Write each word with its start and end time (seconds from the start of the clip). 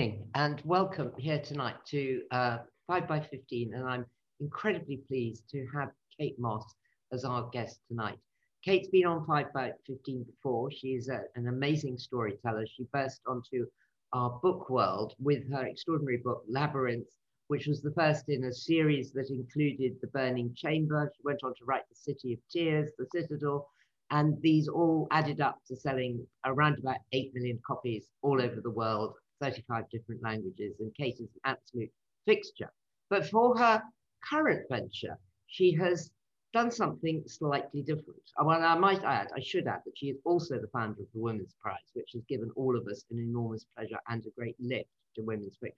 evening 0.00 0.24
and 0.34 0.62
welcome 0.64 1.12
here 1.18 1.38
tonight 1.38 1.74
to 1.84 2.22
uh, 2.30 2.56
5 2.86 3.06
by 3.06 3.20
15 3.20 3.74
and 3.74 3.86
I'm 3.86 4.06
incredibly 4.40 4.96
pleased 4.96 5.46
to 5.50 5.66
have 5.74 5.90
Kate 6.18 6.38
Mosse 6.38 6.74
as 7.12 7.26
our 7.26 7.50
guest 7.50 7.80
tonight. 7.86 8.16
Kate's 8.64 8.88
been 8.88 9.04
on 9.04 9.26
5 9.26 9.52
by 9.52 9.72
15 9.86 10.24
before. 10.24 10.70
She's 10.70 11.10
a, 11.10 11.24
an 11.34 11.48
amazing 11.48 11.98
storyteller. 11.98 12.64
She 12.66 12.86
burst 12.94 13.20
onto 13.26 13.66
our 14.14 14.30
book 14.42 14.70
world 14.70 15.12
with 15.20 15.46
her 15.52 15.66
extraordinary 15.66 16.16
book 16.16 16.44
Labyrinth, 16.48 17.08
which 17.48 17.66
was 17.66 17.82
the 17.82 17.92
first 17.92 18.30
in 18.30 18.44
a 18.44 18.54
series 18.54 19.12
that 19.12 19.28
included 19.28 19.96
The 20.00 20.08
Burning 20.08 20.54
Chamber. 20.56 21.12
She 21.14 21.20
went 21.24 21.44
on 21.44 21.50
to 21.56 21.64
write 21.66 21.86
The 21.90 21.96
City 21.96 22.32
of 22.32 22.38
Tears, 22.50 22.90
The 22.96 23.06
Citadel, 23.12 23.68
and 24.10 24.40
these 24.40 24.66
all 24.66 25.08
added 25.10 25.42
up 25.42 25.58
to 25.68 25.76
selling 25.76 26.26
around 26.46 26.78
about 26.78 27.00
8 27.12 27.34
million 27.34 27.60
copies 27.66 28.06
all 28.22 28.40
over 28.40 28.62
the 28.62 28.70
world 28.70 29.12
35 29.40 29.88
different 29.90 30.22
languages, 30.22 30.76
and 30.80 30.94
Kate 30.94 31.14
is 31.14 31.28
an 31.34 31.40
absolute 31.44 31.90
fixture. 32.26 32.70
But 33.08 33.26
for 33.26 33.56
her 33.56 33.82
current 34.28 34.66
venture, 34.68 35.18
she 35.46 35.72
has 35.74 36.10
done 36.52 36.70
something 36.70 37.22
slightly 37.26 37.82
different. 37.82 38.22
Uh, 38.38 38.44
well, 38.44 38.62
I 38.62 38.76
might 38.76 39.04
add, 39.04 39.28
I 39.34 39.40
should 39.40 39.66
add 39.66 39.82
that 39.84 39.96
she 39.96 40.06
is 40.06 40.18
also 40.24 40.58
the 40.58 40.68
founder 40.68 41.02
of 41.02 41.08
the 41.12 41.20
Women's 41.20 41.54
Prize, 41.60 41.78
which 41.94 42.10
has 42.14 42.22
given 42.28 42.50
all 42.56 42.76
of 42.76 42.86
us 42.88 43.04
an 43.10 43.18
enormous 43.18 43.64
pleasure 43.76 43.98
and 44.08 44.24
a 44.24 44.30
great 44.30 44.56
lift 44.58 44.88
to 45.16 45.22
women's 45.22 45.56
fiction. 45.58 45.76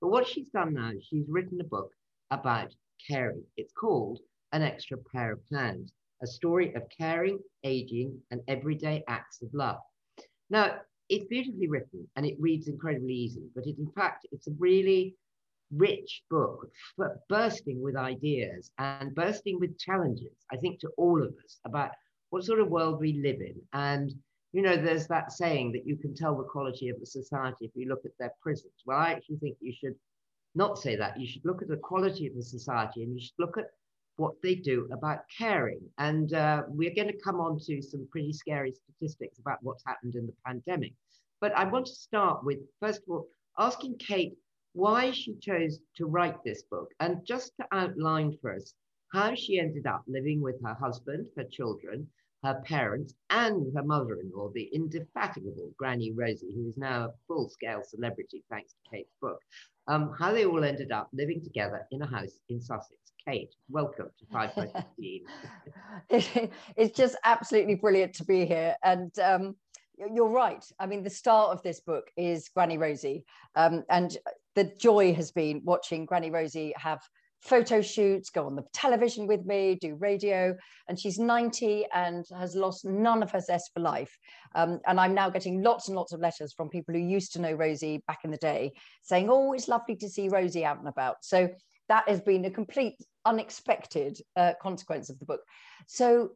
But 0.00 0.08
what 0.08 0.26
she's 0.26 0.48
done 0.50 0.74
now, 0.74 0.92
she's 1.00 1.28
written 1.28 1.60
a 1.60 1.64
book 1.64 1.92
about 2.30 2.74
caring. 3.08 3.44
It's 3.56 3.72
called 3.72 4.20
An 4.52 4.62
Extra 4.62 4.98
Pair 4.98 5.32
of 5.32 5.40
Hands, 5.52 5.92
a 6.22 6.26
story 6.26 6.74
of 6.74 6.82
caring, 6.96 7.38
aging, 7.64 8.20
and 8.30 8.40
everyday 8.48 9.04
acts 9.08 9.40
of 9.42 9.52
love. 9.54 9.78
Now, 10.50 10.80
it's 11.08 11.26
beautifully 11.26 11.68
written 11.68 12.06
and 12.16 12.26
it 12.26 12.36
reads 12.38 12.68
incredibly 12.68 13.14
easily, 13.14 13.48
but 13.54 13.66
it, 13.66 13.78
in 13.78 13.90
fact, 13.92 14.26
it's 14.32 14.46
a 14.46 14.52
really 14.58 15.14
rich 15.70 16.22
book, 16.30 16.70
bursting 17.28 17.82
with 17.82 17.96
ideas 17.96 18.70
and 18.78 19.14
bursting 19.14 19.58
with 19.60 19.78
challenges, 19.78 20.46
I 20.52 20.56
think, 20.56 20.80
to 20.80 20.88
all 20.96 21.22
of 21.22 21.34
us 21.44 21.60
about 21.64 21.90
what 22.30 22.44
sort 22.44 22.60
of 22.60 22.68
world 22.68 23.00
we 23.00 23.14
live 23.14 23.40
in. 23.40 23.54
And, 23.72 24.12
you 24.52 24.62
know, 24.62 24.76
there's 24.76 25.06
that 25.08 25.32
saying 25.32 25.72
that 25.72 25.86
you 25.86 25.96
can 25.96 26.14
tell 26.14 26.36
the 26.36 26.44
quality 26.44 26.88
of 26.88 26.96
a 27.02 27.06
society 27.06 27.66
if 27.66 27.70
you 27.74 27.88
look 27.88 28.04
at 28.04 28.12
their 28.18 28.32
prisons. 28.42 28.72
Well, 28.86 28.98
I 28.98 29.12
actually 29.12 29.36
think 29.36 29.56
you 29.60 29.72
should 29.72 29.94
not 30.54 30.78
say 30.78 30.96
that. 30.96 31.18
You 31.20 31.26
should 31.26 31.44
look 31.44 31.62
at 31.62 31.68
the 31.68 31.76
quality 31.76 32.26
of 32.26 32.34
the 32.34 32.42
society 32.42 33.02
and 33.02 33.14
you 33.14 33.20
should 33.20 33.38
look 33.38 33.58
at 33.58 33.66
what 34.18 34.34
they 34.42 34.54
do 34.54 34.88
about 34.92 35.20
caring. 35.36 35.80
And 35.98 36.32
uh, 36.34 36.64
we're 36.68 36.94
going 36.94 37.08
to 37.08 37.20
come 37.24 37.40
on 37.40 37.58
to 37.66 37.80
some 37.80 38.06
pretty 38.10 38.32
scary 38.32 38.72
statistics 38.72 39.38
about 39.38 39.58
what's 39.62 39.84
happened 39.86 40.16
in 40.16 40.26
the 40.26 40.34
pandemic. 40.44 40.92
But 41.40 41.56
I 41.56 41.64
want 41.64 41.86
to 41.86 41.92
start 41.92 42.44
with, 42.44 42.58
first 42.80 43.02
of 43.02 43.08
all, 43.08 43.28
asking 43.58 43.96
Kate 43.98 44.36
why 44.72 45.12
she 45.12 45.34
chose 45.40 45.78
to 45.96 46.06
write 46.06 46.42
this 46.44 46.62
book 46.62 46.88
and 47.00 47.24
just 47.24 47.52
to 47.56 47.66
outline 47.72 48.36
for 48.40 48.54
us 48.54 48.74
how 49.12 49.34
she 49.34 49.58
ended 49.58 49.86
up 49.86 50.02
living 50.06 50.40
with 50.40 50.62
her 50.62 50.74
husband, 50.74 51.26
her 51.36 51.44
children, 51.44 52.06
her 52.44 52.62
parents, 52.64 53.14
and 53.30 53.74
her 53.74 53.82
mother 53.82 54.20
in 54.20 54.30
law, 54.34 54.48
the 54.54 54.70
indefatigable 54.72 55.72
Granny 55.76 56.12
Rosie, 56.12 56.54
who 56.54 56.68
is 56.68 56.76
now 56.76 57.06
a 57.06 57.12
full 57.26 57.48
scale 57.48 57.82
celebrity 57.84 58.44
thanks 58.50 58.72
to 58.72 58.90
Kate's 58.90 59.14
book, 59.20 59.40
um, 59.88 60.14
how 60.18 60.32
they 60.32 60.44
all 60.44 60.64
ended 60.64 60.92
up 60.92 61.08
living 61.12 61.42
together 61.42 61.86
in 61.90 62.02
a 62.02 62.06
house 62.06 62.40
in 62.48 62.60
Sussex. 62.60 62.94
Kate, 63.24 63.54
welcome 63.68 64.08
to 64.18 64.26
5 64.32 64.54
by 64.54 64.66
15. 64.66 65.24
it's 66.76 66.96
just 66.96 67.16
absolutely 67.24 67.74
brilliant 67.74 68.14
to 68.14 68.24
be 68.24 68.46
here. 68.46 68.74
And 68.82 69.12
um, 69.18 69.56
you're 70.14 70.28
right. 70.28 70.64
I 70.78 70.86
mean, 70.86 71.02
the 71.02 71.10
start 71.10 71.50
of 71.50 71.62
this 71.62 71.80
book 71.80 72.10
is 72.16 72.48
Granny 72.48 72.78
Rosie. 72.78 73.24
Um, 73.54 73.84
and 73.90 74.16
the 74.54 74.72
joy 74.78 75.12
has 75.14 75.30
been 75.30 75.60
watching 75.64 76.06
Granny 76.06 76.30
Rosie 76.30 76.72
have 76.76 77.00
photo 77.40 77.80
shoots, 77.80 78.30
go 78.30 78.46
on 78.46 78.56
the 78.56 78.64
television 78.72 79.26
with 79.26 79.44
me, 79.44 79.78
do 79.80 79.94
radio. 79.96 80.56
And 80.88 80.98
she's 80.98 81.18
90 81.18 81.86
and 81.94 82.24
has 82.36 82.54
lost 82.54 82.84
none 82.84 83.22
of 83.22 83.30
her 83.30 83.40
zest 83.40 83.70
for 83.72 83.80
life. 83.80 84.16
Um, 84.54 84.80
and 84.86 84.98
I'm 84.98 85.14
now 85.14 85.30
getting 85.30 85.62
lots 85.62 85.88
and 85.88 85.96
lots 85.96 86.12
of 86.12 86.20
letters 86.20 86.52
from 86.52 86.68
people 86.68 86.94
who 86.94 87.00
used 87.00 87.32
to 87.34 87.40
know 87.40 87.52
Rosie 87.52 88.02
back 88.06 88.20
in 88.24 88.30
the 88.30 88.36
day 88.36 88.72
saying, 89.02 89.28
oh, 89.30 89.52
it's 89.52 89.68
lovely 89.68 89.96
to 89.96 90.08
see 90.08 90.28
Rosie 90.28 90.64
out 90.64 90.78
and 90.78 90.88
about. 90.88 91.16
So 91.22 91.48
that 91.88 92.08
has 92.08 92.20
been 92.20 92.44
a 92.44 92.50
complete 92.50 92.96
unexpected 93.24 94.18
uh, 94.36 94.54
consequence 94.60 95.10
of 95.10 95.18
the 95.18 95.26
book. 95.26 95.40
So 95.86 96.32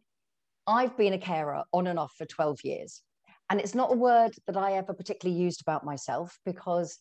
I've 0.66 0.96
been 0.96 1.12
a 1.12 1.18
carer 1.18 1.64
on 1.72 1.86
and 1.86 1.98
off 1.98 2.12
for 2.16 2.26
12 2.26 2.60
years. 2.64 3.02
And 3.50 3.60
it's 3.60 3.74
not 3.74 3.92
a 3.92 3.96
word 3.96 4.32
that 4.46 4.56
I 4.56 4.74
ever 4.74 4.94
particularly 4.94 5.38
used 5.38 5.60
about 5.60 5.84
myself 5.84 6.38
because 6.46 6.98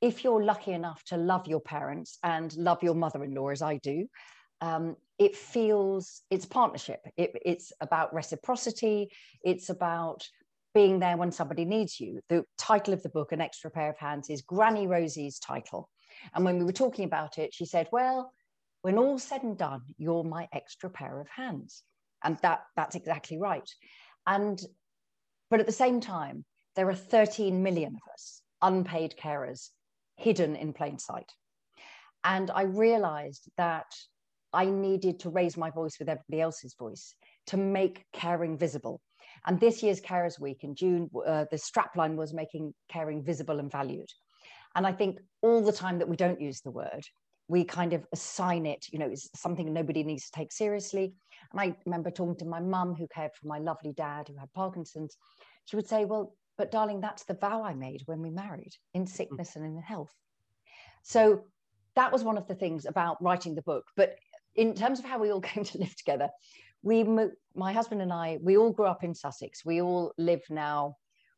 if 0.00 0.24
you're 0.24 0.42
lucky 0.42 0.72
enough 0.72 1.02
to 1.04 1.16
love 1.16 1.46
your 1.46 1.60
parents 1.60 2.18
and 2.22 2.54
love 2.56 2.82
your 2.82 2.94
mother-in-law 2.94 3.48
as 3.48 3.62
I 3.62 3.78
do, 3.78 4.06
um, 4.60 4.96
it 5.18 5.36
feels 5.36 6.22
it's 6.30 6.46
partnership. 6.46 7.00
It, 7.16 7.32
it's 7.44 7.72
about 7.80 8.14
reciprocity. 8.14 9.10
It's 9.42 9.68
about 9.68 10.26
being 10.74 11.00
there 11.00 11.16
when 11.16 11.32
somebody 11.32 11.64
needs 11.64 11.98
you. 11.98 12.20
The 12.28 12.44
title 12.56 12.94
of 12.94 13.02
the 13.02 13.08
book, 13.08 13.32
An 13.32 13.40
Extra 13.40 13.70
Pair 13.70 13.90
of 13.90 13.98
Hands, 13.98 14.28
is 14.30 14.42
Granny 14.42 14.86
Rosie's 14.86 15.38
title. 15.38 15.88
And 16.34 16.44
when 16.44 16.58
we 16.58 16.64
were 16.64 16.72
talking 16.72 17.04
about 17.04 17.38
it, 17.38 17.52
she 17.52 17.64
said, 17.64 17.88
Well, 17.90 18.32
when 18.82 18.98
all's 18.98 19.24
said 19.24 19.42
and 19.42 19.58
done, 19.58 19.82
you're 19.96 20.24
my 20.24 20.48
extra 20.52 20.90
pair 20.90 21.20
of 21.20 21.28
hands. 21.28 21.82
And 22.22 22.38
that, 22.42 22.62
that's 22.76 22.96
exactly 22.96 23.38
right. 23.38 23.68
And 24.26 24.60
but 25.50 25.60
at 25.60 25.66
the 25.66 25.72
same 25.72 26.00
time, 26.00 26.44
there 26.76 26.88
are 26.88 26.94
13 26.94 27.62
million 27.62 27.94
of 27.94 28.12
us, 28.12 28.42
unpaid 28.60 29.14
carers, 29.20 29.70
hidden 30.18 30.56
in 30.56 30.72
plain 30.72 30.98
sight. 30.98 31.32
And 32.24 32.50
I 32.50 32.62
realized 32.62 33.48
that 33.56 33.86
I 34.52 34.66
needed 34.66 35.20
to 35.20 35.30
raise 35.30 35.56
my 35.56 35.70
voice 35.70 35.98
with 35.98 36.08
everybody 36.08 36.40
else's 36.40 36.74
voice 36.78 37.14
to 37.46 37.56
make 37.56 38.04
caring 38.12 38.58
visible. 38.58 39.00
And 39.46 39.60
this 39.60 39.82
year's 39.82 40.00
Carers 40.00 40.40
Week 40.40 40.64
in 40.64 40.74
June, 40.74 41.08
uh, 41.26 41.44
the 41.50 41.56
strapline 41.56 42.16
was 42.16 42.34
making 42.34 42.74
caring 42.88 43.22
visible 43.22 43.60
and 43.60 43.70
valued. 43.70 44.08
And 44.74 44.86
I 44.86 44.92
think 44.92 45.18
all 45.42 45.62
the 45.62 45.72
time 45.72 45.98
that 45.98 46.08
we 46.08 46.16
don't 46.16 46.40
use 46.40 46.60
the 46.60 46.70
word, 46.70 47.04
we 47.48 47.64
kind 47.64 47.92
of 47.94 48.04
assign 48.12 48.66
it, 48.66 48.86
you 48.92 48.98
know, 48.98 49.06
it's 49.06 49.28
something 49.34 49.72
nobody 49.72 50.02
needs 50.02 50.24
to 50.26 50.32
take 50.32 50.52
seriously. 50.52 51.14
And 51.52 51.60
I 51.60 51.74
remember 51.86 52.10
talking 52.10 52.36
to 52.36 52.44
my 52.44 52.60
mum 52.60 52.94
who 52.94 53.08
cared 53.08 53.30
for 53.34 53.46
my 53.46 53.58
lovely 53.58 53.92
dad 53.92 54.28
who 54.28 54.36
had 54.36 54.52
Parkinson's. 54.52 55.16
She 55.64 55.76
would 55.76 55.88
say, 55.88 56.04
Well, 56.04 56.34
but 56.58 56.72
darling, 56.72 57.00
that's 57.00 57.24
the 57.24 57.34
vow 57.34 57.62
I 57.62 57.74
made 57.74 58.02
when 58.06 58.20
we 58.20 58.30
married 58.30 58.74
in 58.92 59.04
mm. 59.04 59.08
sickness 59.08 59.56
and 59.56 59.64
in 59.64 59.80
health. 59.80 60.12
So 61.02 61.44
that 61.94 62.12
was 62.12 62.24
one 62.24 62.36
of 62.36 62.46
the 62.48 62.54
things 62.54 62.84
about 62.84 63.22
writing 63.22 63.54
the 63.54 63.62
book. 63.62 63.86
But 63.96 64.16
in 64.56 64.74
terms 64.74 64.98
of 64.98 65.04
how 65.04 65.18
we 65.18 65.32
all 65.32 65.40
came 65.52 65.64
to 65.64 65.78
live 65.78 65.96
together, 65.96 66.28
we, 66.82 67.04
my 67.54 67.72
husband 67.72 68.02
and 68.02 68.12
I, 68.12 68.38
we 68.42 68.56
all 68.56 68.72
grew 68.72 68.86
up 68.86 69.04
in 69.04 69.14
Sussex. 69.14 69.64
We 69.64 69.80
all 69.80 70.12
live 70.18 70.42
now 70.50 70.96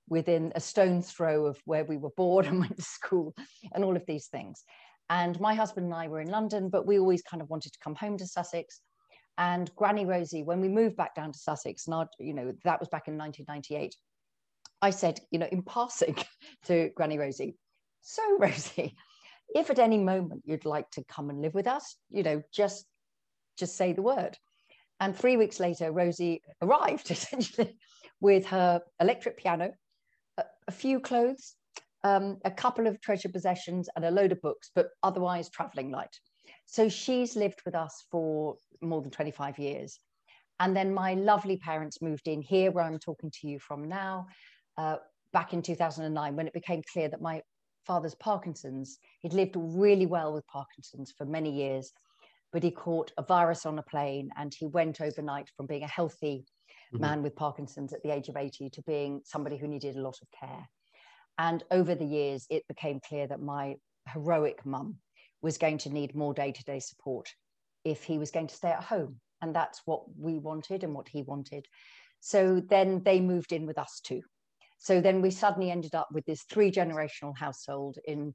within 0.08 0.52
a 0.54 0.60
stone's 0.60 1.10
throw 1.10 1.46
of 1.46 1.58
where 1.66 1.84
we 1.84 1.96
were 1.96 2.10
born 2.16 2.44
and 2.46 2.60
went 2.60 2.76
to 2.76 2.82
school 2.82 3.34
and 3.72 3.84
all 3.84 3.96
of 3.96 4.06
these 4.06 4.26
things. 4.26 4.64
And 5.08 5.38
my 5.40 5.54
husband 5.54 5.86
and 5.86 5.94
I 5.94 6.08
were 6.08 6.20
in 6.20 6.30
London, 6.30 6.68
but 6.68 6.86
we 6.86 6.98
always 6.98 7.22
kind 7.22 7.42
of 7.42 7.50
wanted 7.50 7.72
to 7.72 7.78
come 7.82 7.94
home 7.94 8.16
to 8.18 8.26
Sussex. 8.26 8.80
And 9.38 9.74
Granny 9.74 10.04
Rosie, 10.04 10.42
when 10.42 10.60
we 10.60 10.68
moved 10.68 10.96
back 10.96 11.14
down 11.14 11.32
to 11.32 11.38
Sussex, 11.38 11.86
and 11.86 11.94
our, 11.94 12.08
you 12.18 12.34
know, 12.34 12.52
that 12.64 12.78
was 12.78 12.88
back 12.88 13.08
in 13.08 13.16
1998, 13.16 13.94
I 14.82 14.90
said, 14.90 15.20
you 15.30 15.38
know, 15.38 15.48
in 15.50 15.62
passing 15.62 16.16
to 16.64 16.90
Granny 16.94 17.18
Rosie, 17.18 17.56
so 18.00 18.22
Rosie, 18.38 18.96
if 19.54 19.70
at 19.70 19.78
any 19.78 19.98
moment 19.98 20.42
you'd 20.44 20.64
like 20.64 20.90
to 20.92 21.04
come 21.04 21.30
and 21.30 21.42
live 21.42 21.54
with 21.54 21.66
us, 21.66 21.96
you 22.10 22.22
know, 22.22 22.42
just 22.52 22.86
just 23.58 23.76
say 23.76 23.92
the 23.92 24.02
word. 24.02 24.38
And 25.00 25.16
three 25.16 25.36
weeks 25.36 25.60
later, 25.60 25.92
Rosie 25.92 26.42
arrived 26.62 27.10
essentially 27.10 27.76
with 28.20 28.46
her 28.46 28.80
electric 29.00 29.38
piano, 29.38 29.72
a, 30.38 30.44
a 30.68 30.72
few 30.72 31.00
clothes, 31.00 31.56
um, 32.04 32.38
a 32.44 32.50
couple 32.50 32.86
of 32.86 33.00
treasure 33.00 33.28
possessions 33.28 33.88
and 33.96 34.04
a 34.04 34.10
load 34.10 34.32
of 34.32 34.40
books, 34.40 34.70
but 34.74 34.88
otherwise 35.02 35.50
traveling 35.50 35.90
light. 35.90 36.18
So 36.66 36.88
she's 36.88 37.36
lived 37.36 37.62
with 37.64 37.74
us 37.74 38.04
for 38.10 38.56
more 38.80 39.02
than 39.02 39.10
25 39.10 39.58
years. 39.58 39.98
And 40.60 40.76
then 40.76 40.92
my 40.92 41.14
lovely 41.14 41.56
parents 41.56 42.02
moved 42.02 42.28
in 42.28 42.42
here, 42.42 42.70
where 42.70 42.84
I'm 42.84 42.98
talking 42.98 43.32
to 43.40 43.48
you 43.48 43.58
from 43.58 43.88
now, 43.88 44.26
uh, 44.80 44.96
back 45.32 45.52
in 45.52 45.60
2009, 45.60 46.36
when 46.36 46.46
it 46.46 46.54
became 46.54 46.82
clear 46.92 47.08
that 47.08 47.20
my 47.20 47.42
father's 47.86 48.14
Parkinson's, 48.14 48.98
he'd 49.20 49.34
lived 49.34 49.54
really 49.56 50.06
well 50.06 50.32
with 50.32 50.46
Parkinson's 50.46 51.12
for 51.16 51.26
many 51.26 51.50
years, 51.50 51.92
but 52.52 52.62
he 52.62 52.70
caught 52.70 53.12
a 53.18 53.22
virus 53.22 53.66
on 53.66 53.78
a 53.78 53.82
plane 53.82 54.30
and 54.38 54.54
he 54.58 54.66
went 54.66 55.00
overnight 55.00 55.48
from 55.54 55.66
being 55.66 55.82
a 55.82 55.88
healthy 55.88 56.46
mm-hmm. 56.94 57.02
man 57.02 57.22
with 57.22 57.36
Parkinson's 57.36 57.92
at 57.92 58.02
the 58.02 58.10
age 58.10 58.28
of 58.28 58.36
80 58.36 58.70
to 58.70 58.82
being 58.82 59.20
somebody 59.24 59.58
who 59.58 59.68
needed 59.68 59.96
a 59.96 60.02
lot 60.02 60.16
of 60.22 60.28
care. 60.38 60.66
And 61.38 61.62
over 61.70 61.94
the 61.94 62.06
years, 62.06 62.46
it 62.48 62.66
became 62.66 63.00
clear 63.06 63.26
that 63.26 63.40
my 63.40 63.76
heroic 64.12 64.64
mum 64.64 64.96
was 65.42 65.58
going 65.58 65.78
to 65.78 65.90
need 65.90 66.14
more 66.14 66.32
day 66.32 66.52
to 66.52 66.64
day 66.64 66.80
support 66.80 67.28
if 67.84 68.02
he 68.02 68.16
was 68.18 68.30
going 68.30 68.46
to 68.46 68.54
stay 68.54 68.70
at 68.70 68.84
home. 68.84 69.20
And 69.42 69.54
that's 69.54 69.82
what 69.84 70.02
we 70.18 70.38
wanted 70.38 70.84
and 70.84 70.94
what 70.94 71.08
he 71.08 71.22
wanted. 71.22 71.66
So 72.20 72.60
then 72.60 73.02
they 73.04 73.20
moved 73.20 73.52
in 73.52 73.66
with 73.66 73.78
us 73.78 74.00
too. 74.02 74.22
So 74.80 75.02
then 75.02 75.20
we 75.20 75.30
suddenly 75.30 75.70
ended 75.70 75.94
up 75.94 76.08
with 76.10 76.24
this 76.24 76.42
three 76.44 76.72
generational 76.72 77.36
household 77.36 77.98
in, 78.06 78.34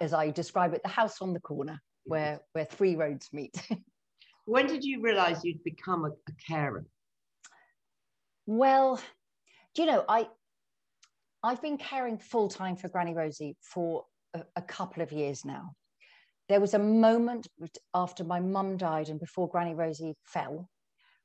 as 0.00 0.14
I 0.14 0.30
describe 0.30 0.72
it, 0.72 0.82
the 0.82 0.88
house 0.88 1.20
on 1.20 1.34
the 1.34 1.40
corner 1.40 1.78
where, 2.04 2.40
where 2.54 2.64
three 2.64 2.96
roads 2.96 3.28
meet. 3.30 3.54
when 4.46 4.66
did 4.66 4.84
you 4.84 5.02
realize 5.02 5.44
you'd 5.44 5.62
become 5.62 6.06
a, 6.06 6.08
a 6.08 6.32
carer? 6.48 6.86
Well, 8.46 9.00
do 9.74 9.82
you 9.82 9.86
know, 9.86 10.02
I, 10.08 10.28
I've 11.42 11.60
been 11.60 11.76
caring 11.76 12.16
full 12.16 12.48
time 12.48 12.76
for 12.76 12.88
Granny 12.88 13.12
Rosie 13.12 13.58
for 13.60 14.06
a, 14.32 14.44
a 14.56 14.62
couple 14.62 15.02
of 15.02 15.12
years 15.12 15.44
now. 15.44 15.74
There 16.48 16.60
was 16.60 16.72
a 16.72 16.78
moment 16.78 17.48
after 17.92 18.24
my 18.24 18.40
mum 18.40 18.78
died 18.78 19.10
and 19.10 19.20
before 19.20 19.48
Granny 19.48 19.74
Rosie 19.74 20.16
fell 20.24 20.70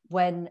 when 0.09 0.49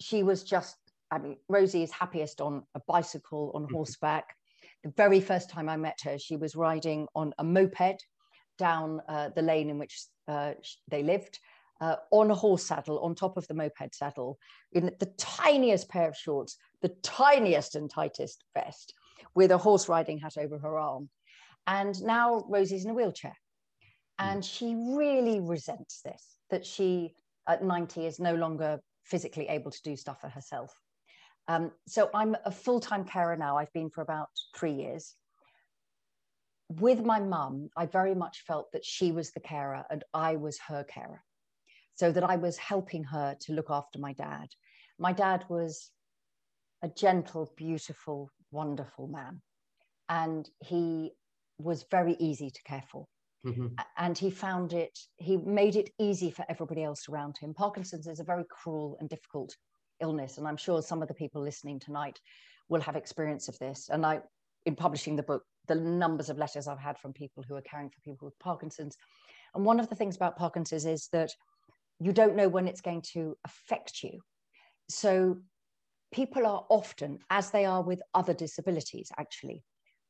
she 0.00 0.24
was 0.24 0.42
just, 0.42 0.76
I 1.14 1.18
mean, 1.18 1.36
Rosie 1.48 1.84
is 1.84 1.92
happiest 1.92 2.40
on 2.40 2.64
a 2.74 2.80
bicycle, 2.88 3.52
on 3.54 3.62
mm-hmm. 3.62 3.74
horseback. 3.74 4.34
The 4.82 4.90
very 4.96 5.20
first 5.20 5.48
time 5.48 5.68
I 5.68 5.76
met 5.76 6.00
her, 6.02 6.18
she 6.18 6.36
was 6.36 6.56
riding 6.56 7.06
on 7.14 7.32
a 7.38 7.44
moped 7.44 8.04
down 8.58 9.00
uh, 9.08 9.30
the 9.34 9.42
lane 9.42 9.70
in 9.70 9.78
which 9.78 10.06
uh, 10.26 10.54
they 10.88 11.02
lived. 11.02 11.38
Uh, 11.80 11.96
on 12.12 12.30
a 12.30 12.34
horse 12.34 12.64
saddle, 12.64 13.00
on 13.00 13.14
top 13.14 13.36
of 13.36 13.46
the 13.48 13.54
moped 13.54 13.94
saddle, 13.94 14.38
in 14.72 14.90
the 15.00 15.12
tiniest 15.18 15.88
pair 15.88 16.08
of 16.08 16.16
shorts, 16.16 16.56
the 16.82 16.94
tiniest 17.02 17.74
and 17.74 17.90
tightest 17.90 18.44
vest, 18.54 18.94
with 19.34 19.50
a 19.50 19.58
horse 19.58 19.88
riding 19.88 20.18
hat 20.18 20.34
over 20.38 20.58
her 20.58 20.78
arm. 20.78 21.08
And 21.66 22.00
now 22.02 22.44
Rosie's 22.48 22.84
in 22.84 22.90
a 22.90 22.94
wheelchair. 22.94 23.36
Mm. 24.20 24.24
And 24.32 24.44
she 24.44 24.74
really 24.74 25.40
resents 25.40 26.00
this 26.02 26.38
that 26.50 26.64
she, 26.64 27.14
at 27.48 27.64
90, 27.64 28.06
is 28.06 28.20
no 28.20 28.34
longer 28.34 28.80
physically 29.04 29.48
able 29.48 29.70
to 29.70 29.82
do 29.82 29.96
stuff 29.96 30.20
for 30.20 30.28
herself. 30.28 30.72
Um, 31.48 31.72
so 31.86 32.10
I'm 32.14 32.36
a 32.44 32.50
full 32.50 32.80
time 32.80 33.04
carer 33.04 33.36
now. 33.36 33.58
I've 33.58 33.72
been 33.72 33.90
for 33.90 34.02
about 34.02 34.28
three 34.56 34.72
years. 34.72 35.14
With 36.68 37.04
my 37.04 37.20
mum, 37.20 37.68
I 37.76 37.86
very 37.86 38.14
much 38.14 38.44
felt 38.46 38.72
that 38.72 38.84
she 38.84 39.12
was 39.12 39.32
the 39.32 39.40
carer 39.40 39.84
and 39.90 40.02
I 40.14 40.36
was 40.36 40.58
her 40.68 40.84
carer. 40.84 41.22
So 41.96 42.10
that 42.10 42.24
I 42.24 42.36
was 42.36 42.56
helping 42.56 43.04
her 43.04 43.36
to 43.42 43.52
look 43.52 43.70
after 43.70 43.98
my 43.98 44.14
dad. 44.14 44.48
My 44.98 45.12
dad 45.12 45.44
was 45.48 45.90
a 46.82 46.88
gentle, 46.88 47.52
beautiful, 47.56 48.30
wonderful 48.50 49.06
man. 49.06 49.40
And 50.08 50.48
he 50.60 51.12
was 51.58 51.84
very 51.90 52.16
easy 52.18 52.50
to 52.50 52.62
care 52.64 52.82
for. 52.90 53.06
Mm-hmm. 53.46 53.68
And 53.98 54.16
he 54.16 54.30
found 54.30 54.72
it, 54.72 54.98
he 55.16 55.36
made 55.36 55.76
it 55.76 55.90
easy 56.00 56.30
for 56.30 56.44
everybody 56.48 56.82
else 56.82 57.08
around 57.08 57.36
him. 57.38 57.54
Parkinson's 57.54 58.06
is 58.06 58.20
a 58.20 58.24
very 58.24 58.44
cruel 58.50 58.96
and 58.98 59.08
difficult 59.08 59.54
illness. 60.00 60.38
And 60.38 60.46
I'm 60.46 60.56
sure 60.56 60.82
some 60.82 61.02
of 61.02 61.08
the 61.08 61.14
people 61.14 61.42
listening 61.42 61.78
tonight 61.78 62.18
will 62.68 62.80
have 62.80 62.96
experience 62.96 63.48
of 63.48 63.58
this. 63.58 63.88
And 63.90 64.04
I, 64.04 64.20
in 64.66 64.76
publishing 64.76 65.16
the 65.16 65.22
book, 65.22 65.42
the 65.68 65.74
numbers 65.74 66.30
of 66.30 66.38
letters 66.38 66.68
I've 66.68 66.78
had 66.78 66.98
from 66.98 67.12
people 67.12 67.42
who 67.46 67.54
are 67.56 67.62
caring 67.62 67.90
for 67.90 68.00
people 68.00 68.26
with 68.26 68.38
Parkinson's. 68.38 68.96
And 69.54 69.64
one 69.64 69.80
of 69.80 69.88
the 69.88 69.94
things 69.94 70.16
about 70.16 70.36
Parkinson's 70.36 70.86
is 70.86 71.08
that 71.12 71.30
you 72.00 72.12
don't 72.12 72.36
know 72.36 72.48
when 72.48 72.68
it's 72.68 72.80
going 72.80 73.02
to 73.12 73.36
affect 73.44 74.02
you. 74.02 74.20
So 74.88 75.38
people 76.12 76.46
are 76.46 76.64
often, 76.68 77.18
as 77.30 77.50
they 77.50 77.64
are 77.64 77.82
with 77.82 78.02
other 78.14 78.34
disabilities, 78.34 79.10
actually, 79.18 79.62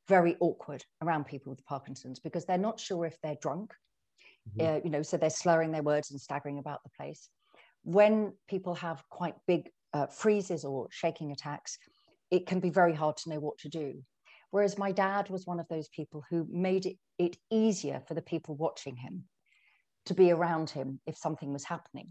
very 0.09 0.37
awkward 0.41 0.85
around 1.03 1.25
people 1.25 1.51
with 1.51 1.65
Parkinson's 1.65 2.21
because 2.21 2.45
they're 2.45 2.59
not 2.59 2.81
sure 2.81 3.07
if 3.07 3.17
they're 3.23 3.39
drunk, 3.41 3.73
mm-hmm. 4.59 4.77
uh, 4.77 4.81
you 4.85 4.91
know, 4.91 5.03
so 5.03 5.17
they're 5.17 5.31
slurring 5.31 5.73
their 5.73 5.83
words 5.83 6.11
and 6.11 6.21
staggering 6.21 6.59
about 6.59 6.83
the 6.83 6.91
place. 6.91 7.29
When 7.85 8.33
people 8.49 8.75
have 8.75 9.03
quite 9.11 9.37
big 9.47 9.71
uh, 9.93 10.07
freezes 10.07 10.65
or 10.65 10.89
shaking 10.91 11.33
attacks, 11.33 11.79
it 12.31 12.47
can 12.47 12.59
be 12.59 12.71
very 12.71 12.95
hard 12.95 13.17
to 13.19 13.31
know 13.31 13.41
what 13.41 13.59
to 13.59 13.69
do. 13.69 14.03
Whereas 14.51 14.79
my 14.79 14.91
dad 14.91 15.31
was 15.31 15.47
one 15.47 15.61
of 15.61 15.69
those 15.69 15.89
people 15.89 16.23
who 16.31 16.47
made 16.51 16.87
it, 16.87 16.97
it 17.19 17.37
easier 17.51 18.03
for 18.07 18.15
the 18.15 18.23
people 18.23 18.57
watching 18.57 18.97
him 18.97 19.25
to 20.07 20.15
be 20.15 20.31
around 20.31 20.71
him 20.71 21.01
if 21.07 21.17
something 21.17 21.53
was 21.53 21.65
happening. 21.65 22.09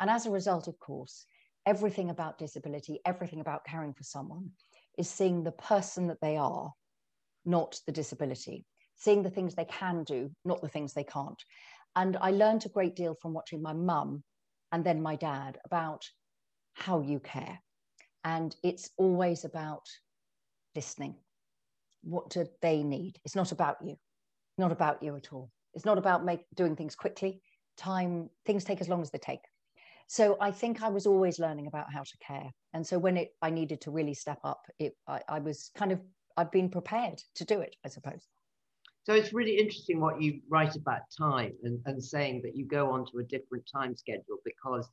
And 0.00 0.10
as 0.10 0.26
a 0.26 0.30
result, 0.30 0.68
of 0.68 0.78
course, 0.78 1.24
everything 1.64 2.10
about 2.10 2.38
disability, 2.38 3.00
everything 3.04 3.40
about 3.40 3.64
caring 3.64 3.94
for 3.94 4.04
someone 4.04 4.50
is 4.98 5.10
seeing 5.10 5.42
the 5.42 5.52
person 5.52 6.06
that 6.08 6.20
they 6.20 6.36
are 6.36 6.72
not 7.44 7.80
the 7.86 7.92
disability, 7.92 8.64
seeing 8.96 9.22
the 9.22 9.30
things 9.30 9.54
they 9.54 9.64
can 9.64 10.04
do, 10.04 10.30
not 10.44 10.60
the 10.60 10.68
things 10.68 10.92
they 10.92 11.04
can't. 11.04 11.42
And 11.94 12.16
I 12.20 12.30
learned 12.30 12.66
a 12.66 12.70
great 12.70 12.94
deal 12.94 13.16
from 13.20 13.32
watching 13.32 13.62
my 13.62 13.72
mum 13.72 14.22
and 14.72 14.84
then 14.84 15.02
my 15.02 15.16
dad 15.16 15.58
about 15.64 16.04
how 16.74 17.00
you 17.00 17.20
care. 17.20 17.60
And 18.24 18.54
it's 18.62 18.90
always 18.96 19.44
about 19.44 19.86
listening. 20.74 21.14
What 22.02 22.30
do 22.30 22.46
they 22.60 22.82
need? 22.82 23.18
It's 23.24 23.36
not 23.36 23.52
about 23.52 23.76
you, 23.84 23.96
not 24.58 24.72
about 24.72 25.02
you 25.02 25.16
at 25.16 25.32
all. 25.32 25.50
It's 25.74 25.84
not 25.84 25.98
about 25.98 26.24
make, 26.24 26.44
doing 26.54 26.76
things 26.76 26.94
quickly. 26.94 27.40
Time, 27.76 28.30
things 28.44 28.64
take 28.64 28.80
as 28.80 28.88
long 28.88 29.02
as 29.02 29.10
they 29.10 29.18
take. 29.18 29.40
So 30.08 30.36
I 30.40 30.50
think 30.50 30.82
I 30.82 30.88
was 30.88 31.06
always 31.06 31.38
learning 31.38 31.66
about 31.66 31.92
how 31.92 32.02
to 32.02 32.18
care. 32.26 32.50
And 32.72 32.86
so 32.86 32.98
when 32.98 33.16
it, 33.16 33.30
I 33.42 33.50
needed 33.50 33.80
to 33.82 33.90
really 33.90 34.14
step 34.14 34.38
up, 34.44 34.62
it, 34.78 34.94
I, 35.08 35.20
I 35.28 35.38
was 35.40 35.70
kind 35.76 35.92
of 35.92 36.00
I've 36.36 36.52
been 36.52 36.68
prepared 36.68 37.22
to 37.36 37.44
do 37.44 37.60
it, 37.60 37.76
I 37.84 37.88
suppose. 37.88 38.26
So 39.06 39.14
it's 39.14 39.32
really 39.32 39.56
interesting 39.56 40.00
what 40.00 40.20
you 40.20 40.40
write 40.48 40.74
about 40.74 41.02
time 41.16 41.52
and, 41.62 41.78
and 41.86 42.02
saying 42.02 42.42
that 42.42 42.56
you 42.56 42.66
go 42.66 42.90
on 42.90 43.06
to 43.12 43.18
a 43.18 43.22
different 43.22 43.64
time 43.72 43.94
schedule 43.94 44.38
because 44.44 44.90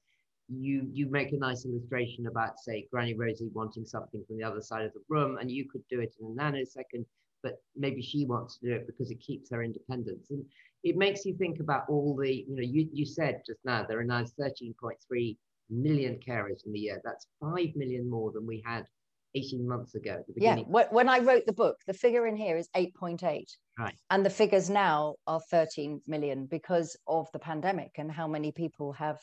you 0.47 0.87
you 0.91 1.09
make 1.09 1.31
a 1.31 1.37
nice 1.37 1.65
illustration 1.65 2.27
about 2.27 2.59
say 2.59 2.85
Granny 2.91 3.15
Rosie 3.15 3.49
wanting 3.55 3.85
something 3.85 4.23
from 4.27 4.37
the 4.37 4.43
other 4.43 4.61
side 4.61 4.85
of 4.85 4.93
the 4.93 5.01
room 5.09 5.39
and 5.39 5.49
you 5.49 5.67
could 5.67 5.81
do 5.89 5.99
it 5.99 6.13
in 6.21 6.27
a 6.27 6.29
nanosecond, 6.39 7.05
but 7.41 7.55
maybe 7.75 8.03
she 8.03 8.25
wants 8.25 8.59
to 8.59 8.67
do 8.67 8.75
it 8.75 8.85
because 8.85 9.09
it 9.09 9.19
keeps 9.19 9.49
her 9.49 9.63
independence. 9.63 10.29
And 10.29 10.45
it 10.83 10.95
makes 10.95 11.25
you 11.25 11.35
think 11.35 11.59
about 11.59 11.85
all 11.89 12.15
the, 12.15 12.45
you 12.47 12.55
know, 12.55 12.61
you, 12.61 12.87
you 12.93 13.07
said 13.07 13.41
just 13.47 13.61
now 13.65 13.83
there 13.83 13.99
are 13.99 14.03
now 14.03 14.25
13.3 14.39 15.37
million 15.71 16.19
carers 16.19 16.67
in 16.67 16.71
the 16.71 16.79
year. 16.79 17.01
That's 17.03 17.25
5 17.41 17.75
million 17.75 18.07
more 18.07 18.31
than 18.31 18.45
we 18.45 18.61
had 18.63 18.85
18 19.35 19.67
months 19.67 19.95
ago. 19.95 20.11
At 20.11 20.27
the 20.27 20.33
beginning. 20.33 20.65
Yeah, 20.73 20.85
when 20.91 21.09
I 21.09 21.19
wrote 21.19 21.45
the 21.45 21.53
book, 21.53 21.77
the 21.87 21.93
figure 21.93 22.27
in 22.27 22.35
here 22.35 22.57
is 22.57 22.69
8.8. 22.75 23.45
Right. 23.77 23.95
And 24.09 24.25
the 24.25 24.29
figures 24.29 24.69
now 24.69 25.15
are 25.27 25.41
13 25.49 26.01
million 26.07 26.45
because 26.45 26.95
of 27.07 27.27
the 27.33 27.39
pandemic 27.39 27.91
and 27.97 28.11
how 28.11 28.27
many 28.27 28.51
people 28.51 28.93
have 28.93 29.19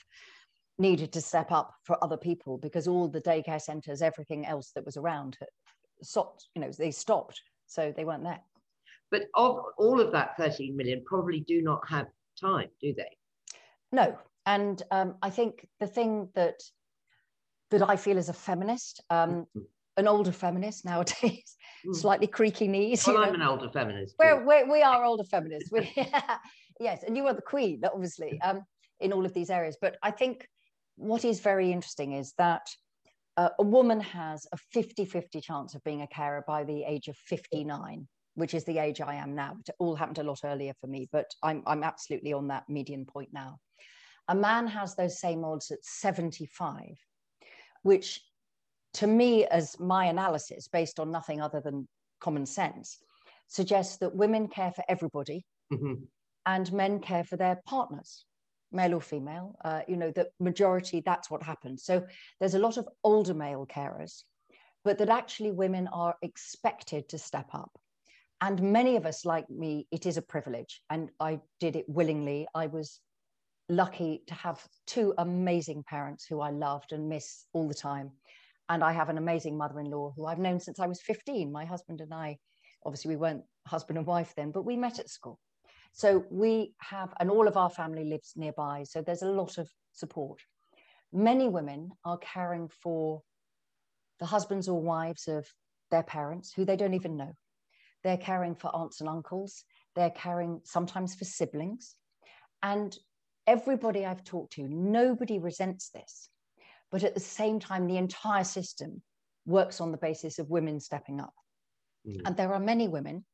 needed 0.79 1.13
to 1.13 1.21
step 1.21 1.53
up 1.53 1.73
for 1.85 2.03
other 2.03 2.17
people 2.17 2.59
because 2.59 2.89
all 2.89 3.09
the 3.09 3.21
daycare 3.21 3.61
centres, 3.61 4.03
everything 4.03 4.47
else 4.47 4.73
that 4.75 4.85
was 4.85 4.97
around, 4.97 5.37
stopped, 6.03 6.49
you 6.55 6.63
know, 6.63 6.71
they 6.73 6.91
stopped. 6.91 7.41
So 7.67 7.93
they 7.97 8.05
weren't 8.05 8.25
there. 8.25 8.41
But 9.11 9.23
of 9.35 9.61
all 9.79 10.01
of 10.01 10.13
that 10.13 10.37
13 10.37 10.77
million, 10.77 11.03
probably 11.05 11.41
do 11.41 11.63
not 11.63 11.89
have 11.89 12.07
time, 12.41 12.69
do 12.81 12.95
they? 12.95 13.17
No. 13.93 14.19
And 14.47 14.83
um, 14.91 15.17
I 15.23 15.31
think 15.31 15.67
the 15.79 15.87
thing 15.87 16.29
that 16.35 16.61
that 17.71 17.89
I 17.89 17.95
feel 17.95 18.19
as 18.19 18.29
a 18.29 18.33
feminist, 18.33 19.01
um, 19.11 19.31
mm-hmm 19.31 19.61
an 20.01 20.09
older 20.09 20.33
feminist 20.33 20.85
nowadays, 20.85 21.57
mm. 21.87 21.95
slightly 21.95 22.27
creaky 22.27 22.67
knees. 22.67 23.07
Well, 23.07 23.19
I'm 23.19 23.29
know. 23.29 23.35
an 23.35 23.43
older 23.43 23.71
feminist. 23.71 24.17
We're, 24.19 24.45
we're, 24.45 24.71
we 24.71 24.83
are 24.83 25.05
older 25.05 25.25
feminists. 25.25 25.71
We, 25.71 25.93
yes, 26.81 27.05
and 27.07 27.17
you 27.17 27.27
are 27.27 27.35
the 27.35 27.43
queen, 27.43 27.83
obviously, 27.85 28.41
um, 28.43 28.65
in 28.99 29.13
all 29.13 29.25
of 29.25 29.33
these 29.33 29.51
areas. 29.51 29.77
But 29.81 29.97
I 30.03 30.11
think 30.11 30.49
what 30.97 31.25
is 31.25 31.41
very 31.41 31.71
interesting 31.71 32.13
is 32.13 32.33
that 32.39 32.67
uh, 33.37 33.51
a 33.59 33.63
woman 33.63 34.01
has 34.01 34.47
a 34.53 34.57
50 34.73 35.05
50 35.05 35.41
chance 35.41 35.75
of 35.75 35.85
being 35.85 36.03
a 36.03 36.07
carer 36.09 36.43
by 36.47 36.65
the 36.65 36.83
age 36.83 37.09
of 37.09 37.17
59, 37.17 38.09
which 38.35 38.55
is 38.55 38.65
the 38.65 38.79
age 38.79 39.01
I 39.01 39.15
am 39.15 39.35
now. 39.35 39.57
It 39.67 39.75
all 39.79 39.95
happened 39.95 40.19
a 40.19 40.25
lot 40.25 40.41
earlier 40.45 40.73
for 40.81 40.89
me, 40.89 41.09
but 41.13 41.31
I'm, 41.43 41.63
I'm 41.67 41.85
absolutely 41.85 42.33
on 42.33 42.49
that 42.49 42.69
median 42.69 43.07
point 43.07 43.31
now. 43.33 43.59
A 44.29 44.35
man 44.35 44.67
has 44.67 44.95
those 44.95 45.21
same 45.21 45.45
odds 45.45 45.71
at 45.71 45.85
75, 45.85 46.97
which 47.83 48.21
to 48.95 49.07
me, 49.07 49.45
as 49.47 49.79
my 49.79 50.07
analysis, 50.07 50.69
based 50.69 50.99
on 50.99 51.11
nothing 51.11 51.41
other 51.41 51.61
than 51.61 51.89
common 52.21 52.47
sense, 52.47 52.99
suggests 53.49 53.99
that 53.99 54.15
women 54.15 54.49
care 54.49 54.73
for 54.73 54.85
everybody 54.89 55.45
mm-hmm. 55.73 55.95
and 56.47 56.73
men 56.73 57.01
care 57.01 57.25
for 57.25 57.37
their 57.37 57.61
partners, 57.67 58.25
male 58.73 58.95
or 58.95 59.01
female. 59.01 59.57
Uh, 59.65 59.83
you 59.89 59.97
know, 59.97 60.11
the 60.11 60.29
majority, 60.39 61.01
that's 61.01 61.31
what 61.31 61.43
happens. 61.43 61.85
So 61.85 62.07
there's 62.39 62.55
a 62.55 62.61
lot 62.61 62.77
of 62.77 62.89
older 63.05 63.35
male 63.35 63.67
carers, 63.67 64.23
but 64.85 64.99
that 64.99 65.09
actually 65.09 65.53
women 65.53 65.89
are 65.89 66.17
expected 66.23 67.09
to 67.11 67.19
step 67.19 67.51
up. 67.55 67.71
And 68.41 68.73
many 68.73 68.97
of 68.97 69.05
us, 69.05 69.25
like 69.25 69.51
me, 69.51 69.87
it 69.91 70.07
is 70.07 70.17
a 70.17 70.23
privilege. 70.23 70.81
And 70.89 71.11
I 71.21 71.41
did 71.59 71.77
it 71.77 71.85
willingly. 71.89 72.47
I 72.55 72.69
was 72.69 73.01
lucky 73.69 74.23
to 74.27 74.35
have 74.35 74.65
two 74.87 75.15
amazing 75.19 75.85
parents 75.87 76.25
who 76.25 76.41
I 76.41 76.51
loved 76.51 76.93
and 76.93 77.09
miss 77.09 77.45
all 77.53 77.69
the 77.69 77.75
time 77.75 78.13
and 78.71 78.85
I 78.85 78.93
have 78.93 79.09
an 79.09 79.19
amazing 79.19 79.59
mother 79.59 79.81
in 79.81 79.91
law 79.91 80.13
who 80.17 80.27
I've 80.27 80.39
known 80.39 80.61
since 80.61 80.79
I 80.79 80.87
was 80.87 81.03
15. 81.03 81.51
My 81.51 81.65
husband 81.65 82.01
and 82.01 82.15
I, 82.15 82.39
obviously, 82.87 83.11
we 83.11 83.17
weren't 83.17 83.43
husband 83.67 83.99
and 83.99 84.07
wife 84.07 84.33
then, 84.37 84.53
but 84.53 84.65
we 84.65 84.77
met 84.77 85.01
at 85.01 85.11
school. 85.11 85.41
So 85.93 86.25
we 86.31 86.73
have, 86.79 87.13
and 87.19 87.31
all 87.31 87.49
of 87.49 87.57
our 87.57 87.69
family 87.69 88.05
lives 88.05 88.35
nearby. 88.37 88.85
So 88.85 89.03
there's 89.03 89.23
a 89.23 89.31
lot 89.31 89.59
of 89.59 89.69
support. 89.93 90.41
Many 91.13 91.49
women 91.49 91.91
are 92.05 92.19
caring 92.19 92.69
for 92.69 93.23
the 94.21 94.27
husbands 94.27 94.69
or 94.69 94.81
wives 94.81 95.27
of 95.27 95.49
their 95.91 96.05
parents 96.05 96.53
who 96.55 96.65
they 96.65 96.77
don't 96.77 96.95
even 96.95 97.17
know. 97.17 97.33
They're 98.05 98.17
caring 98.17 98.55
for 98.55 98.69
aunts 98.69 99.01
and 99.01 99.09
uncles. 99.09 99.65
They're 99.97 100.11
caring 100.11 100.61
sometimes 100.63 101.17
for 101.17 101.25
siblings. 101.25 101.97
And 102.63 102.97
everybody 103.49 104.07
I've 104.07 104.23
talked 104.23 104.53
to, 104.53 104.69
nobody 104.69 105.41
resents 105.41 105.91
this. 105.91 106.31
But 106.91 107.05
at 107.05 107.15
the 107.15 107.21
same 107.21 107.61
time, 107.61 107.87
the 107.87 107.97
entire 107.97 108.45
system 108.45 109.03
works 109.47 109.81
on 109.81 109.93
the 109.93 109.99
basis 109.99 110.39
of 110.39 110.51
women 110.51 110.81
stepping 110.81 111.21
up. 111.21 111.35
Mm. 112.07 112.23
And 112.27 112.37
there 112.37 112.53
are 112.53 112.61
many 112.61 112.89
women, 112.89 113.25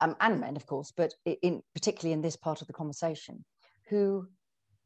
um, 0.00 0.16
and 0.20 0.40
men, 0.40 0.56
of 0.56 0.66
course, 0.66 0.92
but 0.96 1.14
in, 1.24 1.62
particularly 1.74 2.12
in 2.12 2.22
this 2.22 2.36
part 2.36 2.60
of 2.60 2.66
the 2.66 2.72
conversation, 2.72 3.44
who 3.88 4.28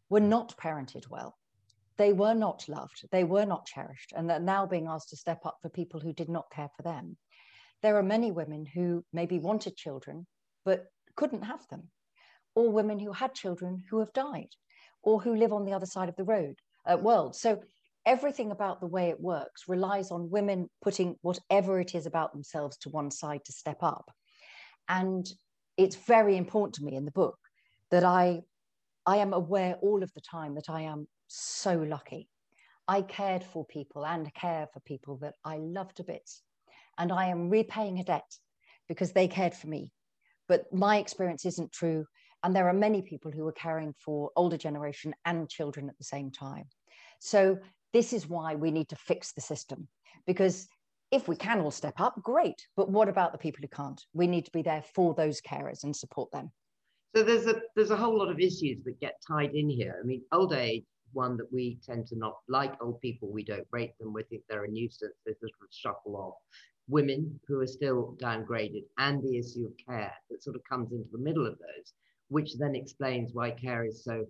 were 0.09 0.21
not 0.21 0.56
parented 0.59 1.09
well. 1.09 1.37
They 1.99 2.12
were 2.12 2.35
not 2.35 2.68
loved. 2.68 3.04
They 3.11 3.25
were 3.25 3.44
not 3.44 3.66
cherished. 3.66 4.12
And 4.16 4.28
they're 4.28 4.40
now 4.40 4.66
being 4.66 4.87
asked 4.87 5.11
to 5.11 5.16
step 5.16 5.44
up 5.44 5.59
for 5.61 5.68
people 5.68 6.00
who 6.00 6.12
did 6.12 6.28
not 6.28 6.50
care 6.50 6.71
for 6.76 6.82
them. 6.82 7.16
There 7.82 7.97
are 7.97 8.02
many 8.02 8.30
women 8.30 8.64
who 8.64 9.04
maybe 9.12 9.38
wanted 9.38 9.76
children, 9.76 10.26
but 10.64 10.87
couldn't 11.16 11.42
have 11.42 11.66
them, 11.68 11.90
or 12.54 12.71
women 12.71 12.99
who 12.99 13.12
had 13.12 13.35
children 13.35 13.82
who 13.90 13.99
have 13.99 14.12
died, 14.12 14.49
or 15.02 15.21
who 15.21 15.35
live 15.35 15.52
on 15.52 15.64
the 15.64 15.73
other 15.73 15.87
side 15.87 16.09
of 16.09 16.16
the 16.16 16.25
road 16.25 16.56
uh, 16.90 16.97
world. 16.97 17.35
So 17.35 17.61
everything 18.04 18.50
about 18.50 18.80
the 18.80 18.87
way 18.87 19.11
it 19.11 19.21
works 19.21 19.64
relies 19.68 20.11
on 20.11 20.30
women 20.30 20.68
putting 20.82 21.16
whatever 21.23 21.80
it 21.80 21.94
is 21.94 22.06
about 22.06 22.32
themselves 22.32 22.76
to 22.78 22.88
one 22.88 23.11
side 23.11 23.44
to 23.44 23.52
step 23.52 23.82
up. 23.82 24.11
And 24.88 25.26
it's 25.76 25.97
very 25.97 26.37
important 26.37 26.75
to 26.75 26.85
me 26.85 26.97
in 26.97 27.04
the 27.04 27.11
book 27.11 27.38
that 27.90 28.04
I, 28.04 28.42
I 29.06 29.18
am 29.18 29.32
aware 29.32 29.76
all 29.82 30.02
of 30.02 30.12
the 30.14 30.21
time 30.21 30.54
that 30.56 30.68
I 30.68 30.82
am 30.82 31.06
so 31.28 31.76
lucky. 31.76 32.28
I 32.88 33.02
cared 33.02 33.44
for 33.44 33.64
people 33.64 34.04
and 34.04 34.32
care 34.35 34.68
for 34.73 34.80
people 34.80 35.18
that 35.18 35.35
I 35.44 35.59
love 35.59 35.94
to 35.94 36.04
bits. 36.04 36.42
And 36.99 37.12
I 37.12 37.26
am 37.26 37.49
repaying 37.49 38.00
a 38.00 38.04
debt 38.04 38.30
because 38.88 39.12
they 39.12 39.28
cared 39.28 39.54
for 39.54 39.68
me. 39.68 39.92
But 40.49 40.73
my 40.73 40.99
experience 40.99 41.47
isn't 41.47 41.73
true. 41.73 42.04
And 42.42 42.54
there 42.54 42.68
are 42.68 42.75
many 42.75 43.02
people 43.02 43.30
who 43.30 43.47
are 43.47 43.52
caring 43.52 43.94
for 44.04 44.30
older 44.37 44.56
generation 44.59 45.14
and 45.25 45.49
children 45.49 45.88
at 45.88 45.97
the 45.97 46.04
same 46.04 46.30
time. 46.30 46.64
So 47.21 47.59
this 47.92 48.12
is 48.12 48.28
why 48.28 48.54
we 48.54 48.70
need 48.70 48.88
to 48.88 48.96
fix 48.96 49.32
the 49.32 49.40
system 49.40 49.88
because 50.26 50.68
if 51.11 51.28
we 51.28 51.37
can 51.37 51.61
all 51.61 51.70
step 51.70 52.00
up, 52.00 52.20
great. 52.22 52.66
But 52.75 52.90
what 52.90 53.08
about 53.08 53.32
the 53.32 53.38
people 53.38 53.61
who 53.61 53.68
can't? 53.68 54.02
We 54.14 54.26
need 54.26 54.46
to 54.46 54.50
be 54.50 54.62
there 54.62 54.82
for 54.94 55.14
those 55.14 55.42
carers 55.42 55.84
and 55.84 55.94
support 55.94 56.32
them. 56.32 56.50
So 57.14 57.22
there's 57.22 57.46
a 57.46 57.61
there's 57.76 57.90
a 57.90 57.96
whole 57.96 58.18
lot 58.18 58.30
of 58.30 58.40
issues 58.40 58.82
that 58.84 58.99
get 59.00 59.20
tied 59.28 59.54
in 59.54 59.68
here. 59.68 60.00
I 60.02 60.06
mean, 60.06 60.22
old 60.32 60.54
age, 60.54 60.84
one 61.12 61.37
that 61.37 61.52
we 61.52 61.78
tend 61.84 62.06
to 62.06 62.16
not 62.16 62.37
like 62.49 62.82
old 62.82 62.99
people. 63.02 63.30
We 63.30 63.44
don't 63.44 63.66
rate 63.70 63.92
them. 64.00 64.14
We 64.14 64.22
think 64.22 64.42
they're 64.49 64.64
a 64.64 64.68
nuisance. 64.68 65.12
They 65.26 65.32
of 65.32 65.49
shuffle 65.70 66.16
off. 66.16 66.34
Women 66.88 67.38
who 67.46 67.61
are 67.61 67.66
still 67.66 68.16
downgraded, 68.18 68.84
and 68.96 69.22
the 69.22 69.38
issue 69.38 69.66
of 69.66 69.72
care 69.87 70.12
that 70.30 70.42
sort 70.42 70.56
of 70.56 70.62
comes 70.64 70.92
into 70.92 71.08
the 71.12 71.18
middle 71.18 71.46
of 71.46 71.58
those, 71.58 71.92
which 72.28 72.56
then 72.58 72.75
explains 72.75 73.34
why 73.34 73.50
care 73.50 73.84
is 73.84 74.02
so 74.02 74.25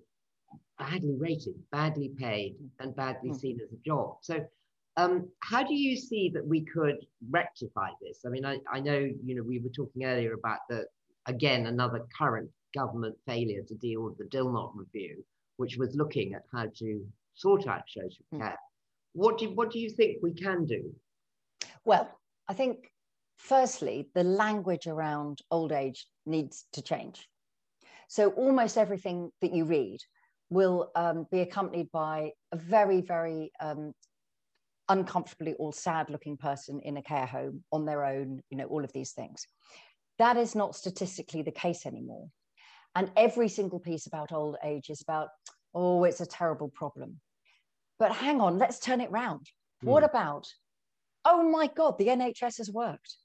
badly 0.78 1.14
rated, 1.18 1.54
badly 1.70 2.10
paid, 2.18 2.56
and 2.80 2.94
badly 2.96 3.30
mm. 3.30 3.40
seen 3.40 3.60
as 3.62 3.72
a 3.72 3.82
job. 3.84 4.16
So, 4.22 4.44
um, 4.96 5.28
how 5.40 5.62
do 5.62 5.74
you 5.74 5.96
see 5.96 6.30
that 6.34 6.46
we 6.46 6.64
could 6.64 6.96
rectify 7.30 7.90
this? 8.00 8.20
I 8.26 8.28
mean, 8.28 8.44
I, 8.44 8.58
I 8.70 8.80
know 8.80 8.98
you 8.98 9.34
know 9.34 9.42
we 9.42 9.58
were 9.58 9.70
talking 9.70 10.04
earlier 10.04 10.34
about 10.34 10.60
the 10.68 10.84
again 11.26 11.66
another 11.66 12.06
current 12.18 12.50
government 12.74 13.16
failure 13.26 13.62
to 13.68 13.74
deal 13.76 14.02
with 14.02 14.18
the 14.18 14.24
Dilnot 14.24 14.72
review, 14.74 15.24
which 15.56 15.76
was 15.76 15.94
looking 15.94 16.34
at 16.34 16.42
how 16.52 16.66
to 16.78 17.04
sort 17.34 17.66
out 17.66 17.82
social 17.88 18.24
mm. 18.34 18.40
care. 18.40 18.58
What 19.14 19.38
do 19.38 19.50
what 19.50 19.70
do 19.70 19.78
you 19.78 19.90
think 19.90 20.18
we 20.22 20.34
can 20.34 20.66
do? 20.66 20.94
Well, 21.84 22.08
I 22.48 22.54
think 22.54 22.90
firstly 23.36 24.08
the 24.14 24.24
language 24.24 24.86
around 24.86 25.40
old 25.50 25.72
age 25.72 26.06
needs 26.26 26.66
to 26.72 26.82
change. 26.82 27.28
So 28.08 28.30
almost 28.30 28.76
everything 28.76 29.32
that 29.40 29.54
you 29.54 29.64
read 29.64 29.98
will 30.52 30.90
um, 30.94 31.26
be 31.30 31.40
accompanied 31.40 31.90
by 31.92 32.32
a 32.52 32.56
very, 32.56 33.00
very 33.00 33.50
um, 33.60 33.92
uncomfortably 34.88 35.54
or 35.58 35.72
sad 35.72 36.10
looking 36.10 36.36
person 36.36 36.80
in 36.80 36.96
a 36.96 37.02
care 37.02 37.26
home 37.26 37.64
on 37.72 37.86
their 37.86 38.04
own, 38.04 38.42
you 38.50 38.56
know, 38.56 38.66
all 38.66 38.84
of 38.84 38.92
these 38.92 39.12
things. 39.12 39.46
That 40.18 40.36
is 40.36 40.54
not 40.54 40.76
statistically 40.76 41.42
the 41.42 41.50
case 41.50 41.86
anymore. 41.86 42.28
And 42.94 43.10
every 43.16 43.48
single 43.48 43.80
piece 43.80 44.06
about 44.06 44.32
old 44.32 44.56
age 44.62 44.90
is 44.90 45.00
about, 45.00 45.28
oh, 45.74 46.04
it's 46.04 46.20
a 46.20 46.26
terrible 46.26 46.68
problem. 46.68 47.20
But 47.98 48.12
hang 48.12 48.40
on, 48.40 48.58
let's 48.58 48.78
turn 48.78 49.00
it 49.00 49.10
round. 49.10 49.46
Mm. 49.82 49.88
What 49.88 50.04
about, 50.04 50.46
oh 51.24 51.42
my 51.48 51.68
God, 51.68 51.96
the 51.98 52.08
NHS 52.08 52.58
has 52.58 52.70
worked? 52.70 53.16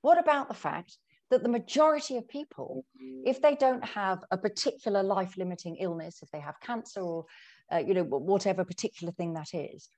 What 0.00 0.18
about 0.18 0.48
the 0.48 0.54
fact 0.54 0.96
that 1.30 1.42
the 1.42 1.48
majority 1.48 2.16
of 2.16 2.28
people, 2.28 2.84
if 3.24 3.40
they 3.40 3.54
don't 3.54 3.84
have 3.84 4.22
a 4.30 4.38
particular 4.38 5.02
life 5.02 5.36
limiting 5.36 5.76
illness, 5.76 6.20
if 6.22 6.30
they 6.30 6.40
have 6.40 6.60
cancer 6.60 7.00
or 7.00 7.24
uh, 7.72 7.78
you 7.78 7.94
know 7.94 8.04
whatever 8.04 8.64
particular 8.64 9.12
thing 9.12 9.34
that 9.34 9.54
is, 9.54 9.88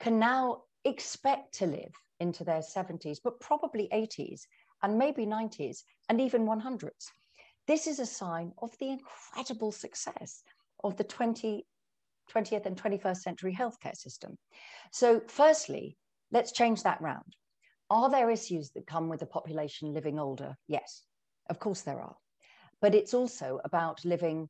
can 0.00 0.18
now 0.18 0.62
expect 0.84 1.54
to 1.54 1.66
live 1.66 1.92
into 2.20 2.44
their 2.44 2.60
70s, 2.60 3.18
but 3.22 3.40
probably 3.40 3.88
80s 3.92 4.42
and 4.82 4.98
maybe 4.98 5.26
90s 5.26 5.78
and 6.08 6.20
even 6.20 6.46
100s. 6.46 7.06
This 7.66 7.86
is 7.86 7.98
a 7.98 8.06
sign 8.06 8.52
of 8.62 8.76
the 8.78 8.90
incredible 8.90 9.72
success 9.72 10.42
of 10.82 10.96
the 10.96 11.04
20, 11.04 11.66
20th 12.32 12.66
and 12.66 12.76
21st 12.76 13.18
century 13.18 13.54
healthcare 13.58 13.96
system. 13.96 14.36
So, 14.92 15.20
firstly, 15.28 15.96
let's 16.32 16.52
change 16.52 16.82
that 16.82 17.00
round. 17.00 17.36
Are 17.90 18.08
there 18.08 18.30
issues 18.30 18.70
that 18.70 18.86
come 18.86 19.08
with 19.08 19.20
the 19.20 19.26
population 19.26 19.92
living 19.92 20.20
older? 20.20 20.56
Yes, 20.68 21.02
of 21.48 21.58
course 21.58 21.82
there 21.82 22.00
are. 22.00 22.16
But 22.80 22.94
it's 22.94 23.14
also 23.14 23.60
about 23.64 24.04
living 24.04 24.48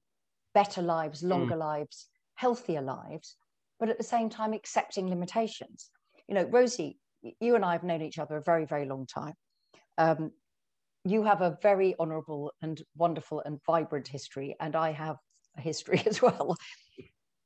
better 0.55 0.83
lives, 0.83 1.21
hmm. 1.21 1.29
longer 1.29 1.55
mm. 1.55 1.61
lives, 1.61 2.07
healthier 2.35 2.83
lives, 2.83 3.37
but 3.79 3.89
at 3.89 3.97
the 3.97 4.05
same 4.05 4.29
time 4.29 4.53
accepting 4.53 5.09
limitations. 5.09 5.91
You 6.29 6.35
know, 6.35 6.45
Rosie, 6.45 6.99
you 7.41 7.57
and 7.57 7.65
I 7.65 7.73
have 7.73 7.83
known 7.83 8.03
each 8.03 8.19
other 8.19 8.37
a 8.37 8.43
very, 8.43 8.67
very 8.67 8.85
long 8.85 9.07
time. 9.07 9.35
Um, 9.97 10.33
you 11.05 11.23
have 11.23 11.41
a 11.41 11.59
very 11.63 11.95
honourable 11.99 12.53
and 12.61 12.81
wonderful 12.95 13.41
and 13.45 13.59
vibrant 13.65 14.07
history, 14.07 14.55
and 14.61 14.77
I 14.77 14.93
have 14.93 15.17
a 15.57 15.63
history 15.63 16.03
as 16.07 16.21
well. 16.21 16.57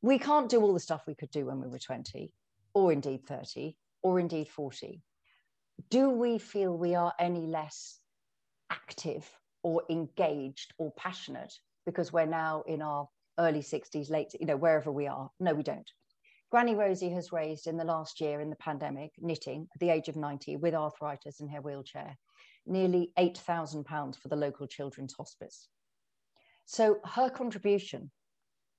We 0.02 0.18
can't 0.18 0.50
do 0.50 0.60
all 0.60 0.74
the 0.74 0.80
stuff 0.80 1.04
we 1.06 1.14
could 1.14 1.30
do 1.30 1.46
when 1.46 1.60
we 1.60 1.68
were 1.68 1.78
20, 1.78 2.32
or 2.74 2.92
indeed 2.92 3.26
30, 3.26 3.76
or 4.02 4.18
indeed 4.18 4.48
40 4.48 5.00
do 5.90 6.10
we 6.10 6.38
feel 6.38 6.76
we 6.76 6.94
are 6.94 7.12
any 7.18 7.46
less 7.46 7.98
active 8.70 9.28
or 9.62 9.82
engaged 9.88 10.72
or 10.78 10.92
passionate 10.96 11.52
because 11.86 12.12
we're 12.12 12.26
now 12.26 12.62
in 12.66 12.82
our 12.82 13.08
early 13.38 13.60
60s, 13.60 14.10
late, 14.10 14.34
you 14.38 14.46
know, 14.46 14.56
wherever 14.56 14.90
we 14.90 15.06
are? 15.06 15.30
No, 15.40 15.54
we 15.54 15.62
don't. 15.62 15.90
Granny 16.50 16.74
Rosie 16.74 17.10
has 17.10 17.32
raised 17.32 17.66
in 17.66 17.76
the 17.76 17.84
last 17.84 18.20
year 18.20 18.40
in 18.40 18.50
the 18.50 18.56
pandemic, 18.56 19.12
knitting 19.18 19.66
at 19.74 19.80
the 19.80 19.90
age 19.90 20.08
of 20.08 20.16
90 20.16 20.56
with 20.56 20.74
arthritis 20.74 21.40
in 21.40 21.48
her 21.48 21.60
wheelchair, 21.60 22.16
nearly 22.66 23.10
£8,000 23.18 24.16
for 24.16 24.28
the 24.28 24.36
local 24.36 24.66
children's 24.66 25.14
hospice. 25.14 25.68
So 26.64 26.98
her 27.04 27.28
contribution 27.28 28.10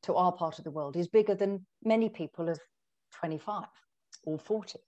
to 0.04 0.16
our 0.16 0.32
part 0.32 0.58
of 0.58 0.64
the 0.64 0.72
world 0.72 0.96
is 0.96 1.08
bigger 1.08 1.36
than 1.36 1.66
many 1.84 2.10
people 2.10 2.48
of 2.48 2.60
25 3.20 3.66
or 4.26 4.40
40. 4.40 4.80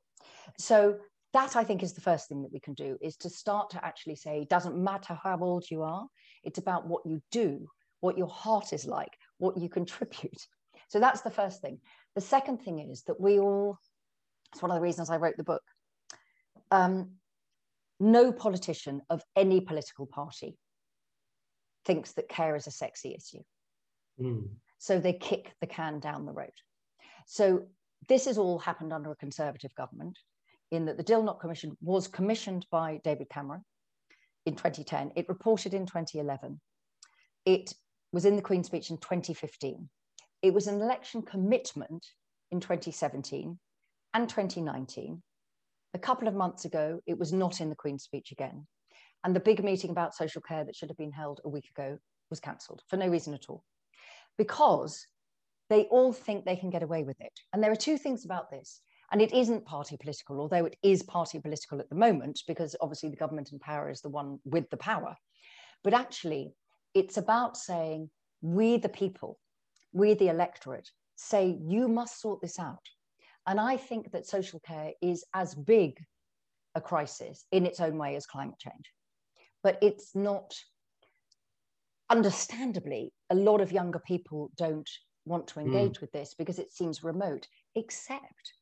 So 0.57 0.97
that 1.37 1.55
I 1.55 1.63
think 1.63 1.83
is 1.83 1.93
the 1.93 2.01
first 2.01 2.27
thing 2.27 2.41
that 2.41 2.51
we 2.51 2.59
can 2.59 2.73
do 2.73 2.97
is 2.99 3.15
to 3.17 3.29
start 3.29 3.69
to 3.69 3.85
actually 3.85 4.15
say, 4.15 4.41
it 4.41 4.49
doesn't 4.49 4.75
matter 4.75 5.13
how 5.13 5.37
old 5.39 5.69
you 5.69 5.83
are, 5.83 6.07
it's 6.43 6.57
about 6.57 6.87
what 6.87 7.05
you 7.05 7.21
do, 7.29 7.67
what 7.99 8.17
your 8.17 8.27
heart 8.27 8.73
is 8.73 8.87
like, 8.87 9.15
what 9.37 9.55
you 9.57 9.69
contribute. 9.69 10.41
So 10.89 11.01
that's 11.01 11.19
the 11.19 11.31
first 11.31 11.61
thing. 11.61 11.79
The 12.15 12.21
second 12.21 12.59
thing 12.59 12.79
is 12.79 13.03
that 13.07 13.19
we 13.19 13.39
all, 13.39 13.77
it's 14.53 14.61
one 14.61 14.71
of 14.71 14.75
the 14.75 14.81
reasons 14.81 15.09
I 15.09 15.17
wrote 15.17 15.35
the 15.35 15.43
book. 15.43 15.63
Um, 16.71 17.15
no 17.99 18.31
politician 18.31 19.01
of 19.09 19.21
any 19.35 19.59
political 19.59 20.05
party 20.05 20.55
thinks 21.83 22.13
that 22.13 22.29
care 22.29 22.55
is 22.55 22.67
a 22.67 22.71
sexy 22.71 23.17
issue. 23.17 23.43
Mm. 24.21 24.47
So 24.77 24.97
they 24.97 25.11
kick 25.11 25.55
the 25.59 25.67
can 25.67 25.99
down 25.99 26.25
the 26.25 26.31
road. 26.31 26.57
So 27.25 27.63
this 28.07 28.23
has 28.23 28.37
all 28.37 28.57
happened 28.57 28.93
under 28.93 29.11
a 29.11 29.15
conservative 29.17 29.75
government 29.75 30.17
in 30.71 30.85
that 30.85 30.97
the 30.97 31.03
Dilnot 31.03 31.39
Commission 31.39 31.77
was 31.81 32.07
commissioned 32.07 32.65
by 32.71 32.99
David 33.03 33.29
Cameron 33.29 33.63
in 34.45 34.55
2010. 34.55 35.11
It 35.15 35.29
reported 35.29 35.73
in 35.73 35.85
2011. 35.85 36.59
It 37.45 37.73
was 38.11 38.25
in 38.25 38.35
the 38.35 38.41
Queen's 38.41 38.67
speech 38.67 38.89
in 38.89 38.97
2015. 38.97 39.89
It 40.41 40.53
was 40.53 40.67
an 40.67 40.81
election 40.81 41.21
commitment 41.21 42.05
in 42.51 42.59
2017 42.59 43.57
and 44.13 44.29
2019. 44.29 45.21
A 45.93 45.99
couple 45.99 46.27
of 46.27 46.33
months 46.33 46.65
ago, 46.65 46.99
it 47.05 47.17
was 47.17 47.33
not 47.33 47.61
in 47.61 47.69
the 47.69 47.75
Queen's 47.75 48.03
speech 48.03 48.31
again. 48.31 48.67
And 49.23 49.35
the 49.35 49.39
big 49.39 49.63
meeting 49.63 49.89
about 49.89 50.15
social 50.15 50.41
care 50.41 50.63
that 50.63 50.75
should 50.75 50.89
have 50.89 50.97
been 50.97 51.11
held 51.11 51.41
a 51.43 51.49
week 51.49 51.69
ago 51.69 51.97
was 52.29 52.39
cancelled 52.39 52.81
for 52.87 52.97
no 52.97 53.07
reason 53.07 53.33
at 53.33 53.49
all. 53.49 53.63
Because 54.37 55.07
they 55.69 55.83
all 55.85 56.13
think 56.13 56.45
they 56.45 56.55
can 56.55 56.69
get 56.69 56.83
away 56.83 57.03
with 57.03 57.19
it. 57.19 57.33
And 57.51 57.63
there 57.63 57.71
are 57.71 57.75
two 57.75 57.97
things 57.97 58.25
about 58.25 58.51
this. 58.51 58.81
And 59.11 59.21
it 59.21 59.33
isn't 59.33 59.65
party 59.65 59.97
political, 59.97 60.39
although 60.39 60.65
it 60.65 60.75
is 60.83 61.03
party 61.03 61.39
political 61.39 61.79
at 61.79 61.89
the 61.89 61.95
moment, 61.95 62.41
because 62.47 62.75
obviously 62.81 63.09
the 63.09 63.15
government 63.15 63.51
in 63.51 63.59
power 63.59 63.89
is 63.89 64.01
the 64.01 64.09
one 64.09 64.39
with 64.43 64.69
the 64.69 64.77
power. 64.77 65.15
But 65.83 65.93
actually, 65.93 66.53
it's 66.93 67.17
about 67.17 67.55
saying, 67.55 68.09
we 68.41 68.77
the 68.77 68.89
people, 68.89 69.39
we 69.93 70.13
the 70.13 70.27
electorate, 70.27 70.89
say, 71.15 71.57
you 71.61 71.87
must 71.87 72.21
sort 72.21 72.41
this 72.41 72.59
out. 72.59 72.83
And 73.45 73.59
I 73.59 73.77
think 73.77 74.11
that 74.11 74.27
social 74.27 74.59
care 74.59 74.91
is 75.01 75.23
as 75.33 75.55
big 75.55 75.97
a 76.75 76.81
crisis 76.81 77.45
in 77.51 77.65
its 77.65 77.79
own 77.79 77.97
way 77.97 78.15
as 78.15 78.25
climate 78.25 78.59
change. 78.59 78.91
But 79.63 79.79
it's 79.81 80.15
not, 80.15 80.53
understandably, 82.09 83.13
a 83.29 83.35
lot 83.35 83.61
of 83.61 83.71
younger 83.71 83.99
people 83.99 84.51
don't 84.57 84.89
want 85.25 85.47
to 85.47 85.55
hmm. 85.55 85.67
engage 85.67 85.97
mm. 85.97 86.01
with 86.01 86.11
this 86.11 86.35
because 86.37 86.59
it 86.59 86.71
seems 86.73 87.03
remote, 87.03 87.47
except 87.75 88.53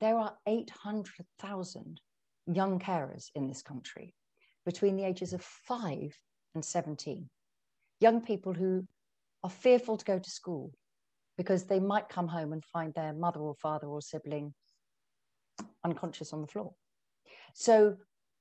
there 0.00 0.18
are 0.18 0.36
800,000 0.46 2.00
young 2.46 2.78
carers 2.78 3.26
in 3.34 3.48
this 3.48 3.62
country 3.62 4.14
between 4.64 4.96
the 4.96 5.04
ages 5.04 5.32
of 5.32 5.42
five 5.42 6.16
and 6.54 6.64
17. 6.64 7.28
Young 8.00 8.20
people 8.20 8.54
who 8.54 8.86
are 9.42 9.50
fearful 9.50 9.96
to 9.96 10.04
go 10.04 10.18
to 10.18 10.30
school 10.30 10.72
because 11.36 11.64
they 11.64 11.80
might 11.80 12.08
come 12.08 12.28
home 12.28 12.52
and 12.52 12.64
find 12.64 12.92
their 12.94 13.12
mother 13.12 13.40
or 13.40 13.54
father 13.54 13.86
or 13.86 14.02
sibling 14.02 14.54
unconscious 15.84 16.32
on 16.32 16.40
the 16.40 16.46
floor. 16.46 16.74
So 17.54 17.96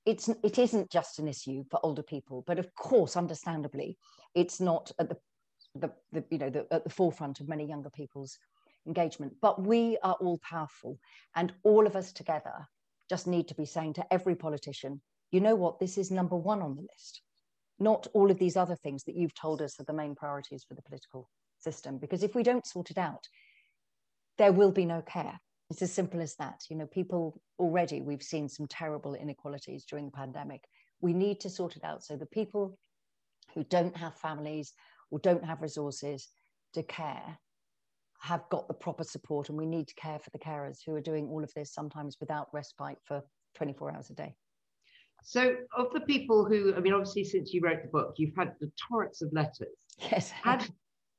it's 0.05 0.29
it 0.43 0.57
isn't 0.57 0.89
just 0.89 1.19
an 1.19 1.27
issue 1.27 1.63
for 1.69 1.79
older 1.83 2.03
people, 2.03 2.43
but 2.47 2.59
of 2.59 2.73
course, 2.75 3.15
understandably, 3.15 3.97
it's 4.33 4.59
not 4.59 4.91
at 4.99 5.09
the 5.09 5.17
the, 5.75 5.91
the 6.11 6.23
you 6.29 6.37
know 6.37 6.49
the, 6.49 6.65
at 6.71 6.83
the 6.83 6.89
forefront 6.89 7.39
of 7.39 7.47
many 7.47 7.65
younger 7.65 7.89
people's 7.89 8.37
engagement. 8.87 9.33
But 9.41 9.63
we 9.63 9.97
are 10.03 10.15
all 10.15 10.39
powerful, 10.47 10.99
and 11.35 11.53
all 11.63 11.87
of 11.87 11.95
us 11.95 12.11
together 12.11 12.67
just 13.09 13.27
need 13.27 13.47
to 13.47 13.55
be 13.55 13.65
saying 13.65 13.93
to 13.93 14.13
every 14.13 14.35
politician, 14.35 15.01
you 15.31 15.41
know 15.41 15.55
what, 15.55 15.79
this 15.79 15.97
is 15.97 16.11
number 16.11 16.35
one 16.35 16.61
on 16.61 16.75
the 16.75 16.81
list, 16.81 17.21
not 17.79 18.07
all 18.13 18.31
of 18.31 18.39
these 18.39 18.57
other 18.57 18.75
things 18.75 19.03
that 19.03 19.15
you've 19.15 19.33
told 19.33 19.61
us 19.61 19.79
are 19.79 19.85
the 19.85 19.93
main 19.93 20.15
priorities 20.15 20.63
for 20.67 20.75
the 20.75 20.81
political 20.81 21.29
system. 21.59 21.97
Because 21.97 22.23
if 22.23 22.35
we 22.35 22.43
don't 22.43 22.65
sort 22.65 22.91
it 22.91 22.97
out, 22.97 23.27
there 24.37 24.51
will 24.51 24.71
be 24.71 24.85
no 24.85 25.01
care. 25.01 25.39
It's 25.69 25.81
as 25.81 25.91
simple 25.91 26.21
as 26.21 26.35
that. 26.35 26.61
You 26.69 26.77
know, 26.77 26.87
people 26.87 27.39
already, 27.59 28.01
we've 28.01 28.23
seen 28.23 28.49
some 28.49 28.67
terrible 28.67 29.13
inequalities 29.13 29.85
during 29.85 30.05
the 30.05 30.11
pandemic. 30.11 30.63
We 31.01 31.13
need 31.13 31.39
to 31.41 31.49
sort 31.49 31.75
it 31.75 31.83
out 31.83 32.03
so 32.03 32.15
the 32.15 32.25
people 32.25 32.77
who 33.53 33.63
don't 33.63 33.95
have 33.95 34.15
families 34.15 34.73
or 35.11 35.19
don't 35.19 35.45
have 35.45 35.61
resources 35.61 36.27
to 36.73 36.83
care 36.83 37.37
have 38.19 38.43
got 38.49 38.67
the 38.67 38.73
proper 38.73 39.03
support 39.03 39.49
and 39.49 39.57
we 39.57 39.65
need 39.65 39.87
to 39.87 39.95
care 39.95 40.19
for 40.19 40.29
the 40.31 40.39
carers 40.39 40.79
who 40.85 40.93
are 40.95 41.01
doing 41.01 41.27
all 41.29 41.43
of 41.43 41.53
this 41.53 41.73
sometimes 41.73 42.17
without 42.19 42.47
respite 42.53 42.97
for 43.03 43.21
24 43.55 43.91
hours 43.91 44.09
a 44.09 44.13
day. 44.13 44.35
So 45.23 45.55
of 45.77 45.87
the 45.93 46.01
people 46.01 46.45
who 46.45 46.73
i 46.75 46.79
mean 46.79 46.93
obviously 46.93 47.23
since 47.23 47.53
you 47.53 47.61
wrote 47.61 47.81
the 47.81 47.89
book 47.89 48.13
you've 48.17 48.35
had 48.37 48.53
the 48.59 48.71
torrents 48.87 49.21
of 49.21 49.31
letters. 49.33 49.77
Yes. 50.11 50.31
Have, 50.31 50.69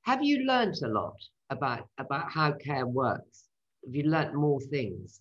have 0.03 0.23
you 0.23 0.47
learned 0.47 0.77
a 0.83 0.89
lot 0.89 1.17
about 1.51 1.87
about 1.99 2.31
how 2.31 2.53
care 2.53 2.87
works? 2.87 3.49
Have 3.85 3.95
you 3.95 4.05
learned 4.05 4.35
more 4.35 4.61
things? 4.61 5.21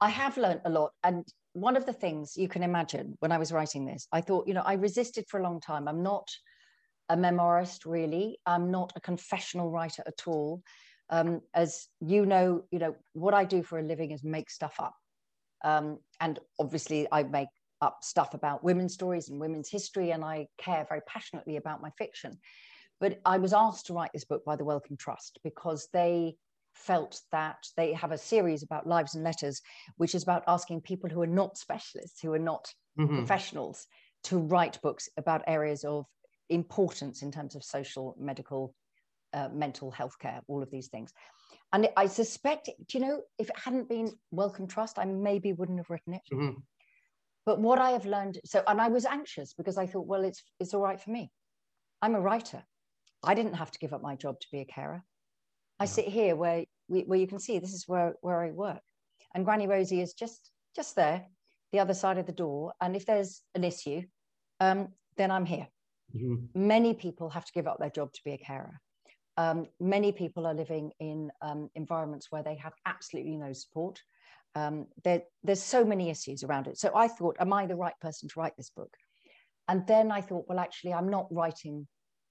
I 0.00 0.10
have 0.10 0.36
learned 0.36 0.62
a 0.64 0.70
lot 0.70 0.92
and 1.02 1.26
one 1.52 1.76
of 1.76 1.86
the 1.86 1.92
things 1.92 2.36
you 2.36 2.46
can 2.46 2.62
imagine 2.62 3.16
when 3.18 3.32
i 3.32 3.38
was 3.38 3.50
writing 3.50 3.84
this 3.84 4.06
i 4.12 4.20
thought 4.20 4.46
you 4.46 4.54
know 4.54 4.62
i 4.64 4.74
resisted 4.74 5.24
for 5.28 5.40
a 5.40 5.42
long 5.42 5.60
time. 5.60 5.88
I'm 5.88 6.02
not 6.02 6.28
a 7.08 7.16
memoirist 7.16 7.86
really. 7.86 8.38
I'm 8.46 8.70
not 8.70 8.92
a 8.96 9.00
confessional 9.00 9.70
writer 9.70 10.02
at 10.06 10.22
all 10.26 10.62
um, 11.10 11.40
as 11.54 11.88
you 12.00 12.24
know 12.24 12.62
you 12.70 12.78
know 12.78 12.94
what 13.12 13.34
i 13.34 13.44
do 13.44 13.62
for 13.62 13.78
a 13.78 13.82
living 13.82 14.10
is 14.10 14.24
make 14.24 14.50
stuff 14.50 14.74
up 14.78 14.94
um, 15.64 15.98
and 16.20 16.38
obviously 16.58 17.06
i 17.12 17.22
make 17.22 17.48
up 17.80 17.98
stuff 18.02 18.34
about 18.34 18.62
women's 18.62 18.94
stories 18.94 19.28
and 19.28 19.40
women's 19.40 19.70
history 19.70 20.10
and 20.10 20.24
i 20.24 20.46
care 20.58 20.86
very 20.88 21.00
passionately 21.06 21.56
about 21.56 21.82
my 21.82 21.90
fiction 21.98 22.38
but 23.00 23.20
i 23.24 23.38
was 23.38 23.52
asked 23.52 23.86
to 23.86 23.92
write 23.92 24.10
this 24.12 24.24
book 24.24 24.44
by 24.44 24.56
the 24.56 24.64
wellcome 24.64 24.96
trust 24.96 25.38
because 25.44 25.88
they 25.92 26.34
felt 26.74 27.20
that 27.32 27.58
they 27.76 27.92
have 27.92 28.12
a 28.12 28.18
series 28.18 28.62
about 28.62 28.86
lives 28.86 29.14
and 29.14 29.24
letters 29.24 29.60
which 29.96 30.14
is 30.14 30.22
about 30.22 30.44
asking 30.46 30.80
people 30.80 31.10
who 31.10 31.20
are 31.20 31.26
not 31.26 31.58
specialists 31.58 32.20
who 32.20 32.32
are 32.32 32.38
not 32.38 32.72
mm-hmm. 32.98 33.16
professionals 33.16 33.86
to 34.22 34.38
write 34.38 34.80
books 34.82 35.08
about 35.16 35.42
areas 35.46 35.84
of 35.84 36.06
importance 36.50 37.22
in 37.22 37.30
terms 37.30 37.54
of 37.54 37.64
social, 37.64 38.16
medical, 38.18 38.74
uh, 39.32 39.48
mental 39.52 39.90
health 39.90 40.18
care, 40.18 40.40
all 40.48 40.62
of 40.62 40.70
these 40.70 40.88
things. 40.88 41.12
And 41.72 41.88
I 41.96 42.06
suspect, 42.06 42.68
do 42.88 42.98
you 42.98 43.04
know, 43.04 43.20
if 43.38 43.48
it 43.48 43.58
hadn't 43.58 43.88
been 43.88 44.12
Wellcome 44.30 44.66
Trust, 44.66 44.98
I 44.98 45.04
maybe 45.04 45.52
wouldn't 45.52 45.78
have 45.78 45.90
written 45.90 46.14
it. 46.14 46.22
Mm-hmm. 46.32 46.58
But 47.46 47.60
what 47.60 47.78
I 47.78 47.90
have 47.90 48.06
learned, 48.06 48.38
so, 48.44 48.62
and 48.66 48.80
I 48.80 48.88
was 48.88 49.06
anxious 49.06 49.54
because 49.54 49.78
I 49.78 49.86
thought, 49.86 50.06
well, 50.06 50.24
it's, 50.24 50.42
it's 50.58 50.74
all 50.74 50.82
right 50.82 51.00
for 51.00 51.10
me. 51.10 51.30
I'm 52.02 52.14
a 52.14 52.20
writer. 52.20 52.62
I 53.22 53.34
didn't 53.34 53.54
have 53.54 53.70
to 53.70 53.78
give 53.78 53.92
up 53.92 54.02
my 54.02 54.16
job 54.16 54.40
to 54.40 54.46
be 54.52 54.60
a 54.60 54.64
carer. 54.64 55.02
I 55.78 55.86
sit 55.86 56.06
here 56.06 56.36
where, 56.36 56.64
we, 56.88 57.02
where 57.02 57.18
you 57.18 57.26
can 57.26 57.38
see 57.38 57.58
this 57.58 57.72
is 57.72 57.84
where, 57.86 58.14
where 58.20 58.42
I 58.42 58.50
work. 58.50 58.82
And 59.34 59.44
Granny 59.44 59.66
Rosie 59.66 60.00
is 60.00 60.12
just, 60.12 60.50
just 60.74 60.96
there, 60.96 61.24
the 61.72 61.78
other 61.78 61.94
side 61.94 62.18
of 62.18 62.26
the 62.26 62.32
door. 62.32 62.72
And 62.80 62.96
if 62.96 63.06
there's 63.06 63.42
an 63.54 63.64
issue, 63.64 64.02
um, 64.58 64.88
then 65.16 65.30
I'm 65.30 65.46
here. 65.46 65.68
Mm-hmm. 66.14 66.66
Many 66.66 66.94
people 66.94 67.30
have 67.30 67.44
to 67.44 67.52
give 67.52 67.66
up 67.66 67.78
their 67.78 67.90
job 67.90 68.12
to 68.12 68.20
be 68.24 68.32
a 68.32 68.38
carer. 68.38 68.80
Um, 69.36 69.66
many 69.78 70.12
people 70.12 70.46
are 70.46 70.54
living 70.54 70.92
in 71.00 71.30
um, 71.40 71.70
environments 71.74 72.26
where 72.30 72.42
they 72.42 72.56
have 72.56 72.72
absolutely 72.86 73.36
no 73.36 73.52
support. 73.52 74.00
Um, 74.54 74.86
there, 75.04 75.22
there's 75.44 75.62
so 75.62 75.84
many 75.84 76.10
issues 76.10 76.42
around 76.42 76.66
it. 76.66 76.78
So 76.78 76.90
I 76.94 77.08
thought, 77.08 77.36
am 77.40 77.52
I 77.52 77.66
the 77.66 77.76
right 77.76 77.94
person 78.00 78.28
to 78.28 78.40
write 78.40 78.56
this 78.56 78.70
book? 78.70 78.92
And 79.68 79.86
then 79.86 80.10
I 80.10 80.20
thought, 80.20 80.46
well, 80.48 80.58
actually, 80.58 80.92
I'm 80.92 81.08
not 81.08 81.28
writing 81.30 81.86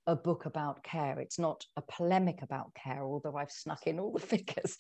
a 0.08 0.16
book 0.16 0.46
about 0.46 0.84
care. 0.84 1.20
It's 1.20 1.40
not 1.40 1.64
a 1.78 1.82
polemic 1.82 2.42
about 2.42 2.74
care, 2.74 3.04
although 3.04 3.38
I've 3.38 3.52
snuck 3.52 3.88
in 3.88 4.00
all 4.00 4.12
the 4.12 4.20
figures 4.36 4.78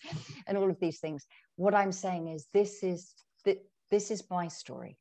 and 0.47 0.58
all 0.58 0.69
of 0.69 0.79
these 0.79 0.99
things. 0.99 1.25
What 1.55 1.75
I'm 1.75 1.91
saying 1.91 2.27
is, 2.27 2.47
this 2.53 2.84
is 2.84 3.13
that 3.45 3.58
this 3.91 4.12
is 4.12 4.23
my 4.29 4.47
story. 4.47 4.97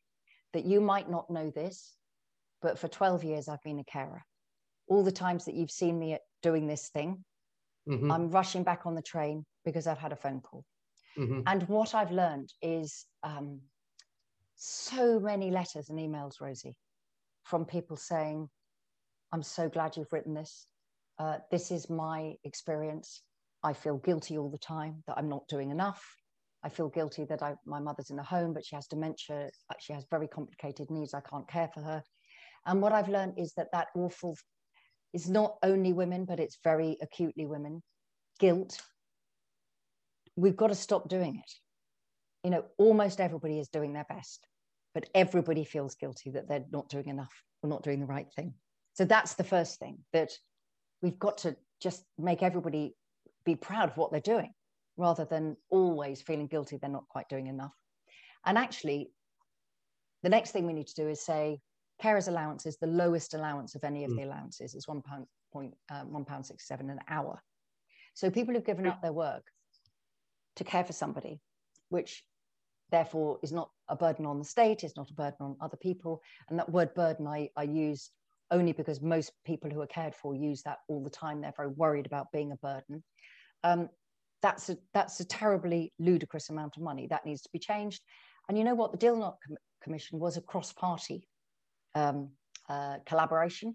That 0.54 0.64
you 0.64 0.80
might 0.80 1.10
not 1.10 1.30
know 1.30 1.50
this, 1.50 1.94
but 2.62 2.78
for 2.78 2.88
12 2.88 3.24
years 3.24 3.48
I've 3.48 3.62
been 3.62 3.80
a 3.80 3.84
carer. 3.84 4.24
All 4.86 5.02
the 5.02 5.12
times 5.12 5.44
that 5.44 5.54
you've 5.54 5.70
seen 5.70 5.98
me 5.98 6.16
doing 6.42 6.66
this 6.66 6.88
thing, 6.88 7.24
mm-hmm. 7.88 8.10
I'm 8.10 8.30
rushing 8.30 8.62
back 8.62 8.86
on 8.86 8.94
the 8.94 9.02
train 9.02 9.44
because 9.64 9.86
I've 9.86 9.98
had 9.98 10.12
a 10.12 10.16
phone 10.16 10.40
call. 10.40 10.64
Mm-hmm. 11.18 11.40
And 11.46 11.68
what 11.68 11.94
I've 11.94 12.12
learned 12.12 12.52
is 12.62 13.06
um, 13.22 13.60
so 14.54 15.18
many 15.18 15.50
letters 15.50 15.90
and 15.90 15.98
emails, 15.98 16.40
Rosie, 16.40 16.76
from 17.44 17.64
people 17.64 17.96
saying, 17.96 18.48
I'm 19.32 19.42
so 19.42 19.68
glad 19.68 19.96
you've 19.96 20.12
written 20.12 20.34
this. 20.34 20.66
Uh, 21.18 21.38
this 21.50 21.70
is 21.70 21.90
my 21.90 22.34
experience. 22.44 23.22
I 23.62 23.72
feel 23.72 23.98
guilty 23.98 24.38
all 24.38 24.50
the 24.50 24.58
time 24.58 25.02
that 25.06 25.18
I'm 25.18 25.28
not 25.28 25.48
doing 25.48 25.70
enough. 25.70 26.04
I 26.62 26.68
feel 26.68 26.88
guilty 26.88 27.24
that 27.24 27.42
I, 27.42 27.54
my 27.66 27.80
mother's 27.80 28.10
in 28.10 28.16
the 28.16 28.22
home, 28.22 28.52
but 28.52 28.64
she 28.64 28.76
has 28.76 28.86
dementia. 28.86 29.50
She 29.78 29.92
has 29.92 30.04
very 30.10 30.28
complicated 30.28 30.90
needs. 30.90 31.14
I 31.14 31.20
can't 31.20 31.48
care 31.48 31.68
for 31.72 31.80
her. 31.80 32.02
And 32.66 32.82
what 32.82 32.92
I've 32.92 33.08
learned 33.08 33.34
is 33.38 33.52
that 33.56 33.68
that 33.72 33.88
awful 33.94 34.36
is 35.12 35.28
not 35.28 35.56
only 35.62 35.92
women, 35.92 36.24
but 36.24 36.40
it's 36.40 36.58
very 36.62 36.96
acutely 37.00 37.46
women. 37.46 37.82
Guilt. 38.38 38.80
We've 40.36 40.56
got 40.56 40.68
to 40.68 40.74
stop 40.74 41.08
doing 41.08 41.36
it. 41.36 41.52
You 42.44 42.50
know, 42.50 42.64
almost 42.78 43.20
everybody 43.20 43.58
is 43.58 43.68
doing 43.68 43.92
their 43.92 44.06
best, 44.08 44.46
but 44.94 45.08
everybody 45.14 45.64
feels 45.64 45.96
guilty 45.96 46.30
that 46.30 46.48
they're 46.48 46.64
not 46.70 46.88
doing 46.88 47.08
enough 47.08 47.32
or 47.62 47.68
not 47.68 47.82
doing 47.82 48.00
the 48.00 48.06
right 48.06 48.30
thing. 48.36 48.54
So 48.94 49.04
that's 49.04 49.34
the 49.34 49.44
first 49.44 49.78
thing 49.78 49.98
that 50.12 50.30
we've 51.02 51.18
got 51.18 51.38
to 51.38 51.56
just 51.80 52.04
make 52.18 52.42
everybody 52.42 52.94
be 53.44 53.56
proud 53.56 53.90
of 53.90 53.96
what 53.96 54.10
they're 54.10 54.20
doing 54.20 54.52
rather 54.96 55.24
than 55.24 55.56
always 55.70 56.20
feeling 56.20 56.48
guilty 56.48 56.76
they're 56.76 56.90
not 56.90 57.08
quite 57.08 57.28
doing 57.28 57.46
enough. 57.46 57.74
And 58.44 58.58
actually, 58.58 59.10
the 60.22 60.28
next 60.28 60.50
thing 60.50 60.66
we 60.66 60.72
need 60.72 60.88
to 60.88 60.94
do 60.94 61.08
is 61.08 61.24
say, 61.24 61.60
carers 62.02 62.28
allowance 62.28 62.66
is 62.66 62.76
the 62.78 62.86
lowest 62.86 63.34
allowance 63.34 63.74
of 63.74 63.84
any 63.84 64.04
of 64.04 64.10
mm. 64.10 64.16
the 64.16 64.22
allowances. 64.24 64.74
It's 64.74 64.88
one 64.88 65.02
pound 65.02 65.26
point 65.52 65.74
uh, 65.90 66.02
one 66.02 66.24
pound 66.24 66.46
sixty 66.46 66.66
seven 66.66 66.90
an 66.90 67.00
hour. 67.08 67.40
So 68.14 68.30
people 68.30 68.54
who've 68.54 68.64
given 68.64 68.86
up 68.86 69.00
their 69.00 69.12
work 69.12 69.44
to 70.56 70.64
care 70.64 70.84
for 70.84 70.92
somebody, 70.92 71.40
which 71.88 72.24
therefore 72.90 73.38
is 73.42 73.52
not 73.52 73.70
a 73.88 73.96
burden 73.96 74.26
on 74.26 74.38
the 74.38 74.44
state, 74.44 74.82
is 74.82 74.96
not 74.96 75.10
a 75.10 75.14
burden 75.14 75.38
on 75.40 75.56
other 75.60 75.76
people. 75.76 76.22
And 76.48 76.58
that 76.58 76.70
word 76.70 76.94
burden 76.94 77.26
I, 77.26 77.50
I 77.56 77.62
use 77.62 78.10
only 78.50 78.72
because 78.72 79.00
most 79.00 79.32
people 79.44 79.70
who 79.70 79.80
are 79.80 79.86
cared 79.86 80.14
for 80.14 80.34
use 80.34 80.62
that 80.62 80.78
all 80.88 81.04
the 81.04 81.10
time. 81.10 81.40
They're 81.40 81.52
very 81.56 81.68
worried 81.68 82.06
about 82.06 82.32
being 82.32 82.52
a 82.52 82.56
burden. 82.56 83.04
Um, 83.62 83.88
that's 84.40 84.70
a 84.70 84.78
that's 84.94 85.20
a 85.20 85.24
terribly 85.24 85.92
ludicrous 85.98 86.48
amount 86.48 86.76
of 86.76 86.82
money 86.82 87.06
that 87.08 87.26
needs 87.26 87.42
to 87.42 87.50
be 87.52 87.58
changed. 87.58 88.02
And 88.48 88.56
you 88.56 88.64
know 88.64 88.74
what? 88.74 88.92
The 88.92 88.98
Dilnot 88.98 89.36
Com- 89.46 89.56
Commission 89.82 90.18
was 90.18 90.36
a 90.36 90.40
cross-party 90.40 91.28
um, 91.94 92.30
uh, 92.68 92.98
collaboration. 93.06 93.74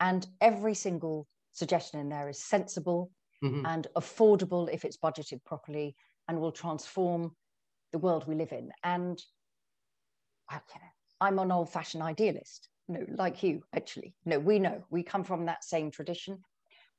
And 0.00 0.26
every 0.40 0.74
single 0.74 1.26
suggestion 1.52 2.00
in 2.00 2.08
there 2.08 2.28
is 2.28 2.42
sensible 2.42 3.10
mm-hmm. 3.42 3.66
and 3.66 3.86
affordable 3.96 4.72
if 4.72 4.84
it's 4.84 4.96
budgeted 4.96 5.44
properly 5.44 5.96
and 6.28 6.40
will 6.40 6.52
transform 6.52 7.34
the 7.92 7.98
world 7.98 8.26
we 8.26 8.34
live 8.34 8.52
in. 8.52 8.70
And 8.84 9.20
I, 10.50 10.60
I'm 11.20 11.38
an 11.38 11.52
old 11.52 11.70
fashioned 11.70 12.02
idealist, 12.02 12.68
no, 12.86 13.04
like 13.08 13.42
you, 13.42 13.62
actually. 13.74 14.14
No, 14.24 14.38
we 14.38 14.58
know 14.58 14.84
we 14.90 15.02
come 15.02 15.24
from 15.24 15.46
that 15.46 15.64
same 15.64 15.90
tradition. 15.90 16.42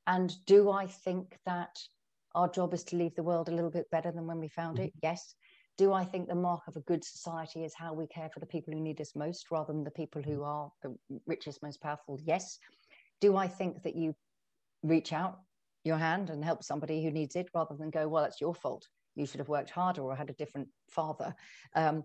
And 0.07 0.33
do 0.45 0.71
I 0.71 0.88
think 0.88 1.38
that 1.45 1.77
our 2.35 2.49
job 2.49 2.73
is 2.73 2.83
to 2.85 2.95
leave 2.95 3.15
the 3.15 3.23
world 3.23 3.49
a 3.49 3.53
little 3.53 3.71
bit 3.71 3.89
better 3.91 4.12
than 4.12 4.27
when 4.27 4.39
we 4.39 4.49
found 4.49 4.77
mm-hmm. 4.77 4.85
it? 4.85 4.93
Yes. 5.01 5.35
Do 5.79 5.93
I 5.93 6.03
think 6.03 6.27
the 6.27 6.35
mark 6.35 6.63
of 6.67 6.75
a 6.75 6.81
good 6.81 7.05
society 7.05 7.63
is 7.63 7.73
how 7.73 7.93
we 7.93 8.05
care 8.05 8.29
for 8.33 8.41
the 8.41 8.45
people 8.45 8.73
who 8.73 8.81
need 8.81 8.99
us 8.99 9.15
most 9.15 9.49
rather 9.49 9.71
than 9.71 9.85
the 9.85 9.91
people 9.91 10.21
who 10.21 10.43
are 10.43 10.69
the 10.83 10.93
richest, 11.25 11.63
most 11.63 11.79
powerful? 11.79 12.19
Yes. 12.21 12.59
Do 13.21 13.37
I 13.37 13.47
think 13.47 13.83
that 13.83 13.95
you 13.95 14.13
reach 14.83 15.13
out 15.13 15.39
your 15.85 15.97
hand 15.97 16.31
and 16.31 16.43
help 16.43 16.65
somebody 16.65 17.01
who 17.01 17.11
needs 17.11 17.37
it 17.37 17.47
rather 17.55 17.77
than 17.77 17.91
go, 17.91 18.09
well, 18.09 18.25
it's 18.25 18.41
your 18.41 18.53
fault. 18.53 18.89
You 19.15 19.25
should 19.25 19.39
have 19.39 19.47
worked 19.47 19.69
harder 19.69 20.01
or 20.01 20.17
had 20.17 20.29
a 20.29 20.33
different 20.33 20.67
father. 20.89 21.33
Um, 21.73 22.03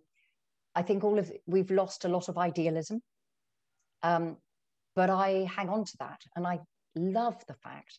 I 0.77 0.83
think 0.83 1.03
all 1.03 1.19
of 1.19 1.33
we've 1.45 1.73
lost 1.73 2.05
a 2.05 2.09
lot 2.09 2.29
of 2.29 2.39
idealism. 2.39 3.03
Um, 4.05 4.37
but 4.95 5.11
I 5.11 5.51
hang 5.53 5.69
on 5.69 5.85
to 5.85 5.97
that. 5.99 6.21
And 6.37 6.47
I 6.47 6.61
love 6.95 7.43
the 7.49 7.55
fact 7.55 7.99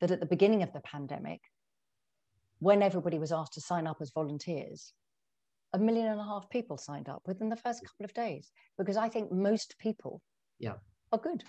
that 0.00 0.10
at 0.12 0.20
the 0.20 0.24
beginning 0.34 0.62
of 0.62 0.72
the 0.72 0.80
pandemic, 0.80 1.42
when 2.58 2.82
everybody 2.82 3.18
was 3.18 3.32
asked 3.32 3.52
to 3.54 3.60
sign 3.60 3.86
up 3.86 3.98
as 4.00 4.12
volunteers, 4.14 4.94
a 5.72 5.78
million 5.78 6.06
and 6.06 6.20
a 6.20 6.24
half 6.24 6.48
people 6.50 6.76
signed 6.76 7.08
up 7.08 7.22
within 7.26 7.48
the 7.48 7.56
first 7.56 7.84
couple 7.84 8.04
of 8.04 8.14
days 8.14 8.50
because 8.78 8.96
I 8.96 9.08
think 9.08 9.30
most 9.30 9.76
people 9.78 10.20
yeah. 10.58 10.74
are 11.12 11.18
good. 11.18 11.44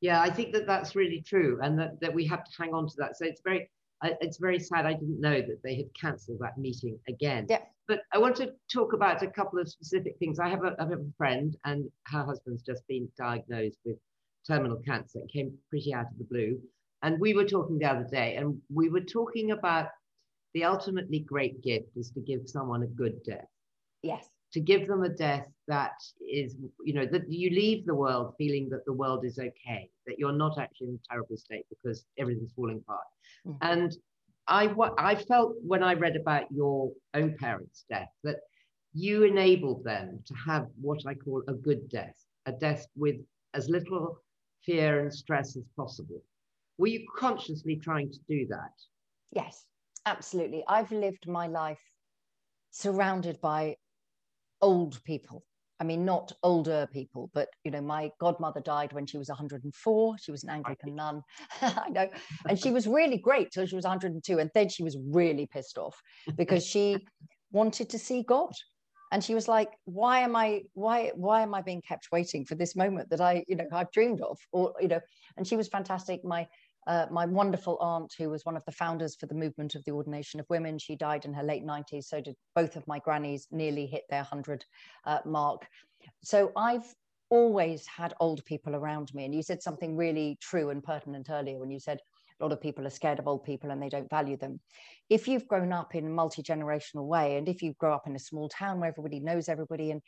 Yeah, 0.00 0.20
I 0.20 0.30
think 0.30 0.52
that 0.52 0.66
that's 0.66 0.94
really 0.94 1.22
true, 1.26 1.58
and 1.62 1.78
that, 1.78 2.00
that 2.00 2.14
we 2.14 2.24
have 2.26 2.44
to 2.44 2.50
hang 2.56 2.72
on 2.72 2.86
to 2.86 2.94
that. 2.98 3.16
So 3.16 3.24
it's 3.24 3.40
very 3.42 3.68
it's 4.02 4.38
very 4.38 4.60
sad. 4.60 4.86
I 4.86 4.92
didn't 4.92 5.20
know 5.20 5.40
that 5.40 5.60
they 5.64 5.74
had 5.74 5.86
cancelled 6.00 6.38
that 6.40 6.56
meeting 6.56 6.98
again. 7.08 7.46
Yeah. 7.48 7.62
But 7.88 8.02
I 8.12 8.18
want 8.18 8.36
to 8.36 8.52
talk 8.72 8.92
about 8.92 9.22
a 9.22 9.26
couple 9.26 9.58
of 9.58 9.68
specific 9.68 10.16
things. 10.18 10.38
I 10.38 10.48
have 10.48 10.62
a, 10.62 10.76
I 10.78 10.84
have 10.84 10.92
a 10.92 11.12
friend, 11.16 11.56
and 11.64 11.90
her 12.06 12.24
husband's 12.24 12.62
just 12.62 12.86
been 12.86 13.08
diagnosed 13.18 13.78
with 13.84 13.96
terminal 14.46 14.80
cancer. 14.86 15.20
It 15.20 15.32
came 15.32 15.52
pretty 15.68 15.92
out 15.94 16.06
of 16.06 16.18
the 16.18 16.24
blue, 16.24 16.60
and 17.02 17.18
we 17.18 17.34
were 17.34 17.44
talking 17.44 17.78
the 17.78 17.86
other 17.86 18.06
day, 18.08 18.36
and 18.36 18.60
we 18.72 18.88
were 18.88 19.00
talking 19.00 19.50
about 19.50 19.88
the 20.58 20.64
ultimately 20.64 21.20
great 21.20 21.62
gift 21.62 21.96
is 21.96 22.10
to 22.10 22.20
give 22.20 22.48
someone 22.48 22.82
a 22.82 22.86
good 22.86 23.22
death. 23.22 23.46
Yes. 24.02 24.28
To 24.54 24.60
give 24.60 24.88
them 24.88 25.04
a 25.04 25.08
death 25.08 25.46
that 25.68 25.92
is, 26.20 26.56
you 26.84 26.94
know, 26.94 27.06
that 27.06 27.30
you 27.30 27.50
leave 27.50 27.86
the 27.86 27.94
world 27.94 28.34
feeling 28.36 28.68
that 28.70 28.84
the 28.84 28.92
world 28.92 29.24
is 29.24 29.38
okay, 29.38 29.88
that 30.06 30.18
you're 30.18 30.32
not 30.32 30.58
actually 30.58 30.88
in 30.88 30.94
a 30.94 31.08
terrible 31.08 31.36
state 31.36 31.64
because 31.68 32.06
everything's 32.18 32.52
falling 32.54 32.78
apart. 32.78 33.06
Mm-hmm. 33.46 33.58
And 33.70 33.96
I, 34.48 34.74
I 34.98 35.14
felt 35.14 35.54
when 35.62 35.84
I 35.84 35.94
read 35.94 36.16
about 36.16 36.50
your 36.50 36.90
own 37.14 37.36
parents' 37.38 37.84
death 37.88 38.10
that 38.24 38.38
you 38.92 39.22
enabled 39.22 39.84
them 39.84 40.18
to 40.26 40.34
have 40.34 40.66
what 40.80 41.06
I 41.06 41.14
call 41.14 41.44
a 41.46 41.52
good 41.52 41.88
death, 41.88 42.16
a 42.46 42.52
death 42.52 42.84
with 42.96 43.16
as 43.54 43.68
little 43.68 44.20
fear 44.64 45.02
and 45.02 45.14
stress 45.14 45.56
as 45.56 45.62
possible. 45.76 46.20
Were 46.78 46.88
you 46.88 47.06
consciously 47.16 47.76
trying 47.76 48.10
to 48.10 48.18
do 48.28 48.44
that? 48.48 48.72
Yes. 49.30 49.66
Absolutely. 50.08 50.64
I've 50.66 50.90
lived 50.90 51.28
my 51.28 51.48
life 51.48 51.82
surrounded 52.70 53.38
by 53.42 53.76
old 54.62 55.02
people. 55.04 55.44
I 55.80 55.84
mean, 55.84 56.06
not 56.06 56.32
older 56.42 56.88
people, 56.92 57.30
but 57.34 57.48
you 57.62 57.70
know, 57.70 57.82
my 57.82 58.10
godmother 58.18 58.60
died 58.60 58.94
when 58.94 59.04
she 59.04 59.18
was 59.18 59.28
104. 59.28 60.16
She 60.18 60.30
was 60.30 60.44
an 60.44 60.50
Anglican 60.50 60.94
nun. 60.94 61.22
I 61.60 61.90
know. 61.90 62.08
And 62.48 62.58
she 62.58 62.72
was 62.72 62.86
really 62.86 63.18
great 63.18 63.50
till 63.52 63.66
she 63.66 63.76
was 63.76 63.84
102. 63.84 64.38
And 64.38 64.50
then 64.54 64.70
she 64.70 64.82
was 64.82 64.96
really 65.10 65.46
pissed 65.46 65.76
off 65.76 66.00
because 66.36 66.66
she 66.66 67.06
wanted 67.52 67.90
to 67.90 67.98
see 67.98 68.22
God. 68.22 68.52
And 69.12 69.22
she 69.22 69.34
was 69.34 69.46
like, 69.46 69.68
why 69.84 70.20
am 70.20 70.34
I, 70.36 70.62
why, 70.72 71.12
why 71.14 71.42
am 71.42 71.54
I 71.54 71.62
being 71.62 71.82
kept 71.82 72.08
waiting 72.10 72.44
for 72.44 72.54
this 72.54 72.74
moment 72.74 73.10
that 73.10 73.20
I, 73.20 73.44
you 73.46 73.56
know, 73.56 73.66
I've 73.72 73.90
dreamed 73.92 74.22
of? 74.22 74.38
Or, 74.52 74.74
you 74.80 74.88
know, 74.88 75.00
and 75.36 75.46
she 75.46 75.56
was 75.56 75.68
fantastic. 75.68 76.24
My 76.24 76.46
uh, 76.88 77.06
my 77.10 77.26
wonderful 77.26 77.76
aunt, 77.80 78.14
who 78.16 78.30
was 78.30 78.46
one 78.46 78.56
of 78.56 78.64
the 78.64 78.72
founders 78.72 79.14
for 79.14 79.26
the 79.26 79.34
movement 79.34 79.74
of 79.74 79.84
the 79.84 79.92
ordination 79.92 80.40
of 80.40 80.46
women, 80.48 80.78
she 80.78 80.96
died 80.96 81.26
in 81.26 81.34
her 81.34 81.42
late 81.42 81.64
90s. 81.64 82.04
So 82.04 82.22
did 82.22 82.34
both 82.54 82.76
of 82.76 82.88
my 82.88 82.98
grannies, 82.98 83.46
nearly 83.50 83.86
hit 83.86 84.04
their 84.08 84.22
100 84.22 84.64
uh, 85.04 85.18
mark. 85.26 85.66
So 86.24 86.50
I've 86.56 86.90
always 87.28 87.86
had 87.86 88.14
old 88.20 88.42
people 88.46 88.74
around 88.74 89.12
me. 89.12 89.26
And 89.26 89.34
you 89.34 89.42
said 89.42 89.62
something 89.62 89.98
really 89.98 90.38
true 90.40 90.70
and 90.70 90.82
pertinent 90.82 91.28
earlier 91.28 91.58
when 91.58 91.70
you 91.70 91.78
said 91.78 92.00
a 92.40 92.44
lot 92.44 92.52
of 92.52 92.60
people 92.62 92.86
are 92.86 92.90
scared 92.90 93.18
of 93.18 93.28
old 93.28 93.44
people 93.44 93.70
and 93.70 93.82
they 93.82 93.90
don't 93.90 94.08
value 94.08 94.38
them. 94.38 94.58
If 95.10 95.28
you've 95.28 95.46
grown 95.46 95.74
up 95.74 95.94
in 95.94 96.06
a 96.06 96.10
multi 96.10 96.42
generational 96.42 97.06
way, 97.06 97.36
and 97.36 97.50
if 97.50 97.60
you 97.62 97.74
grow 97.74 97.92
up 97.92 98.06
in 98.06 98.16
a 98.16 98.20
small 98.20 98.48
town 98.48 98.80
where 98.80 98.88
everybody 98.88 99.20
knows 99.20 99.50
everybody, 99.50 99.90
and 99.90 100.00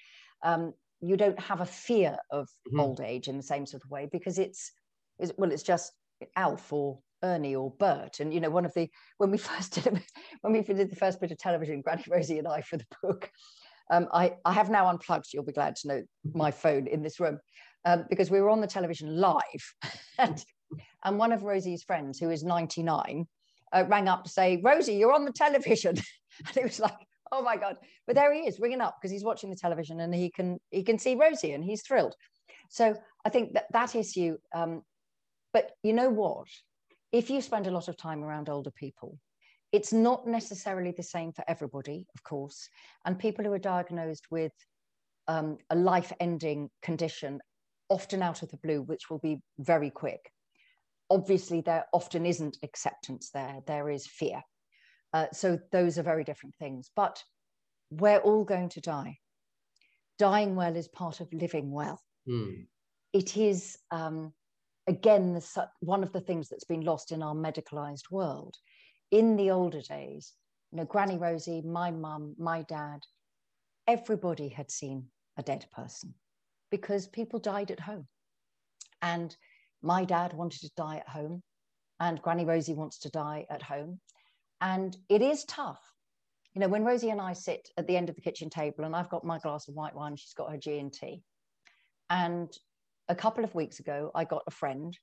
um, 0.43 0.73
you 1.03 1.19
don't 1.19 1.39
have 1.39 1.61
a 1.61 1.67
fear 1.67 2.17
of 2.31 2.49
mm-hmm. 2.69 2.81
old 2.81 3.01
age 3.03 3.29
in 3.29 3.37
the 3.37 3.43
same 3.43 3.67
sort 3.67 3.85
of 3.85 3.91
way 3.91 4.09
because 4.11 4.39
it's, 4.39 4.73
it's 5.19 5.33
well, 5.37 5.53
it's 5.53 5.63
just 5.63 5.93
Alf 6.37 6.73
or 6.73 7.01
Ernie 7.23 7.55
or 7.55 7.71
Bert. 7.71 8.21
And 8.21 8.33
you 8.33 8.41
know, 8.41 8.51
one 8.51 8.65
of 8.65 8.75
the 8.75 8.89
when 9.19 9.31
we 9.31 9.39
first 9.51 9.75
did 9.75 10.03
when 10.41 10.53
we 10.53 10.63
did 10.63 10.91
the 10.91 10.97
first 10.97 11.21
bit 11.21 11.31
of 11.31 11.39
television, 11.39 11.83
Granny 11.83 12.05
Rosie 12.09 12.39
and 12.39 12.49
I 12.49 12.63
for 12.63 12.77
the 12.77 12.87
book, 13.03 13.31
um, 13.91 14.09
I 14.13 14.37
I 14.45 14.53
have 14.53 14.71
now 14.71 14.89
unplugged. 14.89 15.33
You'll 15.33 15.45
be 15.45 15.53
glad 15.53 15.77
to 15.77 15.89
know 15.89 16.03
my 16.35 16.51
phone 16.51 16.87
in 16.87 17.03
this 17.03 17.21
room 17.21 17.39
um, 17.85 18.05
because 18.09 18.31
we 18.31 18.41
were 18.41 18.51
on 18.51 18.61
the 18.61 18.67
television 18.67 19.17
live, 19.17 19.75
and 20.19 20.45
and 21.05 21.19
one 21.19 21.33
of 21.33 21.43
Rosie's 21.43 21.83
friends 21.83 22.19
who 22.19 22.31
is 22.31 22.45
99 22.45 23.27
uh, 23.73 23.85
rang 23.89 24.09
up 24.09 24.25
to 24.25 24.31
say, 24.31 24.61
Rosie, 24.63 24.95
you're 24.95 25.13
on 25.13 25.25
the 25.25 25.33
television, 25.33 25.97
and 26.47 26.57
it 26.57 26.65
was 26.65 26.81
like. 26.81 26.97
Oh 27.33 27.43
my 27.43 27.57
God! 27.57 27.77
But 28.09 28.17
there 28.17 28.35
he 28.35 28.41
is, 28.41 28.59
ringing 28.59 28.81
up 28.81 28.97
because 29.01 29.13
he's 29.13 29.23
watching 29.23 29.51
the 29.51 29.57
television 29.57 30.01
and 30.01 30.13
he 30.13 30.31
can 30.31 30.59
he 30.71 30.83
can 30.83 30.99
see 30.99 31.15
Rosie 31.15 31.53
and 31.53 31.63
he's 31.63 31.81
thrilled. 31.81 32.17
So 32.71 32.97
I 33.25 33.29
think 33.29 33.53
that 33.53 33.67
that 33.73 33.95
issue 33.95 34.37
um, 34.53 34.83
but 35.53 35.73
you 35.83 35.93
know 35.93 36.11
what? 36.11 36.49
If 37.13 37.31
you 37.31 37.41
spend 37.41 37.67
a 37.67 37.73
lot 37.73 37.89
of 37.89 37.97
time 37.97 38.23
around 38.23 38.49
older 38.49 38.71
people, 38.71 39.19
it's 39.73 39.93
not 39.93 40.27
necessarily 40.27 40.93
the 40.97 41.03
same 41.03 41.33
for 41.33 41.45
everybody, 41.49 42.07
of 42.15 42.23
course. 42.23 42.69
And 43.05 43.19
people 43.19 43.45
who 43.45 43.53
are 43.53 43.59
diagnosed 43.59 44.27
with 44.31 44.53
um, 45.29 45.59
a 45.71 45.77
life 45.77 46.13
ending 46.19 46.71
condition, 46.83 47.41
often 47.89 48.23
out 48.23 48.43
of 48.43 48.51
the 48.51 48.57
blue, 48.59 48.83
which 48.83 49.11
will 49.11 49.19
be 49.19 49.41
very 49.59 49.91
quick. 49.91 50.33
Obviously, 51.09 51.61
there 51.61 51.87
often 51.93 52.27
isn't 52.27 52.59
acceptance 52.63 53.31
there, 53.33 53.61
there 53.67 53.91
is 53.91 54.07
fear. 54.07 54.43
Uh, 55.13 55.27
so, 55.33 55.59
those 55.73 55.99
are 55.99 56.05
very 56.05 56.25
different 56.25 56.55
things. 56.57 56.91
But 56.95 57.23
we're 57.91 58.19
all 58.19 58.45
going 58.45 58.69
to 58.71 58.81
die. 58.81 59.19
Dying 60.19 60.55
well 60.55 60.77
is 60.77 60.89
part 60.89 61.21
of 61.21 61.33
living 61.33 61.71
well. 61.73 62.01
Mm. 62.29 62.67
It 63.13 63.37
is 63.37 63.77
um, 63.91 64.33
again, 64.87 65.35
the, 65.35 65.69
one 65.81 66.03
of 66.03 66.13
the 66.13 66.21
things 66.21 66.49
that's 66.49 66.65
been 66.65 66.83
lost 66.83 67.13
in 67.13 67.23
our 67.23 67.35
medicalized 67.35 68.11
world. 68.11 68.57
In 69.11 69.37
the 69.37 69.51
older 69.51 69.81
days, 69.81 70.35
you 70.71 70.79
know, 70.79 70.85
Granny 70.85 71.19
Rosie, 71.19 71.63
my 71.63 71.91
mum, 71.91 72.35
my 72.39 72.63
dad, 72.63 73.01
everybody 73.87 74.49
had 74.49 74.71
seen 74.71 75.07
a 75.37 75.43
dead 75.43 75.67
person 75.73 76.15
because 76.71 77.09
people 77.09 77.41
died 77.41 77.71
at 77.71 77.81
home. 77.81 78.07
And 79.03 79.37
my 79.83 80.05
dad 80.05 80.33
wanted 80.33 80.61
to 80.61 80.71
die 80.77 80.97
at 80.97 81.09
home, 81.09 81.43
and 81.99 82.21
Granny 82.23 82.45
Rosie 82.45 82.75
wants 82.75 82.99
to 83.01 83.11
die 83.11 83.47
at 83.51 83.63
home. 83.63 84.01
And 84.61 84.97
it 85.09 85.23
is 85.23 85.45
tough. 85.45 85.81
You 86.55 86.61
know, 86.61 86.69
when 86.69 86.85
Rosie 86.85 87.11
and 87.11 87.21
I 87.21 87.33
sit 87.33 87.69
at 87.77 87.87
the 87.87 87.97
end 87.97 88.09
of 88.09 88.15
the 88.15 88.21
kitchen 88.21 88.51
table, 88.51 88.85
and 88.85 88.95
I've 88.95 89.09
got 89.09 89.25
my 89.25 89.39
glass 89.39 89.69
of 89.69 89.75
white 89.75 89.95
wine, 89.95 90.17
she's 90.17 90.35
got 90.35 90.51
her 90.51 90.59
G 90.59 90.79
and 90.79 90.93
T, 90.93 91.23
and 92.11 92.53
a 93.11 93.15
couple 93.15 93.43
of 93.43 93.55
weeks 93.55 93.81
ago, 93.81 94.11
I 94.15 94.25
got 94.25 94.45
a 94.47 94.53
friend 94.53 94.97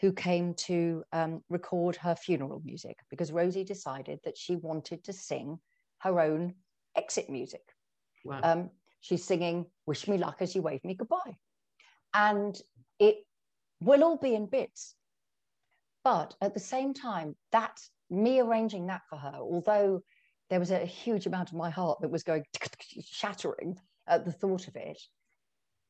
who 0.00 0.12
came 0.12 0.54
to 0.54 1.04
um, 1.12 1.40
record 1.48 1.94
her 1.96 2.16
funeral 2.16 2.60
music 2.64 2.96
because 3.10 3.30
Rosie 3.30 3.64
decided 3.64 4.18
that 4.24 4.36
she 4.36 4.56
wanted 4.56 5.04
to 5.04 5.12
sing 5.12 5.58
her 5.98 6.20
own 6.20 6.54
exit 6.96 7.30
music. 7.30 7.62
Wow. 8.24 8.40
Um, 8.42 8.70
she's 9.00 9.24
singing 9.24 9.66
Wish 9.86 10.08
Me 10.08 10.18
Luck 10.18 10.38
as 10.40 10.54
You 10.54 10.62
Wave 10.62 10.84
Me 10.84 10.94
Goodbye. 10.94 11.36
And 12.12 12.60
it 12.98 13.18
will 13.80 14.02
all 14.02 14.16
be 14.16 14.34
in 14.34 14.46
bits. 14.46 14.96
But 16.02 16.34
at 16.40 16.54
the 16.54 16.60
same 16.60 16.92
time, 16.92 17.36
that 17.52 17.78
me 18.10 18.40
arranging 18.40 18.88
that 18.88 19.02
for 19.08 19.16
her, 19.16 19.38
although 19.40 20.02
there 20.50 20.60
was 20.60 20.72
a 20.72 20.84
huge 20.84 21.26
amount 21.26 21.50
of 21.50 21.56
my 21.56 21.70
heart 21.70 22.00
that 22.00 22.10
was 22.10 22.24
going 22.24 22.44
shattering 23.04 23.78
at 24.08 24.24
the 24.24 24.32
thought 24.32 24.66
of 24.66 24.74
it, 24.74 25.00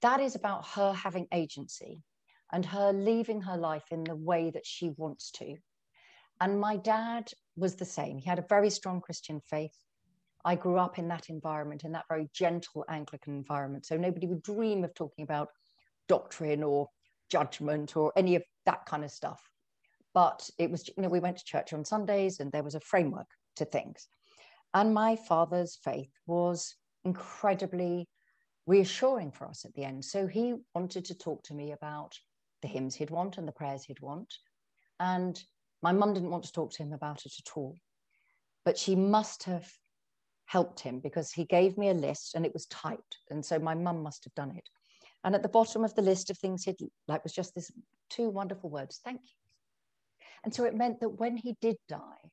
that 0.05 0.21
is 0.21 0.35
about 0.35 0.67
her 0.67 0.93
having 0.93 1.27
agency 1.33 2.03
and 2.53 2.67
her 2.67 2.93
leaving 2.93 3.41
her 3.41 3.57
life 3.57 3.85
in 3.91 4.05
the 4.05 4.15
way 4.15 4.51
that 4.51 4.67
she 4.67 4.91
wants 4.99 5.31
to. 5.31 5.57
And 6.43 6.61
my 6.61 6.77
dad 6.77 7.33
was 7.57 7.77
the 7.77 7.87
same. 7.87 8.19
He 8.19 8.29
had 8.29 8.39
a 8.39 8.45
very 8.47 8.69
strong 8.69 9.01
Christian 9.01 9.41
faith. 9.41 9.75
I 10.45 10.57
grew 10.57 10.77
up 10.77 10.99
in 10.99 11.09
that 11.09 11.31
environment, 11.31 11.85
in 11.85 11.93
that 11.93 12.05
very 12.07 12.29
gentle 12.35 12.85
Anglican 12.87 13.35
environment. 13.35 13.87
So 13.87 13.97
nobody 13.97 14.27
would 14.27 14.43
dream 14.43 14.85
of 14.85 14.93
talking 14.93 15.23
about 15.23 15.49
doctrine 16.07 16.63
or 16.63 16.91
judgment 17.31 17.97
or 17.97 18.13
any 18.15 18.37
of 18.37 18.43
that 18.67 18.85
kind 18.85 19.05
of 19.05 19.11
stuff. 19.11 19.41
But 20.13 20.51
it 20.59 20.71
was, 20.71 20.87
you 20.87 21.03
know, 21.03 21.09
we 21.09 21.21
went 21.21 21.39
to 21.39 21.45
church 21.47 21.73
on 21.73 21.83
Sundays 21.83 22.41
and 22.41 22.53
there 22.53 22.63
was 22.63 22.75
a 22.75 22.81
framework 22.81 23.31
to 23.57 23.65
things. 23.65 24.07
And 24.75 24.93
my 24.93 25.17
father's 25.17 25.79
faith 25.83 26.11
was 26.27 26.75
incredibly 27.07 28.07
reassuring 28.67 29.31
for 29.31 29.47
us 29.47 29.65
at 29.65 29.75
the 29.75 29.85
end. 29.85 30.05
So 30.05 30.27
he 30.27 30.55
wanted 30.75 31.05
to 31.07 31.15
talk 31.15 31.43
to 31.45 31.55
me 31.55 31.73
about 31.73 32.19
the 32.63 32.69
hymns 32.69 32.95
he'd 32.95 33.11
want 33.11 33.39
and 33.39 33.47
the 33.47 33.53
prayers 33.53 33.85
he'd 33.85 34.01
want. 34.01 34.33
And 35.01 35.43
my 35.83 35.93
mum 35.93 36.15
didn't 36.15 36.31
want 36.31 36.45
to 36.45 36.53
talk 36.53 36.73
to 36.73 36.83
him 36.83 36.93
about 36.93 37.27
it 37.27 37.35
at 37.39 37.57
all. 37.57 37.77
But 38.65 38.79
she 38.79 38.97
must 38.97 39.43
have 39.45 39.71
helped 40.47 40.81
him 40.81 41.01
because 41.01 41.33
he 41.33 41.45
gave 41.45 41.77
me 41.77 41.91
a 41.91 41.95
list 41.95 42.35
and 42.35 42.47
it 42.47 42.55
was 42.55 42.67
typed. 42.67 43.19
And 43.31 43.45
so 43.45 43.59
my 43.59 43.75
mum 43.75 44.03
must 44.03 44.25
have 44.25 44.35
done 44.35 44.53
it. 44.57 44.69
And 45.25 45.35
at 45.35 45.43
the 45.43 45.49
bottom 45.49 45.85
of 45.85 45.95
the 45.95 46.03
list 46.03 46.31
of 46.31 46.39
things 46.39 46.65
he'd 46.65 46.77
like 47.09 47.25
was 47.25 47.33
just 47.33 47.55
this 47.55 47.71
two 48.11 48.29
wonderful 48.29 48.71
words, 48.71 49.01
thank 49.05 49.21
you. 49.23 49.37
And 50.45 50.55
so 50.55 50.65
it 50.65 50.77
meant 50.77 51.01
that 51.01 51.21
when 51.21 51.37
he 51.37 51.57
did 51.61 51.77
die, 51.89 52.31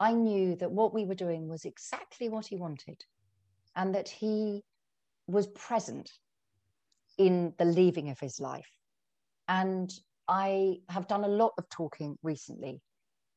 I 0.00 0.12
knew 0.12 0.56
that 0.56 0.70
what 0.70 0.94
we 0.94 1.04
were 1.04 1.14
doing 1.14 1.48
was 1.48 1.64
exactly 1.64 2.28
what 2.28 2.46
he 2.46 2.56
wanted 2.56 3.04
and 3.76 3.94
that 3.94 4.08
he 4.08 4.62
was 5.28 5.46
present 5.48 6.10
in 7.18 7.52
the 7.58 7.64
leaving 7.64 8.10
of 8.10 8.18
his 8.18 8.40
life. 8.40 8.68
And 9.46 9.92
I 10.26 10.78
have 10.88 11.06
done 11.06 11.24
a 11.24 11.28
lot 11.28 11.52
of 11.58 11.68
talking 11.68 12.16
recently 12.22 12.80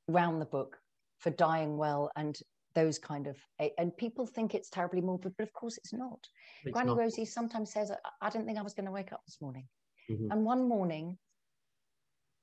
around 0.09 0.39
the 0.39 0.45
book 0.45 0.77
for 1.19 1.29
dying 1.29 1.77
well 1.77 2.11
and 2.15 2.37
those 2.73 2.97
kind 2.97 3.27
of 3.27 3.37
and 3.77 3.95
people 3.97 4.25
think 4.25 4.55
it's 4.55 4.69
terribly 4.69 5.01
morbid 5.01 5.33
but 5.37 5.43
of 5.43 5.53
course 5.53 5.77
it's 5.77 5.93
not 5.93 6.19
it's 6.63 6.73
granny 6.73 6.87
not. 6.87 6.97
rosie 6.97 7.25
sometimes 7.25 7.71
says 7.71 7.91
i 8.21 8.29
didn't 8.29 8.45
think 8.45 8.57
i 8.57 8.61
was 8.61 8.73
going 8.73 8.85
to 8.85 8.91
wake 8.91 9.11
up 9.11 9.21
this 9.27 9.41
morning 9.41 9.67
mm-hmm. 10.09 10.31
and 10.31 10.45
one 10.45 10.67
morning 10.67 11.17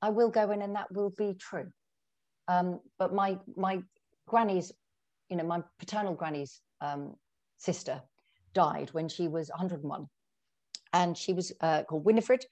i 0.03 0.11
will 0.11 0.29
go 0.29 0.51
in 0.51 0.63
and 0.63 0.75
that 0.75 0.93
will 0.93 1.13
be 1.17 1.35
true 1.41 1.67
um, 2.49 2.81
but 2.99 3.15
my 3.15 3.39
my 3.57 3.83
granny's 4.27 4.71
you 5.29 5.37
know 5.37 5.45
my 5.45 5.63
paternal 5.79 6.15
granny's 6.15 6.61
um, 6.81 7.15
sister 7.57 8.01
died 8.55 8.91
when 8.93 9.09
she 9.09 9.29
was 9.29 9.49
101 9.51 10.07
and 10.93 11.17
she 11.17 11.33
was 11.33 11.53
uh, 11.61 11.83
called 11.85 12.05
winifred 12.05 12.45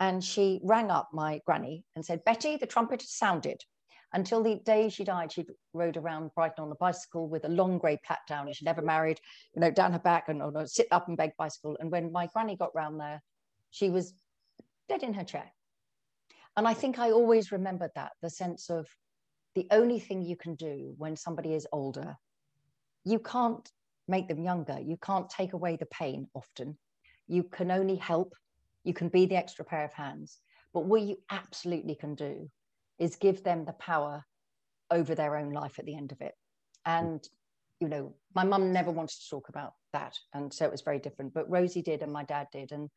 and 0.00 0.22
she 0.22 0.60
rang 0.62 0.90
up 0.90 1.08
my 1.12 1.40
granny 1.46 1.84
and 1.96 2.04
said 2.04 2.24
betty 2.24 2.56
the 2.56 2.66
trumpet 2.66 3.02
has 3.02 3.10
sounded 3.10 3.62
until 4.12 4.42
the 4.42 4.56
day 4.64 4.88
she 4.88 5.04
died, 5.04 5.32
she 5.32 5.44
rode 5.74 5.96
around 5.96 6.30
Brighton 6.34 6.64
on 6.64 6.72
a 6.72 6.76
bicycle 6.76 7.28
with 7.28 7.44
a 7.44 7.48
long 7.48 7.78
grey 7.78 7.98
plait 8.04 8.18
down. 8.26 8.46
And 8.46 8.56
she'd 8.56 8.64
never 8.64 8.80
married, 8.80 9.20
you 9.54 9.60
know, 9.60 9.70
down 9.70 9.92
her 9.92 9.98
back 9.98 10.28
and 10.28 10.42
or, 10.42 10.66
sit 10.66 10.88
up 10.90 11.08
and 11.08 11.16
beg 11.16 11.32
bicycle. 11.36 11.76
And 11.78 11.90
when 11.90 12.10
my 12.10 12.26
granny 12.26 12.56
got 12.56 12.74
round 12.74 12.98
there, 12.98 13.22
she 13.70 13.90
was 13.90 14.14
dead 14.88 15.02
in 15.02 15.12
her 15.12 15.24
chair. 15.24 15.52
And 16.56 16.66
I 16.66 16.74
think 16.74 16.98
I 16.98 17.10
always 17.10 17.52
remembered 17.52 17.90
that 17.94 18.12
the 18.22 18.30
sense 18.30 18.70
of 18.70 18.88
the 19.54 19.66
only 19.70 20.00
thing 20.00 20.22
you 20.22 20.36
can 20.36 20.54
do 20.54 20.94
when 20.96 21.14
somebody 21.14 21.52
is 21.52 21.66
older, 21.70 22.16
you 23.04 23.18
can't 23.18 23.70
make 24.08 24.28
them 24.28 24.42
younger. 24.42 24.78
You 24.80 24.96
can't 25.02 25.28
take 25.28 25.52
away 25.52 25.76
the 25.76 25.86
pain 25.86 26.26
often. 26.34 26.78
You 27.26 27.42
can 27.42 27.70
only 27.70 27.96
help. 27.96 28.34
You 28.84 28.94
can 28.94 29.08
be 29.08 29.26
the 29.26 29.36
extra 29.36 29.64
pair 29.64 29.84
of 29.84 29.92
hands. 29.92 30.38
But 30.72 30.86
what 30.86 31.02
you 31.02 31.18
absolutely 31.30 31.94
can 31.94 32.14
do 32.14 32.50
is 32.98 33.16
give 33.16 33.42
them 33.42 33.64
the 33.64 33.72
power 33.74 34.24
over 34.90 35.14
their 35.14 35.36
own 35.36 35.52
life 35.52 35.78
at 35.78 35.84
the 35.84 35.96
end 35.96 36.12
of 36.12 36.20
it. 36.20 36.34
And, 36.84 37.22
you 37.80 37.88
know, 37.88 38.14
my 38.34 38.44
mum 38.44 38.72
never 38.72 38.90
wanted 38.90 39.16
to 39.20 39.30
talk 39.30 39.48
about 39.48 39.72
that. 39.92 40.16
And 40.34 40.52
so 40.52 40.64
it 40.64 40.72
was 40.72 40.82
very 40.82 40.98
different. 40.98 41.34
But 41.34 41.50
Rosie 41.50 41.82
did 41.82 42.02
and 42.02 42.12
my 42.12 42.24
dad 42.24 42.48
did. 42.52 42.72
And 42.72 42.88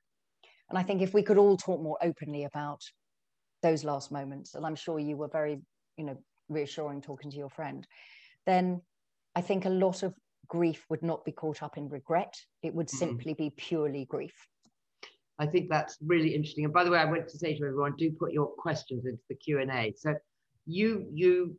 and 0.72 0.80
I 0.80 0.84
think 0.84 1.02
if 1.02 1.14
we 1.14 1.22
could 1.22 1.38
all 1.38 1.58
talk 1.58 1.82
more 1.82 1.98
openly 2.02 2.46
about 2.46 2.82
those 3.62 3.84
last 3.84 4.10
moments, 4.10 4.56
and 4.56 4.66
I'm 4.66 4.76
sure 4.76 5.00
you 5.00 5.18
were 5.18 5.28
very, 5.28 5.60
you 5.98 6.06
know, 6.06 6.18
reassuring 6.48 7.02
talking 7.02 7.30
to 7.30 7.38
your 7.38 7.50
friend, 7.50 7.86
then 8.46 8.82
I 9.36 9.42
think 9.42 9.66
a 9.66 9.70
lot 9.70 10.02
of 10.02 10.14
grief 10.52 10.86
would 10.90 11.02
not 11.02 11.24
be 11.24 11.32
caught 11.32 11.64
up 11.64 11.78
in 11.78 11.88
regret. 11.88 12.36
It 12.62 12.76
would 12.76 12.88
mm. 12.88 12.98
simply 13.04 13.34
be 13.34 13.52
purely 13.56 14.04
grief. 14.04 14.36
I 15.40 15.46
think 15.48 15.70
that's 15.70 15.98
really 16.06 16.36
interesting. 16.36 16.66
And 16.66 16.74
by 16.74 16.84
the 16.84 16.92
way, 16.92 17.00
I 17.00 17.06
want 17.06 17.28
to 17.30 17.38
say 17.38 17.58
to 17.58 17.66
everyone, 17.66 17.96
do 17.98 18.12
put 18.12 18.34
your 18.34 18.48
questions 18.48 19.06
into 19.06 19.24
the 19.30 19.36
Q&A. 19.36 19.94
So 19.98 20.14
you, 20.66 21.08
you 21.14 21.56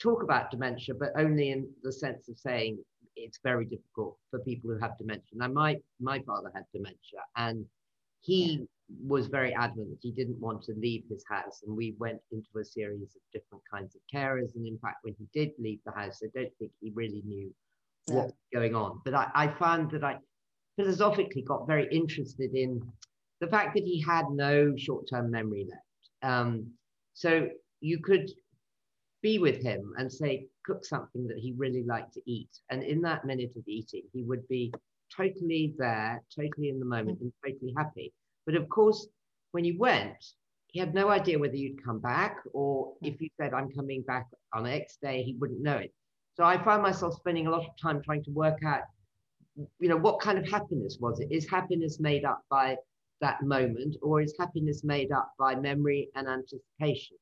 talk 0.00 0.22
about 0.22 0.50
dementia, 0.50 0.94
but 0.98 1.12
only 1.18 1.50
in 1.50 1.68
the 1.82 1.92
sense 1.92 2.30
of 2.30 2.38
saying 2.38 2.78
it's 3.16 3.38
very 3.44 3.66
difficult 3.66 4.16
for 4.30 4.38
people 4.40 4.70
who 4.70 4.78
have 4.78 4.96
dementia. 4.96 5.34
Now, 5.34 5.48
my, 5.48 5.76
my 6.00 6.18
father 6.20 6.50
had 6.54 6.64
dementia 6.72 7.20
and 7.36 7.66
he 8.22 8.66
was 9.06 9.26
very 9.26 9.54
adamant 9.54 9.90
that 9.90 9.98
he 10.00 10.10
didn't 10.10 10.40
want 10.40 10.62
to 10.62 10.74
leave 10.78 11.04
his 11.10 11.22
house. 11.28 11.62
And 11.66 11.76
we 11.76 11.94
went 11.98 12.20
into 12.32 12.48
a 12.58 12.64
series 12.64 13.14
of 13.14 13.22
different 13.34 13.62
kinds 13.70 13.94
of 13.94 14.00
carers. 14.12 14.54
And 14.56 14.66
in 14.66 14.78
fact, 14.78 14.98
when 15.02 15.14
he 15.18 15.26
did 15.38 15.52
leave 15.58 15.80
the 15.84 15.92
house, 15.92 16.22
I 16.24 16.28
don't 16.34 16.52
think 16.58 16.72
he 16.80 16.92
really 16.94 17.22
knew 17.26 17.52
what 18.06 18.26
was 18.26 18.34
going 18.52 18.74
on. 18.74 19.00
But 19.04 19.14
I, 19.14 19.30
I 19.34 19.48
found 19.48 19.90
that 19.92 20.04
I, 20.04 20.18
philosophically 20.76 21.42
got 21.42 21.66
very 21.66 21.88
interested 21.90 22.54
in 22.54 22.80
the 23.40 23.46
fact 23.46 23.74
that 23.74 23.84
he 23.84 24.00
had 24.00 24.26
no 24.30 24.74
short-term 24.76 25.30
memory 25.30 25.66
left. 25.68 26.32
Um, 26.32 26.66
so 27.14 27.48
you 27.80 27.98
could 28.00 28.30
be 29.22 29.38
with 29.38 29.62
him 29.62 29.92
and 29.98 30.12
say, 30.12 30.46
cook 30.64 30.84
something 30.84 31.26
that 31.26 31.38
he 31.38 31.54
really 31.56 31.84
liked 31.84 32.14
to 32.14 32.20
eat. 32.26 32.50
And 32.70 32.82
in 32.82 33.00
that 33.02 33.24
minute 33.24 33.52
of 33.56 33.62
eating, 33.66 34.02
he 34.12 34.22
would 34.22 34.46
be 34.48 34.72
totally 35.14 35.74
there, 35.78 36.22
totally 36.34 36.68
in 36.68 36.78
the 36.78 36.84
moment, 36.84 37.20
and 37.20 37.32
totally 37.44 37.72
happy. 37.76 38.12
But 38.44 38.54
of 38.54 38.68
course, 38.68 39.08
when 39.52 39.64
you 39.64 39.78
went, 39.78 40.24
he 40.68 40.80
had 40.80 40.94
no 40.94 41.08
idea 41.08 41.38
whether 41.38 41.56
you'd 41.56 41.82
come 41.82 42.00
back 42.00 42.36
or 42.52 42.92
if 43.02 43.20
you 43.20 43.28
said, 43.40 43.54
I'm 43.54 43.70
coming 43.72 44.02
back 44.02 44.26
on 44.52 44.66
X 44.66 44.98
day, 45.00 45.22
he 45.22 45.34
wouldn't 45.38 45.62
know 45.62 45.76
it. 45.76 45.92
So 46.36 46.44
I 46.44 46.62
found 46.62 46.82
myself 46.82 47.14
spending 47.14 47.46
a 47.46 47.50
lot 47.50 47.60
of 47.60 47.70
time 47.80 48.02
trying 48.02 48.22
to 48.24 48.30
work 48.30 48.58
out 48.64 48.82
you 49.78 49.88
know, 49.88 49.96
what 49.96 50.20
kind 50.20 50.38
of 50.38 50.48
happiness 50.48 50.98
was 51.00 51.20
it? 51.20 51.28
Is 51.30 51.48
happiness 51.48 51.98
made 52.00 52.24
up 52.24 52.42
by 52.50 52.76
that 53.20 53.42
moment 53.42 53.96
or 54.02 54.20
is 54.20 54.34
happiness 54.38 54.84
made 54.84 55.12
up 55.12 55.32
by 55.38 55.54
memory 55.54 56.10
and 56.14 56.28
anticipation? 56.28 57.16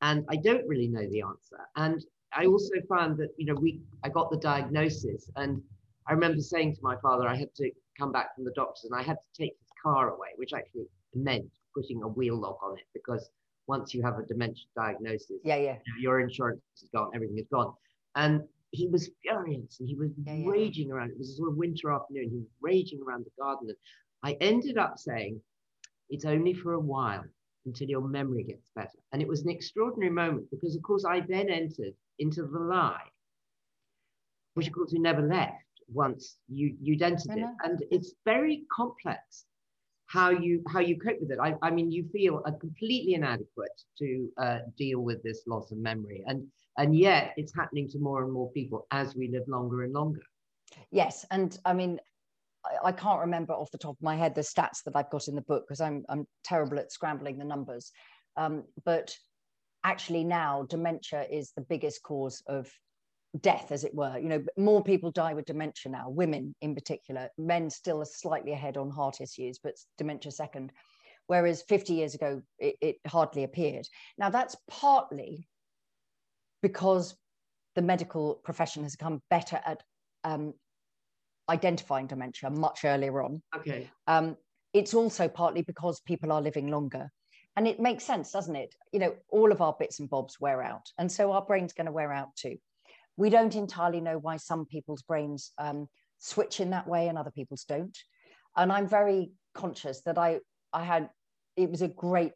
And 0.00 0.24
I 0.28 0.36
don't 0.36 0.66
really 0.68 0.88
know 0.88 1.08
the 1.10 1.22
answer. 1.22 1.58
And 1.76 2.04
I 2.32 2.46
also 2.46 2.74
found 2.88 3.16
that, 3.18 3.30
you 3.36 3.46
know, 3.46 3.54
we, 3.54 3.80
I 4.02 4.08
got 4.08 4.30
the 4.30 4.36
diagnosis 4.36 5.30
and 5.36 5.62
I 6.06 6.12
remember 6.12 6.40
saying 6.40 6.74
to 6.74 6.80
my 6.82 6.96
father, 6.96 7.26
I 7.26 7.36
had 7.36 7.54
to 7.56 7.70
come 7.98 8.12
back 8.12 8.34
from 8.34 8.44
the 8.44 8.52
doctors 8.52 8.84
and 8.84 8.94
I 8.94 9.02
had 9.02 9.16
to 9.16 9.42
take 9.42 9.56
his 9.58 9.70
car 9.82 10.10
away, 10.10 10.28
which 10.36 10.52
actually 10.52 10.86
meant 11.14 11.50
putting 11.74 12.02
a 12.02 12.08
wheel 12.08 12.36
lock 12.36 12.58
on 12.62 12.76
it 12.76 12.84
because 12.92 13.30
once 13.66 13.94
you 13.94 14.02
have 14.02 14.18
a 14.18 14.22
dementia 14.26 14.66
diagnosis, 14.76 15.40
yeah, 15.42 15.56
yeah, 15.56 15.76
you 15.86 15.92
know, 15.94 16.00
your 16.00 16.20
insurance 16.20 16.60
is 16.82 16.88
gone, 16.92 17.10
everything 17.14 17.38
is 17.38 17.46
gone. 17.50 17.72
And 18.16 18.42
he 18.70 18.88
was 18.88 19.10
furious 19.22 19.78
and 19.80 19.88
he 19.88 19.94
was 19.94 20.10
yeah, 20.24 20.34
yeah. 20.34 20.50
raging 20.50 20.90
around. 20.90 21.10
It 21.10 21.18
was 21.18 21.30
a 21.30 21.34
sort 21.34 21.50
of 21.50 21.56
winter 21.56 21.92
afternoon. 21.92 22.30
He 22.30 22.36
was 22.36 22.48
raging 22.60 23.00
around 23.06 23.24
the 23.24 23.42
garden. 23.42 23.68
And 23.68 23.76
I 24.22 24.36
ended 24.40 24.78
up 24.78 24.98
saying, 24.98 25.40
it's 26.10 26.24
only 26.24 26.54
for 26.54 26.74
a 26.74 26.80
while 26.80 27.24
until 27.66 27.88
your 27.88 28.06
memory 28.06 28.44
gets 28.44 28.70
better. 28.74 28.98
And 29.12 29.22
it 29.22 29.28
was 29.28 29.42
an 29.42 29.50
extraordinary 29.50 30.12
moment 30.12 30.50
because, 30.50 30.76
of 30.76 30.82
course, 30.82 31.04
I 31.04 31.20
then 31.20 31.48
entered 31.48 31.94
into 32.18 32.42
the 32.46 32.58
lie, 32.58 33.08
which, 34.54 34.66
of 34.66 34.72
course, 34.72 34.92
you 34.92 35.00
never 35.00 35.22
left 35.22 35.54
once 35.88 36.36
you, 36.48 36.76
you'd 36.80 37.02
entered 37.02 37.38
it. 37.38 37.46
And 37.64 37.82
it's 37.90 38.14
very 38.24 38.64
complex 38.74 39.46
how 40.06 40.30
you 40.30 40.62
how 40.68 40.80
you 40.80 40.98
cope 40.98 41.20
with 41.20 41.30
it. 41.30 41.38
I, 41.40 41.54
I 41.62 41.70
mean, 41.70 41.90
you 41.90 42.08
feel 42.12 42.42
uh, 42.46 42.52
completely 42.52 43.14
inadequate 43.14 43.80
to 43.98 44.28
uh, 44.38 44.58
deal 44.76 45.00
with 45.00 45.22
this 45.22 45.42
loss 45.46 45.72
of 45.72 45.78
memory. 45.78 46.22
And 46.26 46.46
and 46.78 46.96
yet 46.96 47.34
it's 47.36 47.54
happening 47.54 47.88
to 47.88 47.98
more 47.98 48.22
and 48.22 48.32
more 48.32 48.50
people 48.52 48.86
as 48.90 49.14
we 49.14 49.28
live 49.28 49.46
longer 49.48 49.82
and 49.82 49.92
longer 49.92 50.22
yes 50.90 51.24
and 51.30 51.58
i 51.64 51.72
mean 51.72 52.00
I, 52.64 52.88
I 52.88 52.92
can't 52.92 53.20
remember 53.20 53.52
off 53.52 53.70
the 53.70 53.78
top 53.78 53.96
of 53.96 54.02
my 54.02 54.16
head 54.16 54.34
the 54.34 54.40
stats 54.40 54.82
that 54.84 54.96
I've 54.96 55.10
got 55.10 55.28
in 55.28 55.34
the 55.34 55.42
book 55.42 55.64
because 55.66 55.80
I'm, 55.80 56.04
I'm 56.08 56.26
terrible 56.44 56.78
at 56.78 56.90
scrambling 56.90 57.36
the 57.36 57.44
numbers. 57.44 57.92
Um, 58.38 58.64
but 58.86 59.14
actually, 59.84 60.24
now 60.24 60.62
dementia 60.70 61.26
is 61.30 61.52
the 61.54 61.60
biggest 61.60 62.02
cause 62.02 62.42
of 62.46 62.66
death, 63.40 63.72
as 63.72 63.84
it 63.84 63.94
were. 63.94 64.18
You 64.18 64.28
know, 64.28 64.44
more 64.56 64.82
people 64.82 65.10
die 65.10 65.34
with 65.34 65.46
dementia 65.46 65.90
now, 65.90 66.08
women 66.08 66.54
in 66.60 66.74
particular. 66.74 67.28
Men 67.38 67.70
still 67.70 68.00
are 68.00 68.06
slightly 68.06 68.52
ahead 68.52 68.76
on 68.76 68.90
heart 68.90 69.20
issues, 69.20 69.58
but 69.62 69.74
dementia 69.98 70.30
second. 70.32 70.72
Whereas 71.26 71.62
50 71.62 71.94
years 71.94 72.14
ago, 72.14 72.42
it, 72.58 72.76
it 72.80 72.96
hardly 73.06 73.44
appeared. 73.44 73.86
Now, 74.18 74.30
that's 74.30 74.56
partly 74.68 75.48
because 76.62 77.16
the 77.74 77.82
medical 77.82 78.34
profession 78.44 78.82
has 78.82 78.96
become 78.96 79.20
better 79.30 79.60
at 79.64 79.82
um, 80.22 80.54
identifying 81.48 82.06
dementia 82.06 82.50
much 82.50 82.84
earlier 82.84 83.22
on. 83.22 83.42
Okay. 83.56 83.90
Um, 84.06 84.36
it's 84.72 84.94
also 84.94 85.28
partly 85.28 85.62
because 85.62 86.00
people 86.00 86.32
are 86.32 86.42
living 86.42 86.68
longer. 86.70 87.10
And 87.56 87.68
it 87.68 87.78
makes 87.78 88.04
sense, 88.04 88.32
doesn't 88.32 88.56
it? 88.56 88.74
You 88.92 88.98
know, 88.98 89.14
all 89.30 89.52
of 89.52 89.60
our 89.60 89.74
bits 89.78 90.00
and 90.00 90.10
bobs 90.10 90.40
wear 90.40 90.62
out. 90.62 90.90
And 90.98 91.10
so 91.10 91.32
our 91.32 91.42
brain's 91.42 91.72
going 91.72 91.86
to 91.86 91.92
wear 91.92 92.12
out 92.12 92.34
too. 92.36 92.56
We 93.16 93.30
don't 93.30 93.54
entirely 93.54 94.00
know 94.00 94.18
why 94.18 94.36
some 94.36 94.66
people's 94.66 95.02
brains 95.02 95.52
um, 95.58 95.88
switch 96.18 96.60
in 96.60 96.70
that 96.70 96.88
way 96.88 97.08
and 97.08 97.18
other 97.18 97.30
people's 97.30 97.64
don't. 97.64 97.96
And 98.56 98.72
I'm 98.72 98.88
very 98.88 99.32
conscious 99.54 100.02
that 100.02 100.18
I, 100.18 100.40
I 100.72 100.84
had, 100.84 101.10
it 101.56 101.70
was 101.70 101.82
a 101.82 101.88
great 101.88 102.32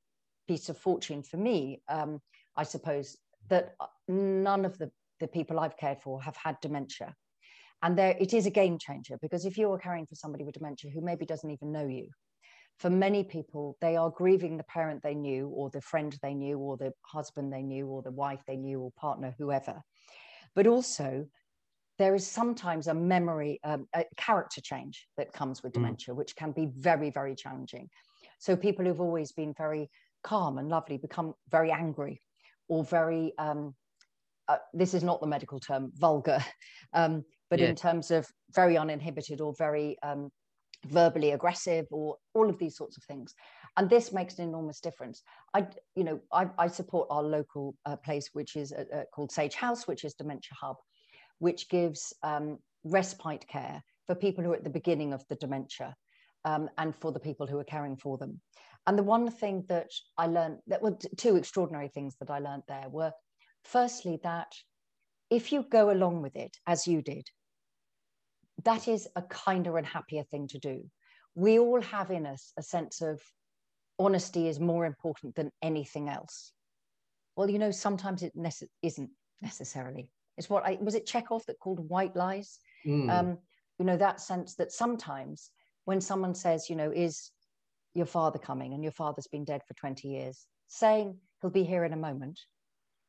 piece 0.46 0.68
of 0.68 0.78
fortune 0.78 1.22
for 1.22 1.36
me, 1.36 1.82
um, 1.88 2.20
I 2.56 2.62
suppose, 2.62 3.16
that 3.48 3.74
none 4.08 4.64
of 4.64 4.78
the 4.78 4.90
the 5.20 5.28
people 5.28 5.58
I've 5.58 5.76
cared 5.76 6.00
for 6.00 6.22
have 6.22 6.36
had 6.36 6.60
dementia. 6.60 7.14
And 7.82 7.96
there, 7.96 8.16
it 8.18 8.34
is 8.34 8.46
a 8.46 8.50
game 8.50 8.78
changer 8.78 9.18
because 9.20 9.44
if 9.44 9.56
you 9.56 9.70
are 9.72 9.78
caring 9.78 10.06
for 10.06 10.14
somebody 10.14 10.44
with 10.44 10.54
dementia 10.54 10.90
who 10.90 11.00
maybe 11.00 11.26
doesn't 11.26 11.50
even 11.50 11.72
know 11.72 11.86
you, 11.86 12.08
for 12.78 12.90
many 12.90 13.24
people, 13.24 13.76
they 13.80 13.96
are 13.96 14.10
grieving 14.10 14.56
the 14.56 14.64
parent 14.64 15.02
they 15.02 15.14
knew, 15.14 15.48
or 15.48 15.68
the 15.70 15.80
friend 15.80 16.16
they 16.22 16.34
knew, 16.34 16.58
or 16.58 16.76
the 16.76 16.92
husband 17.02 17.52
they 17.52 17.62
knew, 17.62 17.88
or 17.88 18.02
the 18.02 18.12
wife 18.12 18.40
they 18.46 18.56
knew, 18.56 18.80
or 18.80 18.92
partner, 18.96 19.34
whoever. 19.36 19.82
But 20.58 20.66
also, 20.66 21.24
there 22.00 22.16
is 22.16 22.26
sometimes 22.26 22.88
a 22.88 22.94
memory, 22.94 23.60
um, 23.62 23.86
a 23.94 24.04
character 24.16 24.60
change 24.60 25.06
that 25.16 25.32
comes 25.32 25.62
with 25.62 25.70
mm. 25.70 25.74
dementia, 25.74 26.12
which 26.16 26.34
can 26.34 26.50
be 26.50 26.66
very, 26.76 27.10
very 27.10 27.36
challenging. 27.36 27.88
So 28.40 28.56
people 28.56 28.84
who've 28.84 29.00
always 29.00 29.30
been 29.30 29.54
very 29.56 29.88
calm 30.24 30.58
and 30.58 30.68
lovely 30.68 30.96
become 30.96 31.34
very 31.48 31.70
angry 31.70 32.20
or 32.66 32.82
very, 32.82 33.34
um, 33.38 33.76
uh, 34.48 34.56
this 34.74 34.94
is 34.94 35.04
not 35.04 35.20
the 35.20 35.28
medical 35.28 35.60
term, 35.60 35.92
vulgar, 35.94 36.44
um, 36.92 37.24
but 37.50 37.60
yeah. 37.60 37.66
in 37.66 37.76
terms 37.76 38.10
of 38.10 38.26
very 38.52 38.76
uninhibited 38.76 39.40
or 39.40 39.54
very 39.56 39.96
um, 40.02 40.28
verbally 40.86 41.32
aggressive 41.32 41.86
or 41.90 42.16
all 42.34 42.48
of 42.48 42.58
these 42.58 42.76
sorts 42.76 42.96
of 42.96 43.04
things. 43.04 43.34
And 43.76 43.88
this 43.88 44.12
makes 44.12 44.38
an 44.38 44.48
enormous 44.48 44.80
difference. 44.80 45.22
I 45.54 45.66
you 45.94 46.04
know 46.04 46.20
i, 46.32 46.48
I 46.58 46.68
support 46.68 47.08
our 47.10 47.22
local 47.22 47.74
uh, 47.86 47.96
place 47.96 48.30
which 48.32 48.56
is 48.56 48.72
uh, 48.72 48.84
uh, 48.94 49.02
called 49.14 49.32
sage 49.32 49.54
house 49.54 49.86
which 49.86 50.04
is 50.04 50.14
dementia 50.14 50.56
hub 50.60 50.76
which 51.38 51.68
gives 51.68 52.12
um, 52.22 52.58
respite 52.84 53.46
care 53.48 53.82
for 54.06 54.14
people 54.14 54.42
who 54.42 54.52
are 54.52 54.56
at 54.56 54.64
the 54.64 54.70
beginning 54.70 55.12
of 55.12 55.24
the 55.28 55.36
dementia 55.36 55.94
um, 56.44 56.68
and 56.78 56.94
for 56.96 57.12
the 57.12 57.20
people 57.20 57.46
who 57.46 57.58
are 57.58 57.64
caring 57.64 57.96
for 57.96 58.18
them. 58.18 58.40
And 58.86 58.98
the 58.98 59.02
one 59.02 59.30
thing 59.30 59.64
that 59.68 59.90
i 60.16 60.26
learned 60.26 60.58
that 60.66 60.82
were 60.82 60.96
two 61.16 61.36
extraordinary 61.36 61.88
things 61.88 62.16
that 62.20 62.30
i 62.30 62.38
learned 62.38 62.62
there 62.68 62.88
were 62.88 63.12
firstly 63.64 64.18
that 64.22 64.52
if 65.30 65.52
you 65.52 65.62
go 65.62 65.90
along 65.90 66.22
with 66.22 66.36
it 66.36 66.56
as 66.66 66.86
you 66.86 67.02
did 67.02 67.28
that 68.64 68.88
is 68.88 69.08
a 69.16 69.22
kinder 69.22 69.78
and 69.78 69.86
happier 69.86 70.24
thing 70.24 70.48
to 70.48 70.58
do. 70.58 70.84
We 71.34 71.58
all 71.58 71.80
have 71.80 72.10
in 72.10 72.26
us 72.26 72.52
a 72.58 72.62
sense 72.62 73.00
of 73.00 73.20
honesty 73.98 74.48
is 74.48 74.58
more 74.58 74.84
important 74.84 75.34
than 75.34 75.50
anything 75.62 76.08
else. 76.08 76.52
Well, 77.36 77.50
you 77.50 77.58
know, 77.58 77.70
sometimes 77.70 78.22
it 78.22 78.36
nece- 78.36 78.68
isn't 78.82 79.10
necessarily. 79.42 80.10
It's 80.36 80.50
what 80.50 80.64
I 80.64 80.78
was 80.80 80.94
it 80.94 81.06
Chekhov 81.06 81.44
that 81.46 81.58
called 81.58 81.88
white 81.88 82.16
lies. 82.16 82.58
Mm. 82.86 83.10
Um, 83.10 83.38
you 83.78 83.84
know, 83.84 83.96
that 83.96 84.20
sense 84.20 84.54
that 84.56 84.72
sometimes 84.72 85.50
when 85.84 86.00
someone 86.00 86.34
says, 86.34 86.68
you 86.68 86.76
know, 86.76 86.90
is 86.90 87.30
your 87.94 88.06
father 88.06 88.38
coming 88.38 88.74
and 88.74 88.82
your 88.82 88.92
father's 88.92 89.28
been 89.28 89.44
dead 89.44 89.62
for 89.66 89.74
20 89.74 90.08
years, 90.08 90.46
saying 90.66 91.16
he'll 91.40 91.50
be 91.50 91.64
here 91.64 91.84
in 91.84 91.92
a 91.92 91.96
moment 91.96 92.40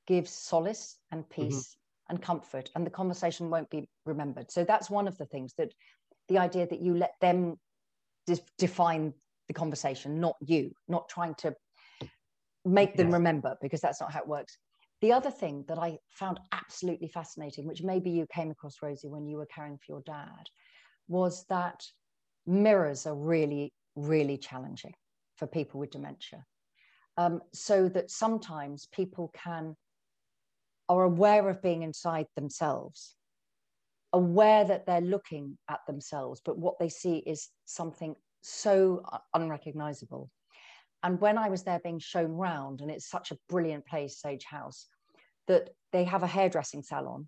gives 0.10 0.32
solace 0.32 0.98
and 1.12 1.24
mm-hmm. 1.24 1.50
peace 1.50 1.78
and 2.10 2.22
comfort 2.22 2.70
and 2.76 2.86
the 2.86 2.92
conversation 2.92 3.50
won't 3.50 3.70
be 3.70 3.88
remembered. 4.06 4.52
So 4.52 4.64
that's 4.64 4.90
one 4.90 5.08
of 5.08 5.18
the 5.18 5.26
things 5.26 5.54
that 5.58 5.74
the 6.28 6.38
idea 6.38 6.68
that 6.68 6.82
you 6.82 6.96
let 6.96 7.14
them 7.22 7.58
de- 8.28 8.40
define 8.58 9.14
the 9.48 9.54
conversation 9.54 10.20
not 10.20 10.36
you 10.42 10.72
not 10.88 11.10
trying 11.10 11.34
to 11.34 11.56
make 12.66 12.96
them 12.96 13.08
yes. 13.08 13.14
remember 13.14 13.58
because 13.62 13.82
that's 13.82 14.00
not 14.00 14.12
how 14.12 14.20
it 14.20 14.28
works. 14.28 14.58
The 15.02 15.14
other 15.14 15.32
thing 15.32 15.64
that 15.70 15.80
i 15.80 15.98
found 16.10 16.40
absolutely 16.52 17.08
fascinating 17.08 17.66
which 17.66 17.82
maybe 17.82 18.10
you 18.12 18.28
came 18.34 18.52
across 18.52 18.76
rosie 18.82 19.08
when 19.08 19.28
you 19.28 19.38
were 19.38 19.48
caring 19.48 19.78
for 19.78 19.94
your 19.94 20.02
dad 20.02 20.46
was 21.08 21.46
that 21.48 21.82
mirrors 22.46 23.08
are 23.08 23.16
really 23.16 23.72
really 23.96 24.38
challenging 24.38 24.94
for 25.40 25.48
people 25.48 25.80
with 25.80 25.92
dementia. 25.92 26.44
Um, 27.18 27.42
so 27.54 27.90
that 27.90 28.12
sometimes 28.12 28.88
people 28.94 29.32
can 29.34 29.76
are 30.90 31.04
aware 31.04 31.48
of 31.48 31.62
being 31.62 31.84
inside 31.84 32.26
themselves, 32.36 33.16
aware 34.12 34.66
that 34.66 34.86
they're 34.86 35.02
looking 35.02 35.58
at 35.70 35.80
themselves, 35.88 36.42
but 36.44 36.58
what 36.58 36.80
they 36.80 36.90
see 36.90 37.18
is 37.18 37.50
something 37.66 38.16
so 38.42 39.04
unrecognizable. 39.34 40.30
And 41.04 41.22
when 41.22 41.38
I 41.38 41.50
was 41.50 41.64
there 41.64 41.80
being 41.80 42.00
shown 42.00 42.32
round, 42.32 42.82
and 42.82 42.92
it's 42.92 43.10
such 43.10 43.32
a 43.32 43.38
brilliant 43.48 43.86
place, 43.86 44.20
Sage 44.20 44.44
House, 44.44 44.88
that 45.48 45.70
they 45.94 46.04
have 46.04 46.24
a 46.24 46.28
hairdressing 46.28 46.84
salon 46.84 47.28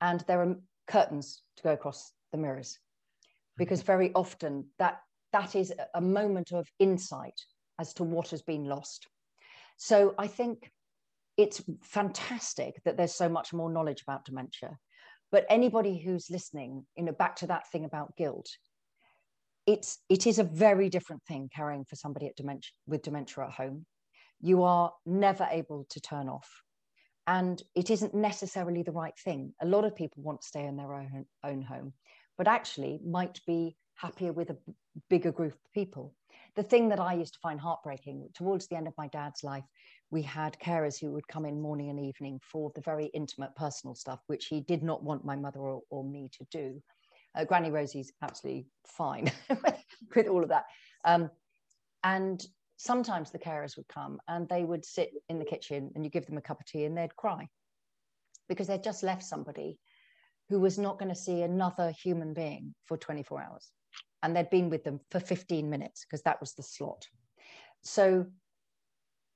and 0.00 0.20
there 0.26 0.42
are 0.42 0.56
curtains 0.86 1.42
to 1.56 1.62
go 1.62 1.72
across 1.72 2.12
the 2.32 2.38
mirrors. 2.38 2.78
Because 3.56 3.80
mm-hmm. 3.80 3.86
very 3.86 4.12
often 4.14 4.66
that 4.78 5.00
that 5.32 5.56
is 5.56 5.72
a 5.94 6.00
moment 6.00 6.52
of 6.52 6.68
insight 6.78 7.40
as 7.80 7.92
to 7.94 8.04
what 8.04 8.28
has 8.28 8.42
been 8.42 8.64
lost. 8.64 9.08
So 9.76 10.14
I 10.18 10.28
think 10.28 10.70
it's 11.36 11.62
fantastic 11.82 12.80
that 12.84 12.96
there's 12.96 13.14
so 13.14 13.28
much 13.28 13.52
more 13.52 13.70
knowledge 13.70 14.02
about 14.02 14.24
dementia. 14.24 14.78
But 15.32 15.46
anybody 15.48 15.98
who's 15.98 16.30
listening, 16.30 16.86
you 16.96 17.04
know, 17.04 17.12
back 17.12 17.36
to 17.36 17.48
that 17.48 17.70
thing 17.70 17.84
about 17.84 18.16
guilt, 18.16 18.48
it's 19.66 19.98
it 20.08 20.26
is 20.26 20.38
a 20.38 20.44
very 20.44 20.88
different 20.88 21.22
thing 21.26 21.50
caring 21.54 21.84
for 21.84 21.96
somebody 21.96 22.26
at 22.26 22.36
dementia 22.36 22.70
with 22.86 23.02
dementia 23.02 23.44
at 23.44 23.52
home. 23.52 23.86
You 24.40 24.62
are 24.62 24.92
never 25.06 25.48
able 25.50 25.86
to 25.90 26.00
turn 26.00 26.28
off. 26.28 26.48
And 27.26 27.62
it 27.74 27.88
isn't 27.88 28.14
necessarily 28.14 28.82
the 28.82 28.92
right 28.92 29.18
thing. 29.24 29.54
A 29.62 29.66
lot 29.66 29.84
of 29.84 29.96
people 29.96 30.22
want 30.22 30.42
to 30.42 30.46
stay 30.46 30.66
in 30.66 30.76
their 30.76 30.92
own, 30.92 31.24
own 31.42 31.62
home, 31.62 31.94
but 32.36 32.46
actually 32.46 33.00
might 33.04 33.40
be 33.46 33.76
happier 33.94 34.32
with 34.32 34.50
a 34.50 34.58
bigger 35.08 35.32
group 35.32 35.54
of 35.54 35.72
people. 35.72 36.14
The 36.56 36.62
thing 36.62 36.90
that 36.90 37.00
I 37.00 37.14
used 37.14 37.34
to 37.34 37.40
find 37.40 37.58
heartbreaking 37.58 38.28
towards 38.34 38.66
the 38.66 38.76
end 38.76 38.86
of 38.86 38.94
my 38.98 39.08
dad's 39.08 39.42
life 39.42 39.64
we 40.14 40.22
had 40.22 40.56
carers 40.60 41.00
who 41.00 41.10
would 41.10 41.26
come 41.26 41.44
in 41.44 41.60
morning 41.60 41.90
and 41.90 41.98
evening 41.98 42.38
for 42.40 42.70
the 42.76 42.80
very 42.80 43.06
intimate 43.06 43.52
personal 43.56 43.96
stuff, 43.96 44.20
which 44.28 44.46
he 44.46 44.60
did 44.60 44.80
not 44.80 45.02
want 45.02 45.24
my 45.24 45.34
mother 45.34 45.58
or, 45.58 45.82
or 45.90 46.04
me 46.04 46.30
to 46.30 46.46
do. 46.52 46.80
Uh, 47.34 47.44
Granny 47.44 47.72
Rosie's 47.72 48.12
absolutely 48.22 48.68
fine 48.86 49.28
with 50.14 50.28
all 50.28 50.44
of 50.44 50.50
that. 50.50 50.66
Um, 51.04 51.30
and 52.04 52.46
sometimes 52.76 53.32
the 53.32 53.40
carers 53.40 53.76
would 53.76 53.88
come 53.88 54.20
and 54.28 54.48
they 54.48 54.62
would 54.62 54.84
sit 54.84 55.10
in 55.28 55.40
the 55.40 55.44
kitchen 55.44 55.90
and 55.96 56.04
you 56.04 56.10
give 56.12 56.26
them 56.26 56.38
a 56.38 56.42
cup 56.42 56.60
of 56.60 56.66
tea 56.66 56.84
and 56.84 56.96
they'd 56.96 57.16
cry 57.16 57.48
because 58.48 58.68
they'd 58.68 58.84
just 58.84 59.02
left 59.02 59.24
somebody 59.24 59.80
who 60.48 60.60
was 60.60 60.78
not 60.78 60.96
going 60.96 61.08
to 61.08 61.20
see 61.20 61.42
another 61.42 61.90
human 61.90 62.32
being 62.34 62.72
for 62.84 62.96
24 62.96 63.42
hours. 63.42 63.72
And 64.22 64.36
they'd 64.36 64.48
been 64.48 64.70
with 64.70 64.84
them 64.84 65.00
for 65.10 65.18
15 65.18 65.68
minutes 65.68 66.04
because 66.04 66.22
that 66.22 66.40
was 66.40 66.54
the 66.54 66.62
slot. 66.62 67.04
So 67.82 68.26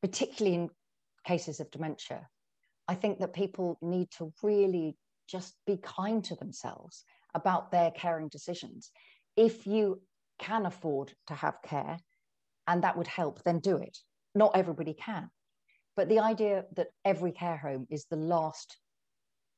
particularly 0.02 0.56
in 0.56 0.70
cases 1.26 1.60
of 1.60 1.70
dementia, 1.70 2.26
I 2.86 2.94
think 2.94 3.18
that 3.18 3.34
people 3.34 3.78
need 3.82 4.08
to 4.18 4.32
really 4.42 4.96
just 5.28 5.54
be 5.66 5.76
kind 5.76 6.24
to 6.24 6.34
themselves 6.36 7.04
about 7.34 7.70
their 7.70 7.90
caring 7.90 8.28
decisions. 8.28 8.90
If 9.36 9.66
you 9.66 10.00
can 10.38 10.66
afford 10.66 11.12
to 11.26 11.34
have 11.34 11.60
care 11.62 11.98
and 12.66 12.82
that 12.82 12.96
would 12.96 13.06
help, 13.06 13.42
then 13.44 13.58
do 13.58 13.76
it. 13.76 13.98
Not 14.34 14.56
everybody 14.56 14.94
can. 14.94 15.30
But 15.96 16.08
the 16.08 16.20
idea 16.20 16.64
that 16.76 16.88
every 17.04 17.32
care 17.32 17.56
home 17.56 17.86
is 17.90 18.06
the 18.08 18.16
last, 18.16 18.76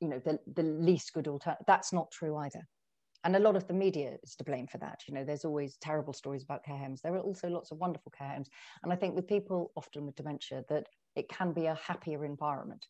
you 0.00 0.08
know, 0.08 0.18
the, 0.18 0.38
the 0.52 0.62
least 0.62 1.12
good 1.12 1.28
alternative, 1.28 1.64
that's 1.66 1.92
not 1.92 2.10
true 2.10 2.36
either 2.36 2.66
and 3.24 3.36
a 3.36 3.40
lot 3.40 3.56
of 3.56 3.66
the 3.66 3.74
media 3.74 4.16
is 4.22 4.34
to 4.36 4.44
blame 4.44 4.66
for 4.66 4.78
that 4.78 5.00
you 5.06 5.14
know 5.14 5.24
there's 5.24 5.44
always 5.44 5.76
terrible 5.76 6.12
stories 6.12 6.42
about 6.42 6.64
care 6.64 6.76
homes. 6.76 7.00
There 7.00 7.14
are 7.14 7.20
also 7.20 7.48
lots 7.48 7.70
of 7.70 7.78
wonderful 7.78 8.12
care 8.16 8.28
homes. 8.28 8.48
And 8.82 8.92
i 8.92 8.96
think 8.96 9.14
with 9.14 9.26
people 9.26 9.72
often 9.76 10.06
with 10.06 10.16
dementia 10.16 10.64
that 10.68 10.86
it 11.16 11.28
can 11.28 11.52
be 11.52 11.66
a 11.66 11.74
happier 11.74 12.24
environment. 12.24 12.86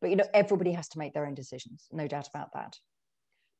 But 0.00 0.10
you 0.10 0.16
know 0.16 0.26
everybody 0.34 0.72
has 0.72 0.88
to 0.90 0.98
make 0.98 1.14
their 1.14 1.26
own 1.26 1.34
decisions 1.34 1.88
no 1.92 2.06
doubt 2.06 2.28
about 2.28 2.52
that. 2.54 2.76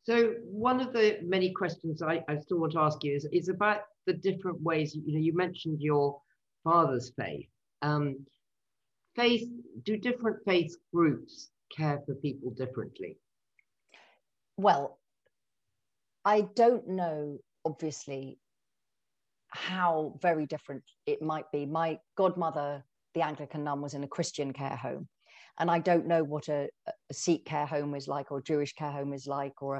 So 0.03 0.35
one 0.45 0.81
of 0.81 0.93
the 0.93 1.19
many 1.23 1.53
questions 1.53 2.03
I, 2.03 2.25
I 2.29 2.39
still 2.39 2.59
want 2.59 2.73
to 2.73 2.81
ask 2.81 3.05
you 3.05 3.15
is, 3.15 3.29
is 3.33 3.49
about 3.49 3.83
the 4.07 4.15
different 4.15 4.61
ways 4.63 4.95
you 4.95 5.15
know 5.15 5.21
you 5.21 5.35
mentioned 5.35 5.81
your 5.81 6.21
father's 6.65 7.13
faith. 7.17 7.49
Um, 7.83 8.27
faith 9.15 9.49
do 9.85 9.97
different 9.97 10.39
faith 10.45 10.75
groups 10.93 11.51
care 11.77 12.01
for 12.07 12.15
people 12.17 12.51
differently? 12.51 13.17
Well 14.57 15.00
I 16.25 16.43
don't 16.55 16.89
know, 16.89 17.39
obviously, 17.65 18.39
how 19.49 20.19
very 20.21 20.47
different 20.47 20.83
it 21.07 21.23
might 21.23 21.51
be. 21.53 21.67
My 21.67 21.99
godmother, 22.17 22.85
the 23.15 23.23
Anglican 23.23 23.65
nun, 23.65 23.81
was 23.81 23.95
in 23.95 24.05
a 24.05 24.09
Christian 24.09 24.53
care 24.53 24.77
home. 24.77 25.09
And 25.59 25.71
I 25.71 25.79
don't 25.79 26.07
know 26.07 26.23
what 26.25 26.49
a, 26.49 26.69
a 26.87 27.15
Sikh 27.15 27.45
care 27.45 27.67
home 27.67 27.95
is 27.95 28.09
like, 28.09 28.31
or 28.33 28.41
Jewish 28.41 28.73
care 28.75 28.93
home 28.93 29.13
is 29.13 29.27
like, 29.27 29.61
or 29.61 29.77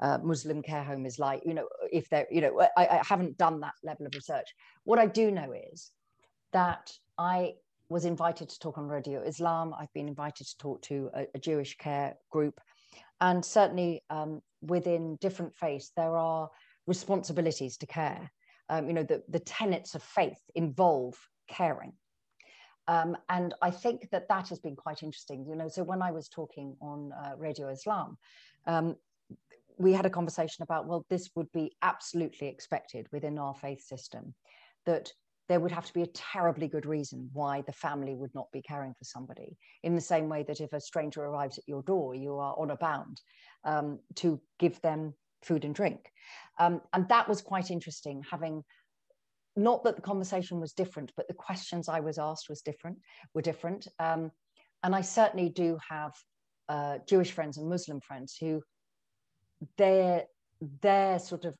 a, 0.00 0.06
a 0.06 0.18
Muslim 0.18 0.62
care 0.62 0.84
home 0.84 1.06
is 1.06 1.18
like. 1.18 1.42
You 1.44 1.54
know, 1.54 1.68
if 1.90 2.08
they're, 2.08 2.26
you 2.30 2.40
know, 2.40 2.60
I, 2.76 2.86
I 2.86 3.02
haven't 3.04 3.38
done 3.38 3.60
that 3.60 3.74
level 3.82 4.06
of 4.06 4.14
research. 4.14 4.46
What 4.84 4.98
I 4.98 5.06
do 5.06 5.30
know 5.30 5.52
is 5.72 5.90
that 6.52 6.92
I 7.18 7.54
was 7.88 8.04
invited 8.04 8.48
to 8.48 8.58
talk 8.58 8.78
on 8.78 8.86
Radio 8.86 9.22
Islam. 9.22 9.74
I've 9.78 9.92
been 9.92 10.08
invited 10.08 10.46
to 10.46 10.58
talk 10.58 10.82
to 10.82 11.10
a, 11.14 11.26
a 11.34 11.38
Jewish 11.38 11.76
care 11.78 12.16
group 12.30 12.60
and 13.20 13.44
certainly 13.44 14.02
um, 14.10 14.40
within 14.62 15.16
different 15.20 15.54
faiths 15.54 15.92
there 15.96 16.16
are 16.16 16.50
responsibilities 16.86 17.76
to 17.76 17.86
care 17.86 18.30
um, 18.68 18.88
you 18.88 18.94
know 18.94 19.04
the, 19.04 19.22
the 19.28 19.40
tenets 19.40 19.94
of 19.94 20.02
faith 20.02 20.38
involve 20.54 21.14
caring 21.48 21.92
Um, 22.86 23.16
and 23.28 23.54
I 23.62 23.70
think 23.70 24.10
that 24.10 24.28
that 24.28 24.48
has 24.50 24.60
been 24.60 24.76
quite 24.76 25.02
interesting. 25.02 25.46
You 25.48 25.56
know, 25.56 25.68
so 25.68 25.82
when 25.82 26.02
I 26.02 26.12
was 26.12 26.28
talking 26.28 26.76
on 26.80 27.12
uh, 27.12 27.32
Radio 27.38 27.68
Islam, 27.70 28.18
um, 28.66 28.96
we 29.78 29.92
had 29.94 30.06
a 30.06 30.10
conversation 30.10 30.62
about 30.62 30.86
well, 30.86 31.04
this 31.08 31.30
would 31.34 31.50
be 31.52 31.72
absolutely 31.80 32.48
expected 32.48 33.06
within 33.10 33.38
our 33.38 33.54
faith 33.54 33.82
system, 33.82 34.34
that 34.84 35.12
there 35.48 35.60
would 35.60 35.72
have 35.72 35.86
to 35.86 35.92
be 35.92 36.02
a 36.02 36.08
terribly 36.08 36.68
good 36.68 36.86
reason 36.86 37.28
why 37.32 37.62
the 37.62 37.72
family 37.72 38.14
would 38.14 38.34
not 38.34 38.50
be 38.52 38.62
caring 38.62 38.94
for 38.94 39.04
somebody. 39.04 39.56
In 39.82 39.94
the 39.94 40.00
same 40.00 40.28
way 40.28 40.42
that 40.44 40.60
if 40.60 40.72
a 40.72 40.80
stranger 40.80 41.22
arrives 41.22 41.58
at 41.58 41.68
your 41.68 41.82
door, 41.82 42.14
you 42.14 42.38
are 42.38 42.54
on 42.58 42.70
a 42.70 42.76
bound 42.76 43.20
um, 43.64 43.98
to 44.16 44.40
give 44.58 44.80
them 44.80 45.14
food 45.42 45.64
and 45.64 45.74
drink. 45.74 46.10
Um, 46.58 46.80
and 46.92 47.08
that 47.08 47.28
was 47.28 47.42
quite 47.42 47.70
interesting, 47.70 48.22
having 48.30 48.64
not 49.56 49.84
that 49.84 49.96
the 49.96 50.02
conversation 50.02 50.60
was 50.60 50.72
different, 50.72 51.12
but 51.16 51.28
the 51.28 51.34
questions 51.34 51.88
I 51.88 52.00
was 52.00 52.18
asked 52.18 52.48
was 52.48 52.62
different, 52.62 52.98
were 53.34 53.42
different. 53.42 53.86
Um, 53.98 54.32
and 54.82 54.94
I 54.94 55.02
certainly 55.02 55.48
do 55.48 55.78
have 55.88 56.12
uh, 56.68 56.98
Jewish 57.06 57.32
friends 57.32 57.58
and 57.58 57.68
Muslim 57.68 58.00
friends 58.00 58.36
who 58.40 58.62
their 59.76 60.24
their 60.80 61.18
sort 61.18 61.44
of 61.44 61.56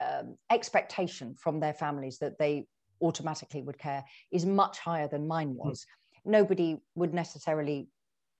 um, 0.00 0.36
expectation 0.50 1.34
from 1.38 1.60
their 1.60 1.74
families 1.74 2.18
that 2.18 2.38
they 2.38 2.66
automatically 3.04 3.62
would 3.62 3.78
care 3.78 4.04
is 4.32 4.46
much 4.46 4.78
higher 4.78 5.08
than 5.08 5.28
mine 5.28 5.50
hmm. 5.50 5.68
was. 5.68 5.80
Mm. 6.26 6.30
Nobody 6.32 6.78
would 6.94 7.14
necessarily, 7.14 7.88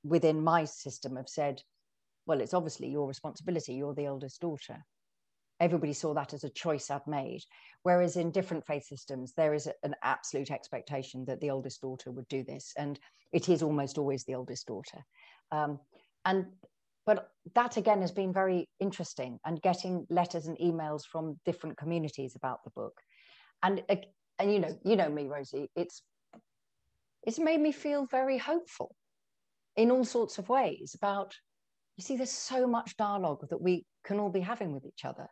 within 0.03 0.43
my 0.43 0.65
system, 0.65 1.17
have 1.17 1.29
said, 1.29 1.63
"Well, 2.27 2.41
it's 2.41 2.55
obviously 2.55 2.89
your 2.89 3.07
responsibility. 3.07 3.75
You're 3.75 3.95
the 3.95 4.07
eldest 4.07 4.41
daughter." 4.41 4.85
everybody 5.61 5.93
saw 5.93 6.15
that 6.15 6.33
as 6.33 6.45
a 6.45 6.51
choice 6.51 6.91
I've 6.91 7.07
made. 7.07 7.43
Whereas 7.83 8.17
in 8.17 8.31
different 8.31 8.67
faith 8.67 8.85
systems, 8.85 9.33
there 9.35 9.55
is 9.55 9.69
an 9.83 9.95
absolute 10.03 10.51
expectation 10.51 11.25
that 11.27 11.41
the 11.41 11.51
oldest 11.51 11.81
daughter 11.81 12.11
would 12.11 12.29
do 12.29 12.43
this, 12.43 12.73
and 12.77 12.99
it 13.33 13.49
is 13.49 13.63
almost 13.63 13.99
always 13.99 14.25
the 14.25 14.35
oldest 14.35 14.67
daughter. 14.67 15.05
Um, 15.53 15.81
and 16.25 16.47
but 17.07 17.29
that 17.55 17.77
again 17.77 18.01
has 18.01 18.13
been 18.13 18.33
very 18.33 18.69
interesting, 18.81 19.39
and 19.45 19.61
getting 19.61 20.07
letters 20.09 20.47
and 20.47 20.59
emails 20.59 21.03
from 21.05 21.39
different 21.45 21.77
communities 21.77 22.35
about 22.37 22.65
the 22.65 22.71
book, 22.71 23.01
and 23.63 23.83
and 24.39 24.53
you 24.53 24.59
know 24.59 24.79
you 24.85 24.97
know 24.97 25.09
me, 25.09 25.27
Rosie, 25.27 25.71
it's 25.77 26.03
it's 27.27 27.39
made 27.39 27.61
me 27.61 27.73
feel 27.73 28.07
very 28.07 28.39
hopeful 28.39 28.95
in 29.77 29.91
all 29.91 30.05
sorts 30.05 30.39
of 30.39 30.49
ways 30.49 30.95
about 30.95 31.35
you 31.97 32.03
see 32.03 32.17
there's 32.17 32.31
so 32.31 32.67
much 32.67 32.97
dialogue 32.97 33.47
that 33.51 33.61
we 33.61 33.87
can 34.05 34.19
all 34.19 34.31
be 34.31 34.41
having 34.41 34.73
with 34.73 34.85
each 34.85 35.05
other 35.05 35.29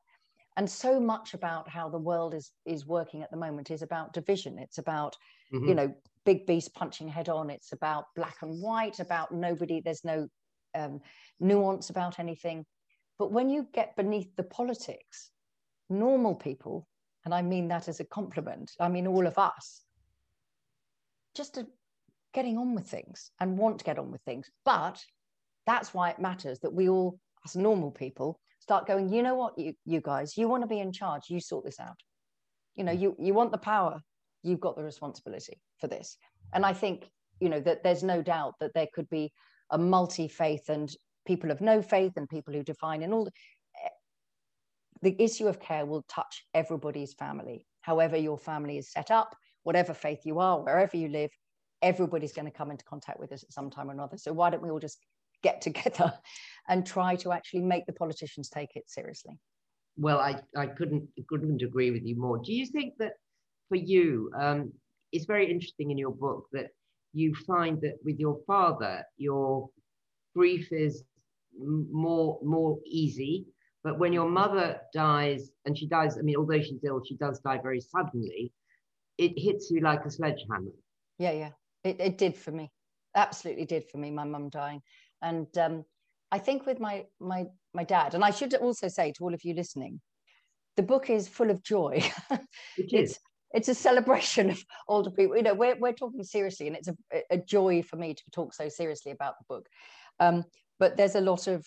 and 0.57 0.69
so 0.69 1.01
much 1.01 1.35
about 1.35 1.69
how 1.69 1.89
the 1.89 1.99
world 1.99 2.35
is 2.35 2.53
is 2.67 2.87
working 2.87 3.23
at 3.23 3.31
the 3.31 3.37
moment 3.37 3.71
is 3.71 3.83
about 3.83 4.13
division. 4.13 4.59
It's 4.59 4.79
about 4.79 5.17
mm-hmm. 5.53 5.69
you 5.69 5.75
know 5.75 5.95
big 6.25 6.47
beast 6.47 6.75
punching 6.75 7.09
head 7.09 7.29
on. 7.29 7.51
It's 7.51 7.73
about 7.73 8.05
black 8.15 8.37
and 8.43 8.63
white 8.63 9.01
about 9.01 9.33
nobody 9.33 9.81
there's 9.81 10.05
no 10.05 10.29
um, 10.75 11.01
nuance 11.41 11.91
about 11.91 12.19
anything. 12.19 12.65
But 13.19 13.33
when 13.33 13.49
you 13.49 13.67
get 13.73 13.97
beneath 13.97 14.35
the 14.37 14.43
politics 14.43 15.31
normal 15.89 16.35
people 16.35 16.87
and 17.25 17.35
i 17.35 17.43
mean 17.43 17.69
that 17.69 17.89
as 17.89 18.01
a 18.01 18.05
compliment. 18.05 18.73
I 18.81 18.89
mean 18.89 19.07
all 19.07 19.27
of 19.27 19.39
us. 19.39 19.83
Just 21.35 21.57
a, 21.57 21.67
getting 22.35 22.59
on 22.59 22.75
with 22.75 22.87
things 22.87 23.31
and 23.41 23.59
want 23.59 23.79
to 23.79 23.85
get 23.85 23.99
on 23.99 24.11
with 24.11 24.23
things. 24.23 24.51
But 24.65 25.03
that's 25.67 25.95
why 25.95 26.11
it 26.11 26.19
matters 26.19 26.59
that 26.61 26.73
we 26.73 26.89
all 26.89 27.19
as 27.45 27.57
normal 27.57 27.91
people 27.91 28.39
start 28.59 28.87
going 28.87 29.13
you 29.13 29.23
know 29.23 29.35
what 29.35 29.59
you 29.59 29.75
you 29.85 30.01
guys 30.01 30.37
you 30.37 30.49
want 30.49 30.63
to 30.63 30.69
be 30.69 30.79
in 30.79 30.93
charge 30.93 31.23
you 31.29 31.41
sort 31.41 31.65
this 31.65 31.81
out. 31.81 32.01
You 32.75 32.85
know 32.85 32.93
mm. 32.93 33.01
you 33.01 33.17
you 33.19 33.35
want 33.35 33.53
the 33.53 33.59
power 33.59 34.01
you've 34.43 34.61
got 34.61 34.77
the 34.77 34.85
responsibility 34.85 35.61
for 35.81 35.89
this. 35.89 36.17
And 36.53 36.67
i 36.67 36.73
think 36.73 37.09
you 37.41 37.49
know 37.49 37.61
that 37.61 37.83
there's 37.83 38.03
no 38.03 38.23
doubt 38.23 38.55
that 38.61 38.75
there 38.75 38.89
could 38.95 39.09
be 39.09 39.33
a 39.71 39.79
multi-faith 39.79 40.69
and 40.69 40.95
people 41.27 41.51
of 41.51 41.61
no 41.61 41.81
faith 41.83 42.13
and 42.17 42.29
people 42.29 42.53
who 42.53 42.63
define 42.63 43.03
and 43.03 43.15
all 43.15 43.29
the, 45.03 45.21
issue 45.21 45.47
of 45.49 45.61
care 45.61 45.85
will 45.85 46.05
touch 46.09 46.45
everybody's 46.55 47.15
family 47.15 47.67
however 47.83 48.17
your 48.17 48.39
family 48.39 48.79
is 48.79 48.93
set 48.93 49.11
up 49.11 49.37
whatever 49.65 49.93
faith 49.93 50.21
you 50.25 50.39
are 50.39 50.63
wherever 50.63 50.97
you 50.97 51.09
live 51.09 51.31
everybody's 51.83 52.33
going 52.33 52.47
to 52.47 52.57
come 52.57 52.71
into 52.71 52.85
contact 52.85 53.19
with 53.19 53.33
us 53.33 53.43
at 53.43 53.53
some 53.53 53.71
time 53.71 53.89
or 53.89 53.93
another 53.93 54.17
so 54.17 54.33
why 54.33 54.51
don't 54.51 54.63
we 54.63 54.71
all 54.71 54.79
just 54.79 54.99
get 55.43 55.61
together 55.61 56.13
and 56.69 56.87
try 56.87 57.17
to 57.17 57.33
actually 57.33 57.63
make 57.63 57.87
the 57.87 57.93
politicians 57.93 58.49
take 58.49 58.71
it 58.77 58.89
seriously. 58.89 59.39
Well, 59.97 60.21
I, 60.21 60.41
I 60.57 60.67
couldn't 60.67 61.07
couldn't 61.29 61.61
agree 61.63 61.91
with 61.91 62.03
you 62.05 62.17
more. 62.17 62.39
Do 62.39 62.53
you 62.53 62.65
think 62.67 62.95
that 62.99 63.13
for 63.69 63.77
you, 63.77 64.31
um, 64.39 64.73
it's 65.13 65.27
very 65.27 65.51
interesting 65.51 65.91
in 65.91 65.99
your 65.99 66.13
book 66.13 66.47
that 66.53 66.69
you 67.13 67.35
find 67.47 67.79
that 67.83 67.97
with 68.03 68.19
your 68.19 68.39
father, 68.47 69.05
your 69.19 69.69
grief 70.35 70.73
is 70.73 71.05
more 71.59 72.39
more 72.43 72.79
easy, 72.87 73.45
but 73.85 73.99
when 73.99 74.13
your 74.13 74.29
mother 74.29 74.81
dies, 74.95 75.51
and 75.65 75.77
she 75.77 75.87
dies, 75.87 76.17
I 76.17 76.23
mean, 76.23 76.37
although 76.37 76.61
she's 76.61 76.85
ill, 76.85 77.03
she 77.05 77.17
does 77.17 77.41
die 77.41 77.59
very 77.63 77.81
suddenly. 77.81 78.53
It 79.19 79.33
hits 79.37 79.71
you 79.71 79.81
like 79.81 80.05
a 80.05 80.11
sledgehammer. 80.11 80.71
Yeah, 81.19 81.33
yeah, 81.33 81.51
it, 81.85 82.01
it 82.01 82.19
did 82.19 82.37
for 82.37 82.53
me. 82.53 82.71
Absolutely 83.15 83.65
did 83.65 83.85
for 83.91 83.99
me. 83.99 84.11
My 84.11 84.25
mum 84.25 84.49
dying, 84.49 84.83
and 85.21 85.47
um, 85.59 85.85
I 86.31 86.39
think 86.39 86.65
with 86.65 86.81
my 86.81 87.05
my 87.21 87.47
my 87.75 87.85
dad, 87.85 88.15
and 88.15 88.25
I 88.25 88.31
should 88.31 88.55
also 88.55 88.89
say 88.89 89.13
to 89.13 89.25
all 89.25 89.35
of 89.35 89.45
you 89.45 89.55
listening, 89.55 90.01
the 90.77 90.83
book 90.83 91.11
is 91.11 91.29
full 91.29 91.51
of 91.51 91.63
joy. 91.63 92.03
It 92.79 92.93
is. 92.93 93.11
it's, 93.13 93.19
it's 93.53 93.69
a 93.69 93.75
celebration 93.75 94.51
of 94.51 94.65
older 94.89 95.11
people. 95.11 95.37
You 95.37 95.43
know, 95.43 95.55
we're, 95.55 95.77
we're 95.77 95.93
talking 95.93 96.25
seriously, 96.25 96.69
and 96.69 96.77
it's 96.77 96.89
a, 96.89 97.23
a 97.31 97.37
joy 97.37 97.83
for 97.83 97.97
me 97.97 98.15
to 98.15 98.23
talk 98.33 98.55
so 98.55 98.69
seriously 98.69 99.13
about 99.13 99.35
the 99.39 99.45
book. 99.55 99.67
Um, 100.21 100.45
but 100.79 100.97
there's 100.97 101.15
a 101.15 101.21
lot 101.21 101.47
of 101.49 101.67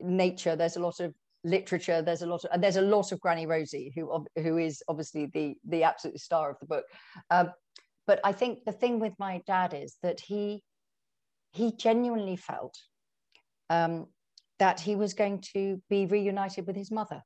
nature, 0.00 0.56
there's 0.56 0.76
a 0.76 0.80
lot 0.80 1.00
of 1.00 1.14
literature, 1.44 2.02
there's 2.02 2.22
a 2.22 2.26
lot 2.26 2.44
of, 2.44 2.50
and 2.52 2.62
there's 2.62 2.76
a 2.76 2.82
lot 2.82 3.12
of 3.12 3.20
Granny 3.20 3.46
Rosie, 3.46 3.92
who 3.94 4.26
who 4.36 4.58
is 4.58 4.82
obviously 4.88 5.26
the 5.26 5.56
the 5.68 5.84
absolute 5.84 6.18
star 6.20 6.50
of 6.50 6.58
the 6.60 6.66
book. 6.66 6.84
Um, 7.30 7.52
but 8.06 8.20
I 8.24 8.32
think 8.32 8.64
the 8.64 8.72
thing 8.72 9.00
with 9.00 9.14
my 9.18 9.42
dad 9.46 9.74
is 9.74 9.96
that 10.02 10.20
he 10.20 10.62
he 11.52 11.72
genuinely 11.72 12.36
felt 12.36 12.76
um, 13.70 14.06
that 14.58 14.80
he 14.80 14.96
was 14.96 15.14
going 15.14 15.40
to 15.54 15.80
be 15.88 16.06
reunited 16.06 16.66
with 16.66 16.76
his 16.76 16.90
mother. 16.90 17.22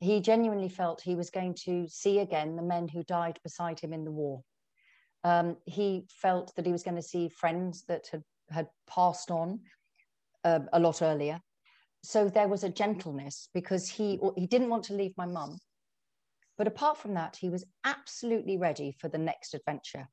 He 0.00 0.20
genuinely 0.20 0.68
felt 0.68 1.00
he 1.00 1.14
was 1.14 1.30
going 1.30 1.54
to 1.64 1.86
see 1.88 2.18
again 2.18 2.56
the 2.56 2.62
men 2.62 2.88
who 2.88 3.02
died 3.04 3.38
beside 3.42 3.80
him 3.80 3.92
in 3.92 4.04
the 4.04 4.10
war. 4.10 4.42
Um, 5.22 5.56
he 5.64 6.06
felt 6.10 6.54
that 6.56 6.66
he 6.66 6.72
was 6.72 6.82
going 6.82 6.96
to 6.96 7.02
see 7.02 7.28
friends 7.30 7.84
that 7.88 8.08
had, 8.12 8.22
had 8.50 8.68
passed 8.86 9.30
on 9.30 9.60
uh, 10.44 10.60
a 10.72 10.80
lot 10.80 11.00
earlier. 11.00 11.40
So 12.04 12.28
there 12.28 12.48
was 12.48 12.64
a 12.64 12.68
gentleness 12.68 13.48
because 13.54 13.88
he, 13.88 14.20
he 14.36 14.46
didn't 14.46 14.68
want 14.68 14.84
to 14.84 14.94
leave 14.94 15.14
my 15.16 15.24
mum. 15.24 15.58
But 16.58 16.66
apart 16.66 16.98
from 16.98 17.14
that, 17.14 17.34
he 17.34 17.48
was 17.48 17.64
absolutely 17.82 18.58
ready 18.58 18.94
for 19.00 19.08
the 19.08 19.18
next 19.18 19.54
adventure. 19.54 20.06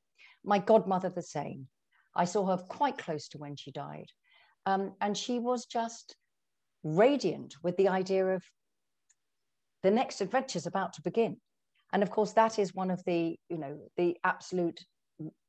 My 0.46 0.58
godmother, 0.58 1.10
the 1.10 1.22
same. 1.22 1.68
I 2.16 2.24
saw 2.24 2.46
her 2.46 2.58
quite 2.58 2.98
close 2.98 3.28
to 3.30 3.38
when 3.38 3.58
she 3.58 3.72
died. 3.72 4.08
Um, 4.66 4.94
and 5.02 5.18
she 5.18 5.38
was 5.38 5.66
just 5.66 6.16
radiant 6.84 7.56
with 7.62 7.76
the 7.76 7.90
idea 7.90 8.26
of 8.26 8.44
the 9.84 9.92
next 9.92 10.22
adventure 10.22 10.58
is 10.58 10.68
about 10.68 10.94
to 10.94 11.02
begin. 11.02 11.42
And 11.92 12.04
of 12.04 12.10
course, 12.10 12.32
that 12.34 12.58
is 12.58 12.74
one 12.74 12.90
of 12.90 13.04
the, 13.06 13.36
you 13.50 13.58
know, 13.58 13.78
the 13.98 14.16
absolute 14.24 14.80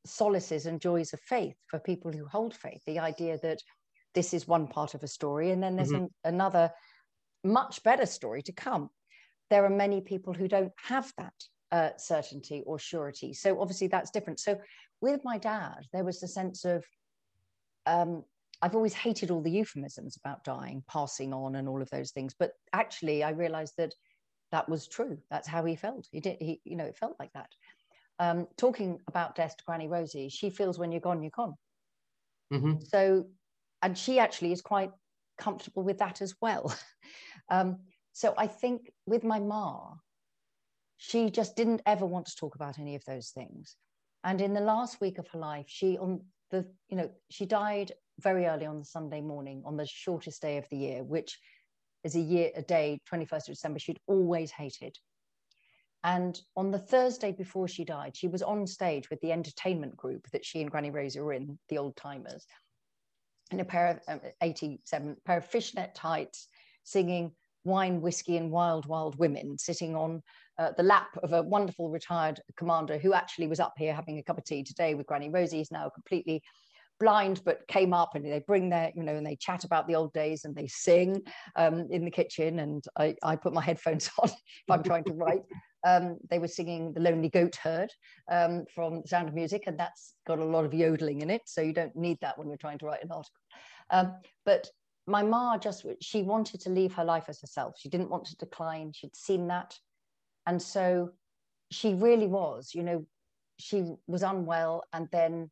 solaces 0.05 0.65
and 0.65 0.81
joys 0.81 1.13
of 1.13 1.21
faith 1.21 1.55
for 1.67 1.79
people 1.79 2.11
who 2.11 2.25
hold 2.25 2.53
faith. 2.53 2.81
The 2.85 2.99
idea 2.99 3.39
that 3.43 3.59
this 4.13 4.33
is 4.33 4.47
one 4.47 4.67
part 4.67 4.93
of 4.93 5.03
a 5.03 5.07
story, 5.07 5.51
and 5.51 5.61
then 5.61 5.75
there's 5.75 5.89
mm-hmm. 5.89 6.05
an, 6.05 6.33
another 6.35 6.71
much 7.43 7.83
better 7.83 8.05
story 8.05 8.41
to 8.43 8.51
come. 8.51 8.89
There 9.49 9.65
are 9.65 9.69
many 9.69 10.01
people 10.01 10.33
who 10.33 10.47
don't 10.47 10.71
have 10.77 11.11
that 11.17 11.33
uh, 11.71 11.89
certainty 11.97 12.63
or 12.65 12.79
surety. 12.79 13.33
So 13.33 13.59
obviously 13.59 13.87
that's 13.87 14.11
different. 14.11 14.39
So 14.39 14.59
with 15.01 15.21
my 15.23 15.37
dad, 15.37 15.87
there 15.91 16.03
was 16.03 16.23
a 16.23 16.27
sense 16.27 16.65
of 16.65 16.85
um, 17.85 18.23
I've 18.61 18.75
always 18.75 18.93
hated 18.93 19.29
all 19.29 19.41
the 19.41 19.51
euphemisms 19.51 20.15
about 20.15 20.45
dying, 20.45 20.83
passing 20.87 21.33
on, 21.33 21.55
and 21.55 21.67
all 21.67 21.81
of 21.81 21.89
those 21.89 22.11
things. 22.11 22.33
But 22.37 22.53
actually, 22.71 23.21
I 23.21 23.31
realized 23.31 23.73
that 23.77 23.93
that 24.53 24.69
was 24.69 24.87
true. 24.87 25.17
That's 25.29 25.47
how 25.47 25.65
he 25.65 25.75
felt. 25.75 26.07
He 26.11 26.21
did. 26.21 26.37
He, 26.39 26.61
you 26.63 26.77
know, 26.77 26.85
it 26.85 26.97
felt 26.97 27.17
like 27.19 27.33
that. 27.33 27.49
Um, 28.19 28.47
talking 28.55 28.99
about 29.07 29.35
death 29.35 29.57
to 29.57 29.63
Granny 29.65 29.87
Rosie, 29.87 30.29
she 30.29 30.49
feels 30.49 30.79
when 30.79 30.91
you're 30.91 31.01
gone, 31.01 31.21
you're 31.21 31.31
gone. 31.35 31.55
Mm-hmm. 32.53 32.73
So, 32.83 33.25
and 33.83 33.97
she 33.97 34.17
actually 34.17 34.51
is 34.53 34.61
quite 34.61 34.91
comfortable 35.37 35.83
with 35.83 35.99
that 35.99 36.21
as 36.21 36.33
well. 36.41 36.73
um, 37.49 37.79
so 38.13 38.33
I 38.37 38.47
think 38.47 38.91
with 39.05 39.23
my 39.23 39.39
ma, 39.39 39.95
she 40.97 41.29
just 41.29 41.55
didn't 41.55 41.81
ever 41.85 42.05
want 42.05 42.27
to 42.27 42.35
talk 42.35 42.55
about 42.55 42.79
any 42.79 42.95
of 42.95 43.03
those 43.05 43.29
things. 43.29 43.75
And 44.23 44.39
in 44.39 44.53
the 44.53 44.61
last 44.61 45.01
week 45.01 45.17
of 45.17 45.27
her 45.27 45.39
life, 45.39 45.65
she 45.67 45.97
on 45.97 46.21
the 46.49 46.65
you 46.87 46.95
know 46.95 47.11
she 47.29 47.45
died 47.45 47.91
very 48.19 48.45
early 48.45 48.65
on 48.65 48.79
the 48.79 48.85
Sunday 48.85 49.21
morning 49.21 49.63
on 49.65 49.75
the 49.75 49.85
shortest 49.85 50.41
day 50.41 50.57
of 50.57 50.67
the 50.69 50.77
year, 50.77 51.03
which 51.03 51.37
is 52.03 52.15
a 52.15 52.19
year, 52.19 52.51
a 52.55 52.61
day, 52.61 52.99
21st 53.11 53.49
of 53.49 53.55
December, 53.55 53.79
she'd 53.79 53.99
always 54.07 54.51
hated. 54.51 54.95
And 56.03 56.39
on 56.55 56.69
the 56.69 56.79
Thursday 56.79 57.31
before 57.31 57.67
she 57.67 57.85
died, 57.85 58.15
she 58.15 58.27
was 58.27 58.43
on 58.43 58.67
stage 58.67 59.09
with 59.09 59.21
the 59.21 59.31
entertainment 59.31 59.95
group 59.95 60.29
that 60.31 60.45
she 60.45 60.61
and 60.61 60.69
Granny 60.69 60.91
Rosie 60.91 61.21
were 61.21 61.31
in, 61.31 61.57
the 61.69 61.77
old 61.77 61.95
timers, 61.95 62.45
in 63.53 63.59
a 63.59 63.65
pair 63.65 63.87
of 63.87 63.99
um, 64.07 64.19
87 64.41 65.15
pair 65.25 65.37
of 65.37 65.45
fishnet 65.45 65.95
tights, 65.95 66.47
singing 66.83 67.31
wine, 67.63 68.01
whiskey, 68.01 68.37
and 68.37 68.51
wild, 68.51 68.85
wild 68.85 69.17
women, 69.17 69.57
sitting 69.57 69.95
on 69.95 70.21
uh, 70.59 70.71
the 70.75 70.83
lap 70.83 71.17
of 71.23 71.33
a 71.33 71.41
wonderful 71.41 71.89
retired 71.89 72.39
commander 72.57 72.97
who 72.97 73.13
actually 73.13 73.47
was 73.47 73.59
up 73.59 73.73
here 73.77 73.93
having 73.93 74.19
a 74.19 74.23
cup 74.23 74.37
of 74.37 74.43
tea 74.43 74.63
today 74.63 74.95
with 74.95 75.07
Granny 75.07 75.29
Rosie. 75.29 75.57
He's 75.57 75.71
now 75.71 75.89
completely 75.89 76.43
blind 76.99 77.41
but 77.43 77.67
came 77.67 77.93
up 77.93 78.15
and 78.15 78.23
they 78.23 78.43
bring 78.45 78.69
their 78.69 78.91
you 78.95 79.03
know 79.03 79.15
and 79.15 79.25
they 79.25 79.35
chat 79.35 79.63
about 79.63 79.87
the 79.87 79.95
old 79.95 80.13
days 80.13 80.45
and 80.45 80.55
they 80.55 80.67
sing 80.67 81.21
um, 81.55 81.87
in 81.89 82.05
the 82.05 82.11
kitchen 82.11 82.59
and 82.59 82.83
I, 82.97 83.15
I 83.23 83.35
put 83.35 83.51
my 83.51 83.63
headphones 83.63 84.09
on 84.19 84.29
if 84.29 84.69
i'm 84.69 84.83
trying 84.83 85.03
to 85.05 85.13
write 85.13 85.41
um, 85.83 86.17
they 86.29 86.39
were 86.39 86.47
singing 86.47 86.93
the 86.93 86.99
lonely 87.01 87.29
goat 87.29 87.55
herd 87.55 87.91
um, 88.31 88.65
from 88.73 89.05
sound 89.05 89.27
of 89.27 89.35
music 89.35 89.63
and 89.67 89.77
that's 89.77 90.15
got 90.25 90.39
a 90.39 90.45
lot 90.45 90.65
of 90.65 90.73
yodeling 90.73 91.21
in 91.21 91.29
it 91.29 91.41
so 91.45 91.61
you 91.61 91.73
don't 91.73 91.95
need 91.95 92.17
that 92.21 92.37
when 92.37 92.47
you're 92.47 92.57
trying 92.57 92.77
to 92.79 92.85
write 92.85 93.03
an 93.03 93.11
article. 93.11 93.41
Um, 93.89 94.13
but 94.45 94.67
my 95.05 95.21
ma 95.21 95.57
just 95.57 95.85
she 96.01 96.21
wanted 96.21 96.61
to 96.61 96.69
leave 96.69 96.93
her 96.93 97.03
life 97.03 97.25
as 97.27 97.41
herself. 97.41 97.75
She 97.77 97.89
didn't 97.89 98.09
want 98.09 98.25
to 98.25 98.37
decline. 98.37 98.93
She'd 98.93 99.15
seen 99.15 99.47
that. 99.47 99.77
And 100.47 100.61
so 100.61 101.11
she 101.71 101.93
really 101.93 102.27
was 102.27 102.71
you 102.73 102.83
know 102.83 103.05
she 103.59 103.93
was 104.07 104.23
unwell 104.23 104.83
and 104.93 105.07
then 105.11 105.49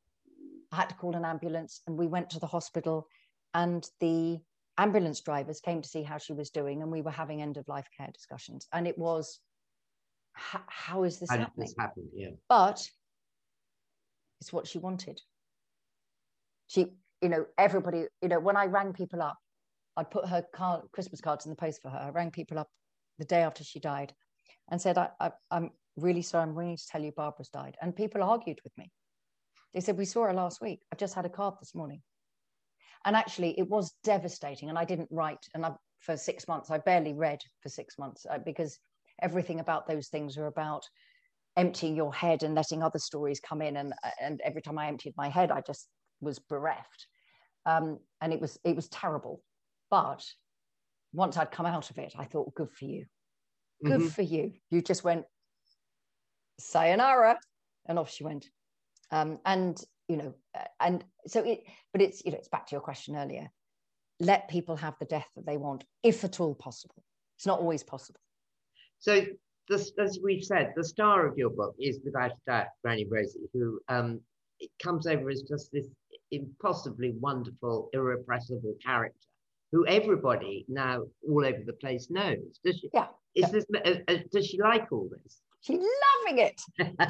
I 0.72 0.78
had 0.78 0.90
to 0.90 0.96
call 0.96 1.16
an 1.16 1.26
ambulance 1.26 1.82
and 1.88 1.98
we 1.98 2.08
went 2.08 2.30
to 2.32 2.40
the 2.40 2.48
hospital 2.48 3.08
and 3.54 3.88
the 4.00 4.40
ambulance 4.78 5.20
drivers 5.22 5.60
came 5.60 5.82
to 5.82 5.90
see 5.90 6.04
how 6.04 6.18
she 6.18 6.34
was 6.34 6.50
doing 6.50 6.82
and 6.82 6.92
we 6.92 7.02
were 7.02 7.12
having 7.12 7.42
end 7.42 7.58
of 7.58 7.68
life 7.68 7.88
care 7.96 8.10
discussions. 8.14 8.68
And 8.74 8.88
it 8.88 8.98
was 8.98 9.40
how 10.34 11.04
is 11.04 11.20
this 11.20 11.30
how 11.30 11.38
happening 11.38 11.68
this 11.68 11.76
happen? 11.78 12.08
yeah 12.14 12.30
but 12.50 12.88
it's 14.40 14.52
what 14.52 14.68
she 14.68 14.78
wanted 14.78 15.22
she 16.68 16.88
you 17.22 17.30
know 17.30 17.46
everybody 17.58 18.06
you 18.22 18.30
know 18.30 18.40
when 18.40 18.58
i 18.58 18.66
rang 18.66 18.94
people 18.94 19.22
up 19.22 19.38
i'd 19.98 20.10
put 20.10 20.28
her 20.28 20.44
card, 20.54 20.82
christmas 20.92 21.22
cards 21.22 21.46
in 21.46 21.50
the 21.50 21.56
post 21.56 21.82
for 21.82 21.90
her 21.90 22.00
i 22.00 22.10
rang 22.10 22.32
people 22.32 22.58
up 22.58 22.70
the 23.20 23.26
day 23.26 23.42
after 23.42 23.64
she 23.64 23.80
died 23.80 24.14
and 24.70 24.82
said 24.82 24.98
I, 24.98 25.10
I, 25.20 25.32
i'm 25.52 25.72
really 25.98 26.22
sorry 26.22 26.44
i'm 26.44 26.56
ringing 26.56 26.78
to 26.78 26.88
tell 26.88 27.04
you 27.04 27.12
barbara's 27.12 27.50
died 27.50 27.78
and 27.82 27.96
people 27.96 28.24
argued 28.24 28.60
with 28.64 28.76
me 28.78 28.92
they 29.74 29.80
said, 29.80 29.98
We 29.98 30.06
saw 30.06 30.26
her 30.26 30.34
last 30.34 30.62
week. 30.62 30.82
I've 30.92 31.00
just 31.00 31.14
had 31.14 31.26
a 31.26 31.30
card 31.30 31.56
this 31.60 31.76
morning. 31.76 32.02
And 33.06 33.16
actually, 33.16 33.58
it 33.58 33.68
was 33.68 33.94
devastating. 34.04 34.70
And 34.70 34.78
I 34.78 34.86
didn't 34.86 35.10
write. 35.12 35.46
And 35.54 35.66
I, 35.66 35.72
for 36.00 36.18
six 36.18 36.48
months, 36.48 36.70
I 36.70 36.78
barely 36.78 37.14
read 37.14 37.42
for 37.62 37.70
six 37.70 37.98
months 37.98 38.26
uh, 38.30 38.38
because 38.40 38.78
everything 39.22 39.60
about 39.60 39.88
those 39.88 40.08
things 40.08 40.38
are 40.38 40.48
about 40.48 40.84
emptying 41.58 41.96
your 41.96 42.14
head 42.14 42.44
and 42.44 42.56
letting 42.56 42.82
other 42.82 43.00
stories 43.00 43.40
come 43.40 43.62
in. 43.62 43.78
And, 43.78 43.94
and 44.22 44.42
every 44.42 44.62
time 44.62 44.78
I 44.78 44.88
emptied 44.88 45.14
my 45.18 45.30
head, 45.30 45.52
I 45.52 45.62
just 45.62 45.88
was 46.22 46.40
bereft. 46.40 47.08
Um, 47.66 48.00
and 48.22 48.34
it 48.34 48.42
was 48.42 48.58
it 48.64 48.76
was 48.76 48.88
terrible. 48.90 49.42
But 49.90 50.26
once 51.14 51.38
I'd 51.38 51.52
come 51.52 51.66
out 51.66 51.90
of 51.90 51.98
it, 51.98 52.14
I 52.18 52.26
thought, 52.26 52.56
good 52.56 52.72
for 52.72 52.86
you. 52.86 53.06
Good 53.84 54.00
mm-hmm. 54.00 54.08
for 54.08 54.22
you. 54.22 54.54
You 54.70 54.82
just 54.82 55.04
went, 55.04 55.26
sayonara. 56.60 57.38
And 57.88 58.00
off 58.00 58.12
she 58.12 58.24
went 58.24 58.46
um, 59.12 59.40
and 59.46 59.82
you 60.08 60.18
know 60.18 60.34
and 60.80 61.04
so 61.28 61.44
it 61.44 61.64
but 61.94 62.02
it's 62.02 62.24
you 62.26 62.32
know 62.32 62.38
it's 62.38 62.48
back 62.48 62.68
to 62.68 62.72
your 62.74 62.82
question 62.82 63.16
earlier 63.16 63.50
let 64.20 64.50
people 64.50 64.76
have 64.76 64.96
the 65.00 65.06
death 65.06 65.28
that 65.36 65.46
they 65.46 65.58
want 65.58 65.84
if 66.04 66.24
at 66.24 66.40
all 66.40 66.56
possible 66.56 67.04
it's 67.38 67.46
not 67.46 67.60
always 67.60 67.84
possible 67.84 68.20
so 69.02 69.26
this, 69.68 69.92
as 70.00 70.20
we've 70.24 70.44
said 70.44 70.72
the 70.76 70.84
star 70.84 71.26
of 71.28 71.38
your 71.38 71.50
book 71.50 71.76
is 71.80 72.00
without 72.06 72.32
a 72.32 72.36
doubt 72.48 72.68
granny 72.84 73.06
rosie 73.10 73.50
who 73.54 73.80
um, 73.90 74.22
it 74.60 74.70
comes 74.82 75.06
over 75.06 75.30
as 75.30 75.42
just 75.42 75.72
this 75.74 75.88
impossibly 76.32 77.12
wonderful 77.20 77.90
irrepressible 77.92 78.74
character 78.84 79.28
who 79.74 79.86
everybody 79.88 80.66
now 80.70 81.02
all 81.30 81.46
over 81.46 81.60
the 81.66 81.74
place 81.74 82.10
knows. 82.10 82.60
Does 82.64 82.78
she 82.80 82.90
yeah. 82.94 83.08
is 83.36 83.44
yeah. 83.44 83.48
this 83.50 83.66
uh, 83.76 84.14
uh, 84.14 84.18
does 84.32 84.48
she 84.48 84.58
like 84.62 84.90
all 84.92 85.10
this? 85.12 85.42
She's 85.62 85.80
loving 86.26 86.40
it. 86.40 86.60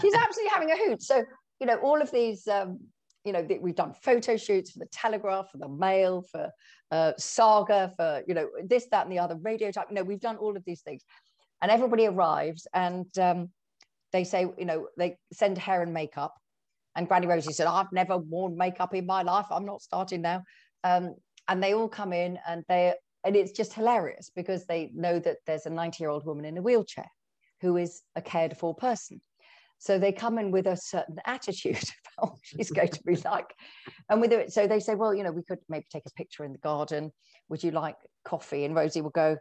She's 0.01 0.13
absolutely 0.13 0.49
having 0.51 0.71
a 0.71 0.77
hoot. 0.77 1.01
So 1.01 1.23
you 1.61 1.67
know, 1.67 1.77
all 1.77 2.01
of 2.01 2.11
these, 2.11 2.47
um, 2.47 2.79
you 3.23 3.31
know, 3.31 3.47
we've 3.61 3.75
done 3.75 3.93
photo 3.93 4.35
shoots 4.35 4.71
for 4.71 4.79
the 4.79 4.87
Telegraph, 4.87 5.51
for 5.51 5.59
the 5.59 5.69
Mail, 5.69 6.25
for 6.31 6.49
uh, 6.89 7.13
Saga, 7.19 7.93
for, 7.95 8.23
you 8.27 8.33
know, 8.33 8.49
this, 8.65 8.87
that, 8.89 9.05
and 9.05 9.15
the 9.15 9.19
other, 9.19 9.35
radio 9.35 9.71
type, 9.71 9.85
you 9.89 9.95
know, 9.95 10.03
we've 10.03 10.19
done 10.19 10.37
all 10.37 10.57
of 10.57 10.65
these 10.65 10.81
things. 10.81 11.03
And 11.61 11.71
everybody 11.71 12.07
arrives 12.07 12.67
and 12.73 13.05
um, 13.19 13.49
they 14.11 14.23
say, 14.23 14.47
you 14.57 14.65
know, 14.65 14.87
they 14.97 15.17
send 15.31 15.57
hair 15.57 15.81
and 15.81 15.93
makeup. 15.93 16.33
And 16.95 17.07
Granny 17.07 17.27
Rosie 17.27 17.53
said, 17.53 17.67
I've 17.67 17.91
never 17.91 18.17
worn 18.17 18.57
makeup 18.57 18.93
in 18.93 19.05
my 19.05 19.21
life. 19.21 19.45
I'm 19.49 19.65
not 19.65 19.81
starting 19.81 20.21
now. 20.21 20.43
Um, 20.83 21.15
and 21.47 21.63
they 21.63 21.73
all 21.73 21.87
come 21.87 22.13
in 22.13 22.39
and 22.47 22.63
they, 22.67 22.93
and 23.23 23.35
it's 23.35 23.51
just 23.51 23.73
hilarious 23.73 24.31
because 24.35 24.65
they 24.65 24.89
know 24.93 25.19
that 25.19 25.37
there's 25.45 25.65
a 25.65 25.69
90 25.69 26.03
year 26.03 26.09
old 26.09 26.25
woman 26.25 26.45
in 26.45 26.57
a 26.57 26.61
wheelchair 26.61 27.09
who 27.61 27.77
is 27.77 28.01
a 28.15 28.21
cared 28.21 28.57
for 28.57 28.73
person. 28.73 29.21
So 29.77 29.97
they 29.97 30.11
come 30.11 30.37
in 30.37 30.51
with 30.51 30.67
a 30.67 30.77
certain 30.77 31.17
attitude 31.25 31.83
about 32.17 32.31
what 32.31 32.39
she's 32.43 32.71
going 32.71 32.89
to 32.89 33.03
be 33.03 33.15
like. 33.25 33.53
And 34.09 34.21
with 34.21 34.31
it, 34.31 34.51
so 34.51 34.67
they 34.67 34.79
say, 34.79 34.95
well, 34.95 35.13
you 35.13 35.23
know, 35.23 35.31
we 35.31 35.43
could 35.43 35.59
maybe 35.69 35.85
take 35.91 36.03
a 36.05 36.11
picture 36.11 36.43
in 36.43 36.51
the 36.51 36.59
garden. 36.59 37.11
Would 37.49 37.63
you 37.63 37.71
like 37.71 37.95
coffee? 38.25 38.65
And 38.65 38.75
Rosie 38.75 39.01
will 39.01 39.09
go, 39.09 39.37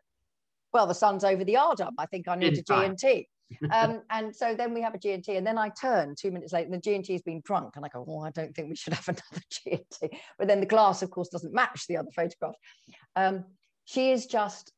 well, 0.73 0.87
the 0.87 0.95
sun's 0.95 1.25
over 1.25 1.45
the 1.45 1.55
yardarm. 1.55 1.95
I 1.99 2.07
think 2.07 2.29
I 2.29 2.37
need 2.37 2.59
a 2.59 2.63
G&T. 2.63 3.29
um, 3.73 4.03
and 4.11 4.35
so 4.35 4.55
then 4.55 4.73
we 4.73 4.81
have 4.81 4.95
a 4.95 4.99
G&T 4.99 5.37
and 5.37 5.45
then 5.45 5.59
I 5.59 5.71
turn 5.71 6.15
two 6.17 6.31
minutes 6.31 6.53
later 6.53 6.67
and 6.67 6.75
the 6.75 6.79
G&T 6.79 7.13
has 7.13 7.23
been 7.23 7.43
drunk 7.45 7.75
and 7.75 7.85
I 7.85 7.89
go, 7.89 8.05
oh, 8.09 8.21
I 8.21 8.31
don't 8.31 8.55
think 8.55 8.69
we 8.69 8.77
should 8.77 8.93
have 8.95 9.09
another 9.09 9.45
G&T. 9.51 10.21
But 10.39 10.47
then 10.49 10.61
the 10.61 10.67
glass, 10.67 11.03
of 11.03 11.11
course, 11.11 11.29
doesn't 11.29 11.53
match 11.53 11.87
the 11.89 11.97
other 11.97 12.11
photograph. 12.15 12.55
Um, 13.17 13.45
she 13.85 14.13
is 14.13 14.27
just, 14.27 14.73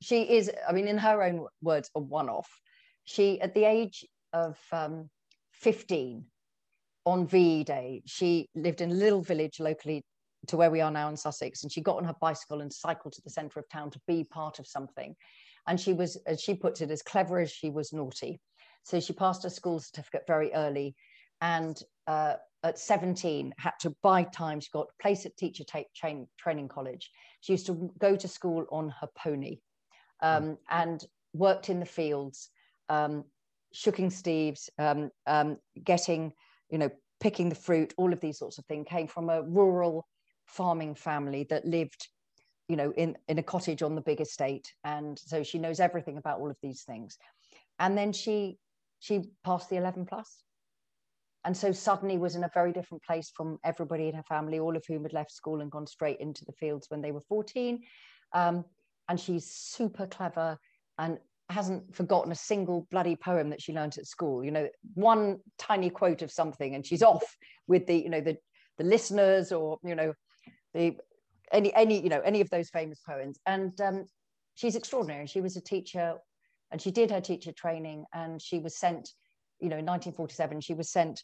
she 0.00 0.22
is, 0.22 0.50
I 0.66 0.72
mean, 0.72 0.88
in 0.88 0.98
her 0.98 1.22
own 1.22 1.46
words, 1.60 1.90
a 1.94 2.00
one-off. 2.00 2.48
She, 3.04 3.40
at 3.40 3.54
the 3.54 3.64
age 3.64 4.06
of 4.32 4.58
um, 4.72 5.10
15 5.52 6.24
on 7.08 7.26
VE 7.26 7.64
Day. 7.64 8.02
She 8.06 8.48
lived 8.54 8.80
in 8.80 8.90
a 8.90 8.94
little 8.94 9.22
village 9.22 9.60
locally 9.60 10.04
to 10.48 10.56
where 10.56 10.70
we 10.70 10.80
are 10.80 10.90
now 10.90 11.08
in 11.08 11.16
Sussex, 11.16 11.62
and 11.62 11.72
she 11.72 11.80
got 11.80 11.96
on 11.96 12.04
her 12.04 12.16
bicycle 12.20 12.60
and 12.60 12.72
cycled 12.72 13.12
to 13.14 13.22
the 13.22 13.30
centre 13.30 13.60
of 13.60 13.68
town 13.68 13.90
to 13.90 14.00
be 14.06 14.24
part 14.24 14.58
of 14.58 14.66
something. 14.66 15.14
And 15.66 15.78
she 15.78 15.92
was, 15.92 16.16
as 16.26 16.40
she 16.40 16.54
puts 16.54 16.80
it, 16.80 16.90
as 16.90 17.02
clever 17.02 17.38
as 17.38 17.50
she 17.50 17.70
was 17.70 17.92
naughty. 17.92 18.40
So 18.84 19.00
she 19.00 19.12
passed 19.12 19.42
her 19.42 19.50
school 19.50 19.80
certificate 19.80 20.24
very 20.26 20.52
early, 20.54 20.96
and 21.40 21.80
uh, 22.06 22.34
at 22.64 22.78
17 22.78 23.54
had 23.58 23.74
to 23.80 23.94
buy 24.02 24.24
time. 24.24 24.60
She 24.60 24.70
got 24.72 24.88
place 25.00 25.26
at 25.26 25.36
teacher 25.36 25.64
train, 25.94 26.26
training 26.38 26.68
college. 26.68 27.10
She 27.40 27.52
used 27.52 27.66
to 27.66 27.92
go 27.98 28.16
to 28.16 28.28
school 28.28 28.64
on 28.70 28.92
her 29.00 29.08
pony 29.16 29.58
um, 30.22 30.42
mm. 30.42 30.56
and 30.70 31.04
worked 31.34 31.68
in 31.68 31.80
the 31.80 31.86
fields. 31.86 32.50
Um, 32.88 33.24
shooking 33.74 34.10
steves, 34.10 34.70
um, 34.78 35.10
um, 35.26 35.58
getting, 35.84 36.32
you 36.70 36.78
know, 36.78 36.90
picking 37.20 37.48
the 37.48 37.54
fruit, 37.54 37.92
all 37.96 38.12
of 38.12 38.20
these 38.20 38.38
sorts 38.38 38.58
of 38.58 38.64
things 38.66 38.86
came 38.88 39.06
from 39.06 39.28
a 39.28 39.42
rural 39.42 40.07
farming 40.48 40.94
family 40.94 41.46
that 41.50 41.64
lived, 41.64 42.08
you 42.68 42.76
know, 42.76 42.92
in, 42.96 43.16
in 43.28 43.38
a 43.38 43.42
cottage 43.42 43.82
on 43.82 43.94
the 43.94 44.00
big 44.00 44.20
estate. 44.20 44.72
And 44.84 45.18
so 45.18 45.42
she 45.42 45.58
knows 45.58 45.80
everything 45.80 46.16
about 46.16 46.40
all 46.40 46.50
of 46.50 46.56
these 46.62 46.82
things. 46.82 47.16
And 47.78 47.96
then 47.96 48.12
she 48.12 48.58
she 49.00 49.30
passed 49.44 49.70
the 49.70 49.76
11. 49.76 50.08
And 51.44 51.56
so 51.56 51.70
suddenly 51.70 52.18
was 52.18 52.34
in 52.34 52.42
a 52.42 52.50
very 52.52 52.72
different 52.72 53.04
place 53.04 53.30
from 53.34 53.58
everybody 53.64 54.08
in 54.08 54.14
her 54.14 54.24
family, 54.24 54.58
all 54.58 54.76
of 54.76 54.84
whom 54.88 55.04
had 55.04 55.12
left 55.12 55.30
school 55.30 55.60
and 55.60 55.70
gone 55.70 55.86
straight 55.86 56.18
into 56.18 56.44
the 56.44 56.52
fields 56.52 56.86
when 56.90 57.00
they 57.00 57.12
were 57.12 57.20
14. 57.20 57.80
Um, 58.32 58.64
and 59.08 59.20
she's 59.20 59.46
super 59.46 60.06
clever 60.06 60.58
and 60.98 61.18
hasn't 61.48 61.94
forgotten 61.94 62.32
a 62.32 62.36
single 62.36 62.86
bloody 62.90 63.16
poem 63.16 63.50
that 63.50 63.62
she 63.62 63.72
learned 63.72 63.96
at 63.96 64.06
school 64.06 64.44
you 64.44 64.50
know 64.50 64.68
one 64.94 65.38
tiny 65.58 65.88
quote 65.88 66.20
of 66.20 66.30
something 66.30 66.74
and 66.74 66.84
she's 66.84 67.02
off 67.02 67.24
with 67.66 67.86
the 67.86 67.96
you 67.96 68.10
know 68.10 68.20
the 68.20 68.36
the 68.76 68.84
listeners 68.84 69.50
or 69.50 69.78
you 69.82 69.94
know 69.94 70.12
the 70.74 70.96
any 71.52 71.74
any 71.74 72.00
you 72.00 72.08
know 72.08 72.20
any 72.20 72.40
of 72.40 72.50
those 72.50 72.68
famous 72.70 73.00
poems 73.06 73.38
and 73.46 73.80
um, 73.80 74.04
she's 74.54 74.76
extraordinary 74.76 75.26
she 75.26 75.40
was 75.40 75.56
a 75.56 75.60
teacher 75.60 76.14
and 76.70 76.80
she 76.80 76.90
did 76.90 77.10
her 77.10 77.20
teacher 77.20 77.52
training 77.52 78.04
and 78.12 78.40
she 78.40 78.58
was 78.58 78.76
sent 78.76 79.10
you 79.60 79.68
know 79.68 79.78
in 79.78 79.86
1947 79.86 80.60
she 80.60 80.74
was 80.74 80.90
sent 80.90 81.22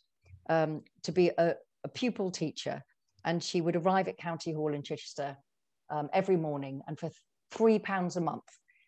um, 0.49 0.83
to 1.03 1.13
be 1.13 1.31
a, 1.39 1.55
a, 1.85 1.89
pupil 1.89 2.31
teacher 2.31 2.83
and 3.25 3.43
she 3.43 3.61
would 3.61 3.77
arrive 3.77 4.09
at 4.09 4.19
county 4.19 4.53
hall 4.53 4.75
in 4.75 4.83
chichester 4.83 5.37
um, 5.91 6.09
every 6.13 6.37
morning 6.37 6.81
and 6.87 6.99
for 6.99 7.11
three 7.51 7.79
pounds 7.79 8.17
a 8.17 8.21
month 8.21 8.45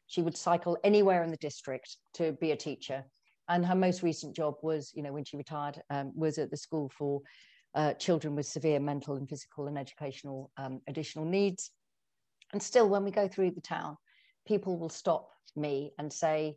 she 0.07 0.23
would 0.23 0.37
cycle 0.37 0.79
anywhere 0.85 1.23
in 1.25 1.31
the 1.31 1.37
district 1.39 1.97
to 2.15 2.33
be 2.41 2.53
a 2.53 2.57
teacher. 2.57 3.05
And 3.49 3.65
her 3.67 3.75
most 3.75 4.03
recent 4.03 4.35
job 4.35 4.55
was, 4.63 4.93
you 4.95 5.03
know, 5.03 5.13
when 5.13 5.25
she 5.25 5.37
retired, 5.37 5.81
um, 5.91 6.13
was 6.15 6.39
at 6.39 6.51
the 6.51 6.57
school 6.57 6.91
for 6.97 7.21
uh, 7.77 7.93
children 7.93 8.35
with 8.35 8.47
severe 8.47 8.81
mental 8.81 9.17
and 9.17 9.29
physical 9.29 9.69
and 9.69 9.79
educational 9.79 10.51
um, 10.57 10.81
additional 10.89 11.27
needs. 11.27 11.71
And 12.53 12.63
still, 12.63 12.89
when 12.89 13.05
we 13.05 13.11
go 13.11 13.29
through 13.29 13.53
the 13.53 13.61
town, 13.61 13.97
people 14.47 14.79
will 14.79 14.89
stop 14.89 15.29
me 15.55 15.93
and 15.99 16.13
say, 16.13 16.57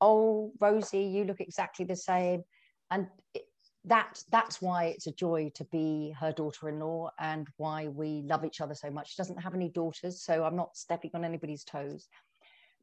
oh, 0.00 0.52
Rosie, 0.60 1.04
you 1.04 1.24
look 1.24 1.40
exactly 1.40 1.84
the 1.84 1.96
same. 1.96 2.42
And 2.90 3.06
it, 3.32 3.42
that 3.84 4.22
that's 4.30 4.60
why 4.60 4.86
it's 4.86 5.06
a 5.06 5.12
joy 5.12 5.50
to 5.54 5.64
be 5.64 6.14
her 6.18 6.32
daughter-in-law 6.32 7.10
and 7.18 7.46
why 7.56 7.88
we 7.88 8.22
love 8.26 8.44
each 8.44 8.60
other 8.60 8.74
so 8.74 8.90
much. 8.90 9.10
She 9.10 9.16
doesn't 9.18 9.42
have 9.42 9.54
any 9.54 9.68
daughters, 9.68 10.22
so 10.24 10.44
I'm 10.44 10.56
not 10.56 10.76
stepping 10.76 11.10
on 11.14 11.24
anybody's 11.24 11.64
toes. 11.64 12.08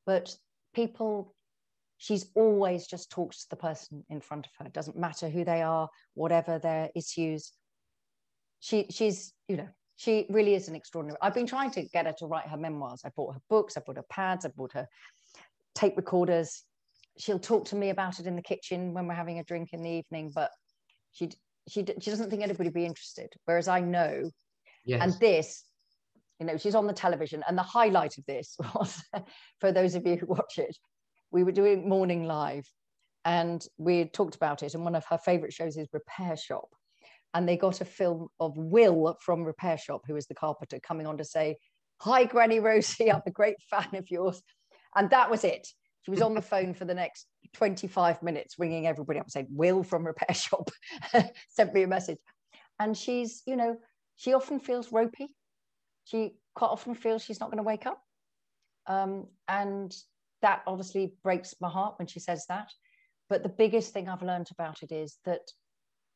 But 0.06 0.36
people, 0.74 1.36
she's 2.00 2.30
always 2.34 2.88
just 2.88 3.12
talks 3.12 3.44
to 3.44 3.50
the 3.50 3.56
person 3.58 4.04
in 4.10 4.22
front 4.22 4.48
of 4.48 4.52
her. 4.58 4.66
It 4.66 4.74
doesn't 4.74 4.98
matter 4.98 5.30
who 5.30 5.44
they 5.44 5.62
are, 5.62 5.90
whatever 6.16 6.58
their 6.58 6.90
issues. 6.96 7.52
She 8.62 8.88
she's, 8.90 9.34
you 9.48 9.58
know, 9.58 9.68
she 9.98 10.26
really 10.30 10.56
is 10.56 10.70
an 10.70 10.76
extraordinary. 10.76 11.20
I've 11.22 11.34
been 11.34 11.46
trying 11.46 11.72
to 11.72 11.84
get 11.84 12.06
her 12.06 12.16
to 12.20 12.26
write 12.26 12.48
her 12.48 12.58
memoirs. 12.58 13.02
I 13.06 13.10
bought 13.16 13.36
her 13.36 13.42
books, 13.50 13.78
I 13.78 13.82
bought 13.86 13.98
her 13.98 14.06
pads, 14.10 14.46
I 14.46 14.50
bought 14.50 14.74
her 14.74 14.88
tape 15.76 15.98
recorders. 15.98 16.64
She'll 17.18 17.38
talk 17.38 17.66
to 17.66 17.76
me 17.76 17.90
about 17.90 18.20
it 18.20 18.28
in 18.28 18.38
the 18.38 18.42
kitchen 18.42 18.94
when 18.94 19.06
we're 19.06 19.14
having 19.14 19.40
a 19.40 19.44
drink 19.44 19.70
in 19.74 19.84
the 19.84 19.90
evening, 19.90 20.32
but 20.34 20.52
she 21.12 21.30
she 21.68 21.86
she 22.00 22.10
doesn't 22.10 22.30
think 22.30 22.42
anybody 22.42 22.70
would 22.70 22.74
be 22.74 22.86
interested. 22.86 23.34
Whereas 23.44 23.68
I 23.68 23.82
know, 23.82 24.32
yes. 24.86 25.02
and 25.04 25.20
this, 25.20 25.66
you 26.40 26.46
know, 26.46 26.56
she's 26.56 26.76
on 26.76 26.88
the 26.88 26.94
television, 26.94 27.44
and 27.46 27.58
the 27.58 27.64
highlight 27.64 28.18
of 28.18 28.26
this 28.26 28.56
was 28.74 29.04
for 29.60 29.74
those 29.74 29.96
of 29.96 30.08
you 30.08 30.16
who 30.16 30.28
watch 30.28 30.60
it, 30.60 30.78
we 31.32 31.44
were 31.44 31.52
doing 31.52 31.88
morning 31.88 32.26
live, 32.26 32.70
and 33.26 33.66
we 33.78 34.06
talked 34.06 34.36
about 34.36 34.64
it, 34.64 34.74
and 34.74 34.84
one 34.84 34.96
of 34.96 35.06
her 35.06 35.18
favourite 35.18 35.54
shows 35.54 35.78
is 35.78 35.88
Repair 35.94 36.36
Shop, 36.36 36.70
and 37.34 37.48
they 37.48 37.58
got 37.58 37.82
a 37.82 37.86
film 37.86 38.28
of 38.40 38.58
Will 38.58 39.18
from 39.22 39.44
Repair 39.44 39.78
Shop, 39.78 40.02
who 40.08 40.16
is 40.16 40.28
the 40.28 40.36
carpenter, 40.36 40.80
coming 40.80 41.08
on 41.08 41.18
to 41.18 41.24
say, 41.24 41.58
"Hi, 42.02 42.26
Granny 42.26 42.60
Rosie, 42.60 43.12
I'm 43.12 43.22
a 43.26 43.32
great 43.32 43.62
fan 43.70 43.96
of 43.96 44.10
yours," 44.10 44.42
and 44.96 45.10
that 45.10 45.30
was 45.30 45.44
it. 45.44 45.68
She 46.04 46.12
was 46.12 46.22
on 46.22 46.34
the 46.34 46.42
phone 46.42 46.74
for 46.74 46.86
the 46.86 46.94
next 46.94 47.28
25 47.54 48.24
minutes, 48.24 48.58
ringing 48.58 48.88
everybody 48.88 49.20
up 49.20 49.30
saying, 49.30 49.48
Will 49.52 49.84
from 49.84 50.06
Repair 50.06 50.34
Shop 50.34 50.70
sent 51.50 51.74
me 51.74 51.84
a 51.84 51.88
message. 51.88 52.18
And 52.80 52.98
she's, 52.98 53.44
you 53.46 53.56
know, 53.56 53.78
she 54.16 54.34
often 54.34 54.60
feels 54.60 54.92
ropey. 54.92 55.28
She 56.06 56.36
quite 56.56 56.70
often 56.70 56.96
feels 56.96 57.24
she's 57.24 57.40
not 57.40 57.50
going 57.52 57.58
to 57.58 57.64
wake 57.64 57.86
up. 57.86 58.02
Um, 58.88 59.28
and 59.48 59.96
that 60.42 60.62
obviously 60.68 61.14
breaks 61.24 61.56
my 61.60 61.70
heart 61.70 61.96
when 61.98 62.08
she 62.08 62.20
says 62.20 62.46
that. 62.50 62.70
But 63.30 63.44
the 63.44 63.50
biggest 63.50 63.94
thing 63.94 64.10
I've 64.10 64.24
learned 64.24 64.50
about 64.52 64.82
it 64.82 64.92
is 64.92 65.18
that 65.26 65.42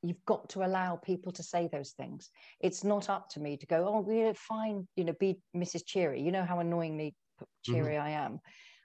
you've 0.02 0.24
got 0.26 0.50
to 0.50 0.66
allow 0.66 0.98
people 0.98 1.32
to 1.32 1.44
say 1.44 1.70
those 1.72 1.92
things. 1.92 2.30
It's 2.60 2.84
not 2.84 3.10
up 3.10 3.30
to 3.30 3.40
me 3.40 3.58
to 3.58 3.66
go, 3.66 3.88
oh, 3.88 4.02
we're 4.02 4.34
fine, 4.34 4.88
you 4.96 5.06
know, 5.06 5.14
be 5.20 5.40
Mrs. 5.56 5.86
Cheery. 5.86 6.22
You 6.22 6.32
know 6.32 6.44
how 6.44 6.60
annoyingly 6.60 7.16
cheery 7.64 7.96
mm-hmm. 7.96 8.06
I 8.06 8.10
am. 8.10 8.40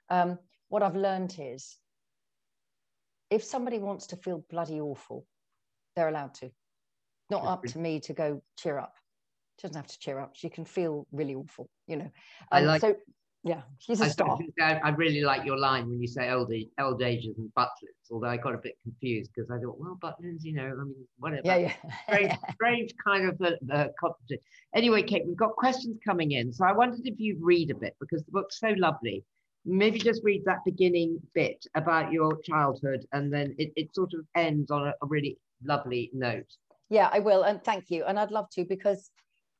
Um, 0.09 0.39
what 0.69 0.83
I've 0.83 0.95
learned 0.95 1.35
is 1.39 1.77
if 3.29 3.43
somebody 3.43 3.79
wants 3.79 4.07
to 4.07 4.15
feel 4.15 4.43
bloody 4.49 4.79
awful, 4.79 5.25
they're 5.95 6.09
allowed 6.09 6.33
to. 6.35 6.51
Not 7.29 7.45
up 7.45 7.63
to 7.63 7.77
me 7.77 7.99
to 8.01 8.13
go 8.13 8.41
cheer 8.57 8.79
up. 8.79 8.93
She 9.59 9.67
doesn't 9.67 9.79
have 9.79 9.91
to 9.91 9.99
cheer 9.99 10.19
up. 10.19 10.31
She 10.35 10.49
can 10.49 10.65
feel 10.65 11.05
really 11.11 11.35
awful, 11.35 11.69
you 11.85 11.97
know. 11.97 12.05
Um, 12.05 12.11
I 12.51 12.59
like. 12.61 12.81
So, 12.81 12.95
yeah, 13.43 13.61
she's 13.77 14.01
a 14.01 14.05
I, 14.05 14.07
star. 14.09 14.37
I 14.61 14.89
really 14.89 15.21
like 15.21 15.45
your 15.45 15.57
line 15.57 15.89
when 15.89 16.01
you 16.01 16.07
say 16.07 16.29
old, 16.29 16.51
old 16.79 17.01
ages 17.01 17.37
and 17.37 17.53
butlers, 17.53 17.95
although 18.11 18.27
I 18.27 18.37
got 18.37 18.53
a 18.53 18.57
bit 18.57 18.75
confused 18.83 19.31
because 19.33 19.49
I 19.49 19.59
thought, 19.59 19.79
well, 19.79 19.97
butlers, 20.01 20.43
you 20.43 20.53
know, 20.53 20.65
I 20.65 20.83
mean, 20.83 21.07
whatever. 21.17 21.41
Yeah, 21.45 21.55
yeah. 21.57 21.73
strange, 22.07 22.33
strange 22.53 22.93
kind 23.05 23.29
of 23.29 23.39
a, 23.41 23.57
a 23.73 23.89
competition. 23.99 24.43
Anyway, 24.75 25.03
Kate, 25.03 25.25
we've 25.25 25.37
got 25.37 25.55
questions 25.55 25.97
coming 26.05 26.31
in. 26.33 26.51
So 26.51 26.65
I 26.65 26.73
wondered 26.73 27.01
if 27.05 27.19
you'd 27.19 27.41
read 27.41 27.71
a 27.71 27.75
bit 27.75 27.95
because 27.99 28.23
the 28.25 28.31
book's 28.31 28.59
so 28.59 28.73
lovely 28.77 29.23
maybe 29.65 29.99
just 29.99 30.23
read 30.23 30.43
that 30.45 30.59
beginning 30.65 31.19
bit 31.33 31.65
about 31.75 32.11
your 32.11 32.39
childhood 32.43 33.05
and 33.13 33.31
then 33.31 33.55
it, 33.57 33.71
it 33.75 33.93
sort 33.93 34.13
of 34.13 34.21
ends 34.35 34.71
on 34.71 34.87
a, 34.87 34.93
a 35.01 35.05
really 35.07 35.37
lovely 35.63 36.09
note. 36.13 36.47
Yeah, 36.89 37.09
I 37.11 37.19
will. 37.19 37.43
And 37.43 37.63
thank 37.63 37.89
you. 37.89 38.05
And 38.05 38.19
I'd 38.19 38.31
love 38.31 38.49
to 38.51 38.65
because 38.65 39.11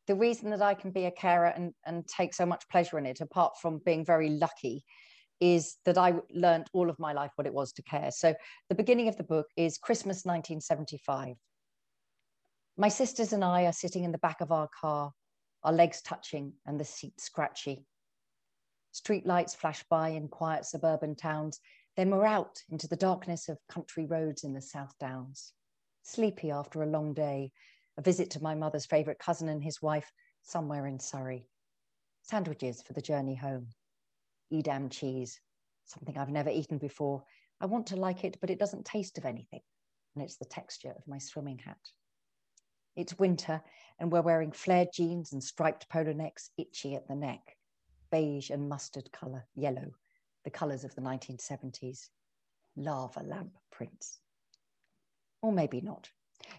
the 0.10 0.16
reason 0.16 0.49
that 0.49 0.64
I 0.64 0.74
can 0.74 0.89
be 0.89 1.05
a 1.05 1.12
carer 1.12 1.53
and, 1.55 1.72
and 1.86 2.05
take 2.07 2.34
so 2.34 2.43
much 2.43 2.68
pleasure 2.70 2.97
in 2.97 3.05
it, 3.05 3.22
apart 3.22 3.53
from 3.62 3.80
being 3.86 4.03
very 4.03 4.32
lucky, 4.32 4.84
is 5.39 5.78
that 5.86 5.99
I 5.99 6.16
learned 6.34 6.66
all 6.74 6.89
of 6.89 6.97
my 6.97 7.14
life 7.14 7.32
what 7.36 7.45
it 7.45 7.53
was 7.53 7.72
to 7.74 7.84
care. 7.84 8.10
So 8.10 8.34
the 8.70 8.76
beginning 8.76 9.07
of 9.07 9.18
the 9.18 9.24
book 9.24 9.45
is 9.55 9.78
Christmas 9.78 10.26
1975. 10.26 11.36
My 12.76 12.89
sisters 12.89 13.34
and 13.34 13.43
I 13.43 13.66
are 13.66 13.72
sitting 13.72 14.03
in 14.03 14.12
the 14.12 14.18
back 14.18 14.41
of 14.41 14.51
our 14.51 14.68
car, 14.82 15.12
our 15.64 15.74
legs 15.74 16.01
touching 16.01 16.53
and 16.66 16.80
the 16.80 16.86
seat 16.86 17.22
scratchy. 17.22 17.86
Streetlights 18.95 19.55
flash 19.55 19.86
by 19.91 20.10
in 20.10 20.28
quiet 20.28 20.66
suburban 20.66 21.16
towns. 21.16 21.60
Then 21.97 22.10
we're 22.10 22.26
out 22.26 22.57
into 22.72 22.88
the 22.88 22.95
darkness 22.95 23.47
of 23.47 23.60
country 23.70 24.07
roads 24.07 24.43
in 24.43 24.55
the 24.55 24.62
South 24.62 24.93
Downs. 24.99 25.53
Sleepy 26.01 26.49
after 26.49 26.82
a 26.82 26.88
long 26.88 27.14
day, 27.14 27.51
a 28.00 28.02
visit 28.02 28.30
to 28.30 28.41
my 28.41 28.56
mother's 28.56 28.86
favourite 28.86 29.20
cousin 29.20 29.50
and 29.50 29.62
his 29.62 29.82
wife 29.82 30.10
somewhere 30.41 30.88
in 30.88 30.97
Surrey. 30.97 31.45
Sandwiches 32.22 32.82
for 32.82 32.93
the 32.93 33.02
journey 33.02 33.36
home. 33.36 33.68
Edam 34.54 34.88
cheese, 34.89 35.38
something 35.84 36.18
I've 36.18 36.30
never 36.30 36.50
eaten 36.50 36.78
before. 36.78 37.24
I 37.60 37.66
want 37.66 37.88
to 37.88 37.97
like 37.97 38.24
it, 38.24 38.38
but 38.39 38.50
it 38.50 38.58
doesn't 38.58 38.86
taste 38.86 39.18
of 39.18 39.26
anything. 39.26 39.60
And 40.16 40.24
it's 40.24 40.38
the 40.38 40.45
texture 40.45 40.93
of 40.97 41.06
my 41.10 41.18
swimming 41.18 41.58
hat. 41.58 41.78
It's 42.95 43.20
winter, 43.20 43.62
and 44.00 44.10
we're 44.10 44.22
wearing 44.22 44.54
flared 44.54 44.89
jeans 44.93 45.34
and 45.34 45.43
striped 45.43 45.89
polo 45.89 46.14
necks, 46.14 46.52
itchy 46.58 46.95
at 46.95 47.06
the 47.10 47.16
neck 47.16 47.58
beige 48.12 48.50
and 48.50 48.70
mustard 48.70 49.12
colour, 49.12 49.45
yellow, 49.56 49.91
the 50.45 50.50
colours 50.50 50.86
of 50.86 50.95
the 50.95 51.02
1970s. 51.02 52.08
Lava 52.78 53.22
lamp 53.24 53.58
prints. 53.72 54.20
Or 55.41 55.52
maybe 55.52 55.82
not. 55.82 56.10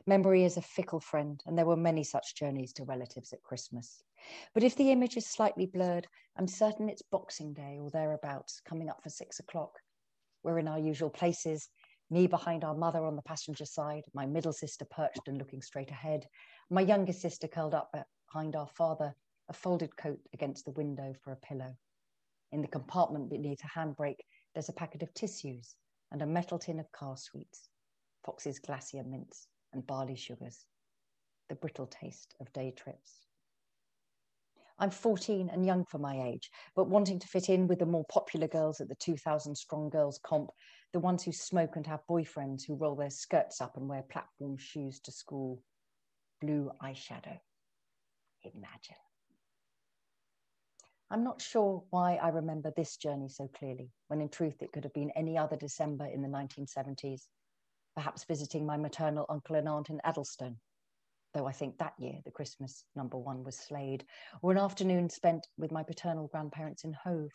Memory 0.07 0.45
is 0.45 0.57
a 0.57 0.63
fickle 0.63 1.01
friend, 1.01 1.43
and 1.47 1.59
there 1.59 1.67
were 1.67 1.77
many 1.77 2.03
such 2.05 2.35
journeys 2.35 2.73
to 2.73 2.85
relatives 2.85 3.33
at 3.33 3.43
Christmas. 3.43 4.03
But 4.55 4.63
if 4.63 4.75
the 4.75 4.91
image 4.91 5.17
is 5.17 5.27
slightly 5.27 5.67
blurred, 5.67 6.07
I'm 6.37 6.49
certain 6.49 6.89
it's 6.89 7.03
Boxing 7.03 7.53
Day 7.53 7.79
or 7.79 7.91
thereabouts, 7.91 8.61
coming 8.61 8.89
up 8.89 9.03
for 9.03 9.11
six 9.11 9.41
o'clock. 9.41 9.79
We're 10.43 10.59
in 10.59 10.69
our 10.69 10.79
usual 10.79 11.11
places, 11.11 11.69
me 12.09 12.27
behind 12.27 12.65
our 12.65 12.75
mother 12.75 13.05
on 13.05 13.15
the 13.15 13.23
passenger 13.23 13.65
side, 13.65 14.05
my 14.15 14.27
middle 14.27 14.53
sister 14.53 14.85
perched 14.85 15.29
and 15.29 15.39
looking 15.39 15.63
straight 15.63 15.91
ahead, 15.91 16.27
my 16.71 16.81
younger 16.81 17.13
sister 17.13 17.47
curled 17.47 17.75
up 17.75 17.95
behind 18.27 18.57
our 18.57 18.69
father, 18.69 19.15
a 19.49 19.53
folded 19.53 19.97
coat 19.97 20.21
against 20.33 20.65
the 20.65 20.73
window 20.73 21.13
for 21.23 21.33
a 21.33 21.37
pillow. 21.37 21.77
In 22.53 22.63
the 22.63 22.69
compartment 22.69 23.29
beneath 23.29 23.63
a 23.65 23.79
handbrake, 23.79 24.25
there's 24.55 24.69
a 24.69 24.73
packet 24.73 25.03
of 25.03 25.15
tissues 25.15 25.77
and 26.11 26.23
a 26.23 26.27
metal 26.27 26.59
tin 26.59 26.81
of 26.81 26.91
car 26.91 27.17
sweets, 27.17 27.69
Fox's 28.25 28.59
glacier 28.59 29.05
mints 29.05 29.47
and 29.73 29.87
barley 29.87 30.17
sugars, 30.17 30.65
the 31.49 31.55
brittle 31.55 31.87
taste 31.87 32.35
of 32.41 32.53
day 32.53 32.73
trips. 32.77 33.27
I'm 34.79 34.91
14 34.91 35.51
and 35.53 35.67
young 35.67 35.85
for 35.85 35.99
my 35.99 36.23
age, 36.23 36.51
but 36.75 36.89
wanting 36.89 37.19
to 37.19 37.29
fit 37.29 37.51
in 37.51 37.67
with 37.67 37.81
the 37.81 37.87
more 37.87 38.07
popular 38.11 38.49
girls 38.49 38.81
at 38.81 38.89
the 38.89 38.95
2000 38.95 39.55
strong 39.55 39.91
girls 39.91 40.19
comp, 40.23 40.51
the 40.95 41.01
ones 41.01 41.23
who 41.23 41.33
smoke 41.33 41.77
and 41.77 41.87
have 41.87 42.01
boyfriends 42.09 42.63
who 42.67 42.77
roll 42.77 42.97
their 42.97 43.11
skirts 43.11 43.61
up 43.61 43.77
and 43.77 43.89
wear 43.89 44.03
platform 44.03 44.57
shoes 44.57 44.99
to 45.01 45.13
school. 45.13 45.63
Blue 46.41 46.71
eyeshadow. 46.83 47.39
Imagine. 48.43 48.97
I'm 51.11 51.25
not 51.25 51.43
sure 51.43 51.83
why 51.91 52.17
I 52.17 52.29
remember 52.29 52.73
this 52.75 52.97
journey 52.97 53.29
so 53.29 53.49
clearly, 53.49 53.91
when 54.09 54.23
in 54.23 54.29
truth 54.31 54.63
it 54.63 54.73
could 54.73 54.85
have 54.85 54.95
been 54.95 55.11
any 55.17 55.37
other 55.37 55.57
December 55.57 56.07
in 56.07 56.23
the 56.23 56.29
1970s, 56.29 57.23
perhaps 57.95 58.25
visiting 58.25 58.65
my 58.65 58.77
maternal 58.77 59.27
uncle 59.29 59.57
and 59.57 59.69
aunt 59.69 59.91
in 59.91 60.01
Addlestone, 60.05 60.59
though 61.35 61.47
I 61.47 61.53
think 61.53 61.79
that 61.79 61.95
year 61.99 62.21
the 62.25 62.31
Christmas 62.31 62.85
number 62.95 63.19
one 63.19 63.45
was 63.45 63.59
Slade, 63.59 64.05
or 64.43 64.53
an 64.53 64.59
afternoon 64.59 65.11
spent 65.11 65.47
with 65.57 65.73
my 65.73 65.83
paternal 65.83 66.29
grandparents 66.29 66.85
in 66.85 66.93
Hove. 66.93 67.31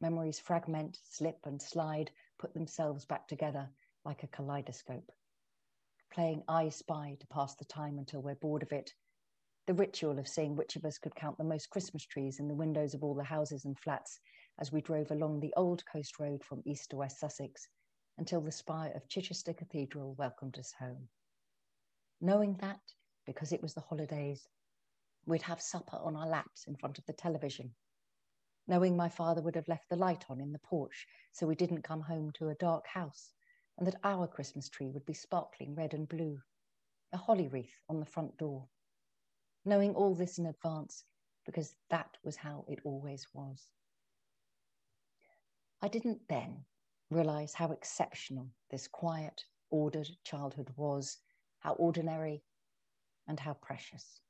Memories 0.00 0.38
fragment, 0.38 0.98
slip 1.04 1.38
and 1.44 1.60
slide, 1.60 2.10
put 2.38 2.52
themselves 2.54 3.04
back 3.04 3.28
together 3.28 3.70
like 4.04 4.22
a 4.22 4.28
kaleidoscope. 4.28 5.10
Playing 6.12 6.42
I 6.48 6.68
Spy 6.68 7.16
to 7.20 7.26
pass 7.26 7.54
the 7.56 7.64
time 7.64 7.98
until 7.98 8.22
we're 8.22 8.34
bored 8.36 8.62
of 8.62 8.72
it, 8.72 8.94
the 9.66 9.74
ritual 9.74 10.18
of 10.18 10.28
seeing 10.28 10.54
which 10.54 10.76
of 10.76 10.84
us 10.84 10.98
could 10.98 11.14
count 11.14 11.38
the 11.38 11.44
most 11.44 11.70
Christmas 11.70 12.04
trees 12.04 12.38
in 12.38 12.48
the 12.48 12.54
windows 12.54 12.94
of 12.94 13.02
all 13.02 13.14
the 13.14 13.24
houses 13.24 13.64
and 13.64 13.78
flats 13.78 14.20
as 14.58 14.70
we 14.70 14.80
drove 14.80 15.10
along 15.10 15.40
the 15.40 15.52
old 15.56 15.84
coast 15.86 16.18
road 16.18 16.44
from 16.44 16.62
east 16.64 16.90
to 16.90 16.96
west 16.96 17.18
Sussex 17.18 17.68
until 18.18 18.40
the 18.40 18.52
spire 18.52 18.92
of 18.94 19.08
Chichester 19.08 19.52
Cathedral 19.52 20.14
welcomed 20.14 20.58
us 20.58 20.72
home. 20.78 21.08
Knowing 22.20 22.56
that, 22.60 22.80
because 23.26 23.52
it 23.52 23.62
was 23.62 23.74
the 23.74 23.80
holidays, 23.80 24.48
we'd 25.26 25.42
have 25.42 25.60
supper 25.60 25.96
on 25.96 26.16
our 26.16 26.26
laps 26.26 26.66
in 26.66 26.76
front 26.76 26.98
of 26.98 27.06
the 27.06 27.12
television. 27.12 27.74
Knowing 28.68 28.96
my 28.96 29.08
father 29.08 29.42
would 29.42 29.54
have 29.54 29.68
left 29.68 29.88
the 29.88 29.96
light 29.96 30.24
on 30.28 30.40
in 30.40 30.52
the 30.52 30.58
porch 30.60 31.06
so 31.32 31.46
we 31.46 31.54
didn't 31.54 31.82
come 31.82 32.00
home 32.00 32.30
to 32.32 32.48
a 32.48 32.54
dark 32.56 32.86
house, 32.86 33.32
and 33.78 33.86
that 33.86 34.00
our 34.04 34.26
Christmas 34.26 34.68
tree 34.68 34.90
would 34.90 35.06
be 35.06 35.14
sparkling 35.14 35.74
red 35.74 35.94
and 35.94 36.08
blue, 36.08 36.40
a 37.12 37.16
holly 37.16 37.48
wreath 37.48 37.80
on 37.88 38.00
the 38.00 38.06
front 38.06 38.36
door 38.38 38.66
knowing 39.66 39.94
all 39.94 40.14
this 40.14 40.38
in 40.38 40.46
advance 40.46 41.04
because 41.44 41.74
that 41.90 42.16
was 42.24 42.36
how 42.36 42.64
it 42.68 42.78
always 42.84 43.26
was. 43.34 43.68
I 45.82 45.88
didn't 45.88 46.20
then, 46.28 46.64
realize 47.10 47.54
how 47.54 47.70
exceptional 47.70 48.48
this 48.70 48.88
quiet, 48.88 49.44
ordered 49.70 50.08
childhood 50.24 50.70
was, 50.76 51.18
how 51.60 51.72
ordinary 51.72 52.42
and 53.28 53.38
how 53.38 53.54
precious. 53.54 54.20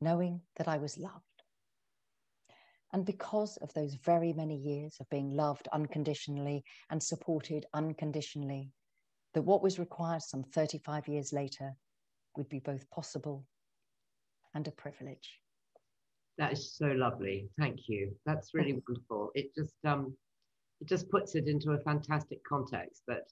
Knowing 0.00 0.40
that 0.56 0.68
I 0.68 0.78
was 0.78 0.98
loved. 0.98 1.24
And 2.92 3.04
because 3.04 3.56
of 3.58 3.72
those 3.74 3.94
very 3.94 4.32
many 4.32 4.56
years 4.56 4.96
of 5.00 5.10
being 5.10 5.30
loved 5.30 5.68
unconditionally 5.72 6.64
and 6.90 7.02
supported 7.02 7.66
unconditionally, 7.74 8.72
that 9.34 9.42
what 9.42 9.62
was 9.62 9.78
required 9.78 10.22
some 10.22 10.42
35 10.42 11.06
years 11.06 11.32
later 11.32 11.74
would 12.36 12.48
be 12.48 12.60
both 12.60 12.88
possible 12.90 13.44
and 14.54 14.66
a 14.66 14.70
privilege. 14.72 15.40
That 16.38 16.52
is 16.52 16.72
so 16.74 16.86
lovely. 16.86 17.48
Thank 17.58 17.80
you. 17.88 18.12
That's 18.24 18.54
really 18.54 18.80
wonderful. 18.86 19.32
It 19.34 19.54
just 19.54 19.74
um 19.84 20.16
it 20.80 20.88
just 20.88 21.10
puts 21.10 21.34
it 21.34 21.48
into 21.48 21.72
a 21.72 21.78
fantastic 21.80 22.42
context 22.44 23.02
that 23.08 23.24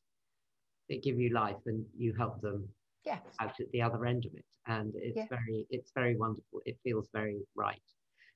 they 0.89 0.99
give 0.99 1.19
you 1.19 1.31
life 1.33 1.57
and 1.67 1.85
you 1.97 2.13
help 2.15 2.41
them 2.41 2.69
yeah. 3.05 3.19
out 3.41 3.59
at 3.61 3.71
the 3.73 3.83
other 3.83 4.05
end 4.07 4.25
of 4.27 4.35
it. 4.35 4.45
And 4.67 4.93
it's 4.97 5.17
Yeah. 5.17 5.27
very 5.31 5.67
it's 5.71 5.93
very 5.95 6.17
wonderful. 6.17 6.61
It 6.65 6.79
feels 6.83 7.09
very 7.13 7.41
right. 7.55 7.81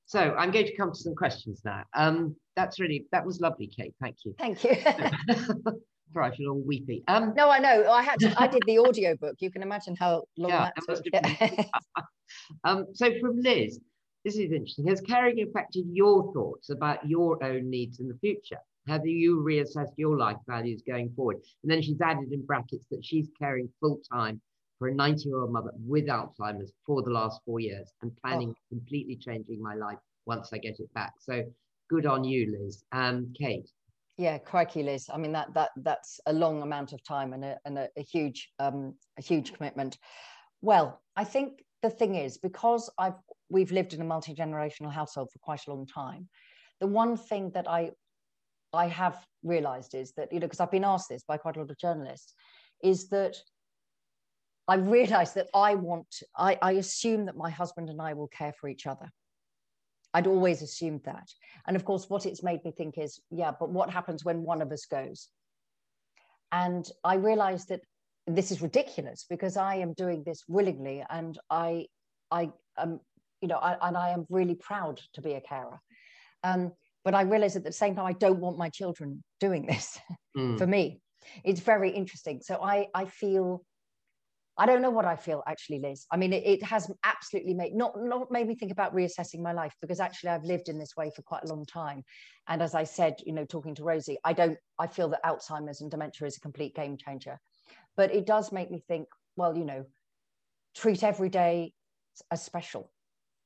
So 0.07 0.35
I'm 0.35 0.51
going 0.51 0.67
to 0.67 0.77
come 0.77 0.93
to 0.93 0.99
some 0.99 1.15
questions 1.15 1.63
now. 1.65 1.85
Um 1.95 2.37
that's 2.57 2.79
really 2.81 3.07
that 3.13 3.25
was 3.25 3.41
lovely, 3.41 3.67
Kate. 3.67 3.95
Thank 4.01 4.17
you. 4.25 4.35
Thank 4.39 4.63
you. 4.65 4.75
Sorry, 6.13 6.27
I 6.27 6.37
feel 6.37 6.51
all 6.51 6.63
weepy. 6.67 7.05
Um 7.09 7.35
no, 7.37 7.51
I 7.51 7.59
know. 7.59 7.91
I 7.91 8.03
had 8.03 8.19
to, 8.21 8.35
I 8.37 8.47
did 8.47 8.63
the 8.67 8.79
audio 8.79 9.17
book. 9.17 9.37
You 9.41 9.51
can 9.51 9.63
imagine 9.63 9.97
how 9.97 10.25
long 10.37 10.51
Yeah, 10.51 10.65
that 10.65 10.75
that 10.87 10.97
took. 10.97 11.07
Yeah. 11.13 11.65
Um, 12.65 12.87
so 12.95 13.19
from 13.21 13.41
Liz, 13.41 13.81
this 14.25 14.35
is 14.37 14.53
interesting. 14.53 14.87
Has 14.87 15.01
caring 15.01 15.43
affected 15.43 15.85
your 15.93 16.33
thoughts 16.33 16.71
about 16.71 17.09
your 17.09 17.43
own 17.43 17.69
needs 17.71 18.01
in 18.01 18.09
the 18.09 18.17
future? 18.19 18.61
Have 18.91 19.07
you 19.07 19.37
reassessed 19.37 19.93
your 19.97 20.19
life 20.19 20.39
values 20.49 20.83
going 20.85 21.13
forward? 21.15 21.37
And 21.63 21.71
then 21.71 21.81
she's 21.81 22.01
added 22.01 22.33
in 22.33 22.45
brackets 22.45 22.87
that 22.91 23.05
she's 23.05 23.29
caring 23.39 23.69
full 23.79 24.01
time 24.13 24.41
for 24.81 24.89
a 24.89 24.95
90 24.95 25.29
year 25.29 25.43
old 25.43 25.53
mother 25.53 25.71
with 25.87 26.09
Alzheimer's 26.09 26.73
for 26.85 27.01
the 27.01 27.11
last 27.11 27.41
four 27.47 27.61
years 27.61 27.93
and 28.03 28.11
planning 28.21 28.53
completely 28.69 29.15
changing 29.15 29.63
my 29.63 29.77
life 29.77 29.99
once 30.27 30.53
I 30.53 30.59
get 30.59 30.81
it 30.81 30.93
back. 30.93 31.13
So 31.21 31.45
good 31.89 32.05
on 32.05 32.25
you, 32.25 32.59
Liz. 32.59 32.83
Um, 32.91 33.33
Kate. 33.39 33.71
Yeah, 34.19 34.39
crikey, 34.39 34.83
Liz. 34.83 35.09
I 35.09 35.19
mean 35.19 35.31
that 35.33 35.55
that 35.55 35.71
that's 35.77 36.19
a 36.27 36.33
long 36.33 36.63
amount 36.63 36.93
of 36.93 37.01
time 37.05 37.33
and 37.33 37.45
a 37.45 37.59
and 37.65 37.79
a, 37.79 37.89
a 37.97 38.03
huge 38.03 38.51
um 38.59 38.97
a 39.21 39.23
huge 39.23 39.53
commitment. 39.53 39.99
Well, 40.63 41.01
I 41.15 41.23
think 41.23 41.65
the 41.83 41.91
thing 41.91 42.17
is 42.17 42.39
because 42.39 42.91
I've 42.99 43.21
we've 43.51 43.71
lived 43.71 43.95
in 43.95 44.01
a 44.01 44.05
multi 44.05 44.35
generational 44.35 44.93
household 44.93 45.29
for 45.33 45.39
quite 45.39 45.65
a 45.69 45.71
long 45.71 45.87
time. 45.87 46.29
The 46.81 46.89
one 46.89 47.17
thing 47.17 47.51
that 47.51 47.69
I 47.69 47.93
I 48.73 48.87
have 48.87 49.25
realised 49.43 49.95
is 49.95 50.13
that 50.13 50.33
you 50.33 50.41
know 50.41 50.47
because 50.47 50.61
I've 50.61 50.71
been 50.71 50.85
asked 50.85 51.09
this 51.09 51.25
by 51.27 51.37
quite 51.37 51.57
a 51.57 51.61
lot 51.61 51.71
of 51.71 51.79
journalists, 51.79 52.35
is 52.83 53.09
that 53.09 53.37
I 54.69 54.77
realise 54.77 55.33
that 55.33 55.49
I 55.55 55.75
want 55.75 56.23
I, 56.37 56.59
I 56.63 56.73
assume 56.73 57.27
that 57.27 57.37
my 57.37 57.51
husband 57.51 57.91
and 57.91 58.01
I 58.01 58.13
will 58.13 58.29
care 58.29 58.53
for 58.61 58.69
each 58.69 58.87
other. 58.87 59.11
I'd 60.13 60.27
always 60.27 60.63
assumed 60.63 61.03
that. 61.05 61.29
And 61.67 61.77
of 61.77 61.85
course, 61.85 62.09
what 62.09 62.27
it's 62.27 62.43
made 62.43 62.65
me 62.65 62.73
think 62.73 62.99
is, 62.99 63.21
yeah, 63.31 63.53
but 63.59 63.71
what 63.71 63.91
happens 63.91 64.25
when 64.25 64.43
one 64.43 64.61
of 64.61 64.73
us 64.73 64.87
goes? 64.87 65.29
And 66.53 66.89
I 67.05 67.15
realized 67.15 67.69
that 67.69 67.83
this 68.27 68.51
is 68.51 68.63
ridiculous 68.63 69.25
because 69.29 69.57
I 69.57 69.77
am 69.77 69.93
doing 69.93 70.23
this 70.25 70.45
willingly 70.49 71.05
and 71.09 71.39
I, 71.49 71.87
I 72.31 72.51
am, 72.77 73.01
you 73.41 73.49
know, 73.49 73.59
I, 73.59 73.77
and 73.87 73.97
I 73.97 74.11
am 74.11 74.27
really 74.31 74.57
proud 74.57 75.01
to 75.15 75.23
be 75.23 75.35
a 75.35 75.41
carer. 75.41 75.81
Um, 76.43 76.73
but 77.05 77.15
I 77.15 77.23
realized 77.23 77.57
at 77.57 77.65
the 77.65 77.73
same 77.73 77.95
time, 77.95 78.07
I 78.07 78.13
don't 78.13 78.41
want 78.41 78.59
my 78.59 78.69
children 78.69 79.23
doing 79.39 79.67
this 79.67 79.99
Mm. 80.37 80.59
for 80.59 80.67
me. 80.67 81.01
It's 81.45 81.61
very 81.61 81.91
interesting. 81.91 82.41
So 82.43 82.63
I, 82.63 82.87
I 82.95 83.05
feel, 83.05 83.63
I 84.57 84.67
don't 84.67 84.83
know 84.83 84.91
what 84.91 85.05
I 85.05 85.17
feel 85.17 85.43
actually, 85.47 85.81
Liz. 85.81 86.07
I 86.11 86.17
mean, 86.17 86.33
it, 86.33 86.45
it 86.45 86.63
has 86.63 86.91
absolutely 87.05 87.55
made 87.55 87.75
not 87.75 87.93
not 87.97 88.31
made 88.31 88.47
me 88.47 88.55
think 88.55 88.73
about 88.73 88.95
reassessing 88.95 89.41
my 89.41 89.53
life 89.53 89.75
because 89.81 90.01
actually 90.01 90.31
I've 90.31 90.45
lived 90.45 90.69
in 90.69 90.79
this 90.79 90.97
way 90.97 91.11
for 91.15 91.23
quite 91.23 91.45
a 91.45 91.49
long 91.49 91.65
time. 91.67 92.03
And 92.49 92.63
as 92.63 92.75
I 92.75 92.85
said, 92.85 93.15
you 93.25 93.33
know, 93.33 93.45
talking 93.45 93.75
to 93.77 93.85
Rosie, 93.85 94.19
I 94.25 94.33
don't. 94.33 94.59
I 94.79 94.87
feel 94.87 95.09
that 95.11 95.25
Alzheimer's 95.25 95.81
and 95.81 95.91
dementia 95.91 96.27
is 96.27 96.37
a 96.37 96.41
complete 96.41 96.75
game 96.75 96.97
changer, 96.97 97.39
but 97.97 98.15
it 98.15 98.27
does 98.27 98.53
make 98.53 98.71
me 98.71 98.83
think. 98.87 99.09
Well, 99.37 99.57
you 99.57 99.65
know, 99.65 99.87
treat 100.75 101.03
every 101.03 101.29
day 101.29 101.73
as 102.31 102.43
special. 102.43 102.91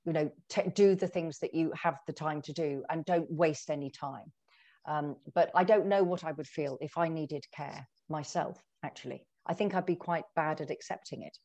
You 0.04 0.12
know, 0.12 0.30
t- 0.50 0.70
do 0.74 0.94
the 0.94 1.08
things 1.08 1.38
that 1.38 1.54
you 1.54 1.72
have 1.80 1.98
the 2.06 2.12
time 2.12 2.42
to 2.42 2.52
do, 2.52 2.84
and 2.90 3.04
don't 3.04 3.30
waste 3.30 3.70
any 3.70 3.90
time. 3.90 4.32
Um, 4.86 5.16
but 5.34 5.50
I 5.54 5.64
don't 5.64 5.86
know 5.86 6.02
what 6.02 6.24
I 6.24 6.32
would 6.32 6.46
feel 6.46 6.76
if 6.80 6.98
I 6.98 7.08
needed 7.08 7.44
care 7.54 7.88
myself. 8.10 8.62
Actually, 8.82 9.26
I 9.46 9.54
think 9.54 9.74
I'd 9.74 9.86
be 9.86 9.96
quite 9.96 10.24
bad 10.36 10.60
at 10.60 10.70
accepting 10.70 11.22
it. 11.22 11.38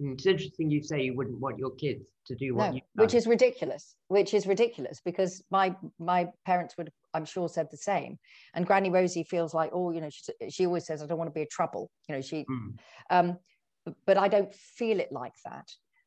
Mm, 0.00 0.14
It's 0.14 0.26
interesting 0.26 0.70
you 0.70 0.82
say 0.82 1.02
you 1.02 1.16
wouldn't 1.16 1.40
want 1.40 1.58
your 1.58 1.72
kids 1.72 2.04
to 2.26 2.36
do 2.36 2.54
what 2.54 2.70
no, 2.70 2.74
you 2.76 2.80
which 2.94 3.14
is 3.14 3.26
ridiculous. 3.26 3.96
Which 4.06 4.34
is 4.34 4.46
ridiculous 4.46 5.00
because 5.04 5.42
my 5.50 5.74
my 5.98 6.28
parents 6.46 6.76
would, 6.78 6.90
I'm 7.14 7.24
sure, 7.24 7.48
said 7.48 7.68
the 7.72 7.76
same. 7.76 8.18
And 8.54 8.66
Granny 8.66 8.90
Rosie 8.90 9.24
feels 9.24 9.52
like, 9.52 9.70
oh, 9.72 9.90
you 9.90 10.00
know, 10.00 10.10
she, 10.10 10.50
she 10.50 10.66
always 10.66 10.86
says, 10.86 11.02
I 11.02 11.06
don't 11.06 11.18
want 11.18 11.30
to 11.30 11.34
be 11.34 11.42
a 11.42 11.46
trouble. 11.46 11.90
You 12.08 12.14
know, 12.14 12.20
she, 12.20 12.46
Mm. 12.48 12.78
um, 13.10 13.38
but 14.06 14.16
I 14.16 14.28
don't 14.28 14.54
feel 14.54 15.00
it 15.00 15.10
like 15.10 15.34
that. 15.44 15.66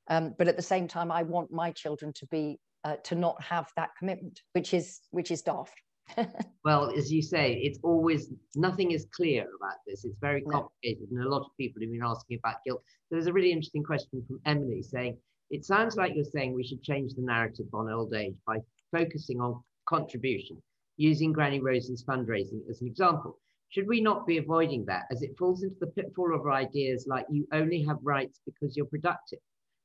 Um, 0.10 0.34
but 0.38 0.48
at 0.48 0.56
the 0.58 0.64
same 0.64 0.88
time, 0.88 1.12
I 1.12 1.24
want 1.24 1.52
my 1.52 1.72
children 1.72 2.14
to 2.14 2.26
be 2.28 2.60
uh, 2.84 2.96
to 3.04 3.16
not 3.16 3.42
have 3.44 3.70
that 3.76 3.92
commitment, 3.98 4.42
which 4.54 4.74
is 4.74 5.00
which 5.12 5.32
is 5.32 5.42
daft. 5.42 5.80
Well, 6.64 6.92
as 6.96 7.12
you 7.12 7.24
say, 7.24 7.54
it's 7.54 7.80
always 7.82 8.30
nothing 8.56 8.92
is 8.92 9.08
clear 9.16 9.48
about 9.60 9.78
this. 9.88 10.06
It's 10.06 10.18
very 10.22 10.44
No. 10.46 10.52
complicated, 10.52 11.10
and 11.10 11.24
a 11.24 11.28
lot 11.28 11.42
of 11.42 11.48
people 11.60 11.82
have 11.82 11.92
been 11.92 12.04
asking 12.04 12.38
about 12.38 12.58
guilt. 12.64 12.84
There's 13.10 13.26
a 13.26 13.34
really 13.34 13.52
interesting 13.52 13.84
question 13.84 14.24
from 14.28 14.40
Emily 14.46 14.84
saying, 14.84 15.18
"It 15.50 15.66
sounds 15.66 15.96
like 15.96 16.14
you're 16.14 16.24
saying 16.24 16.54
we 16.54 16.64
should 16.64 16.84
change 16.84 17.16
the 17.16 17.24
narrative 17.24 17.66
on 17.74 17.90
old 17.90 18.14
age 18.14 18.36
by 18.46 18.60
focusing 18.92 19.42
on 19.42 19.64
contribution, 19.88 20.62
using 20.98 21.34
Granny 21.34 21.60
Rosie's 21.60 22.04
fundraising 22.04 22.62
as 22.70 22.82
an 22.82 22.88
example. 22.88 23.40
Should 23.70 23.88
we 23.88 24.00
not 24.02 24.28
be 24.28 24.38
avoiding 24.38 24.86
that, 24.86 25.06
as 25.12 25.24
it 25.24 25.36
falls 25.40 25.64
into 25.64 25.78
the 25.80 25.88
pitfall 25.88 26.36
of 26.36 26.46
ideas 26.46 27.08
like 27.08 27.26
you 27.32 27.48
only 27.54 27.82
have 27.84 27.98
rights 28.04 28.40
because 28.46 28.78
you're 28.78 28.86
productive? 28.86 29.40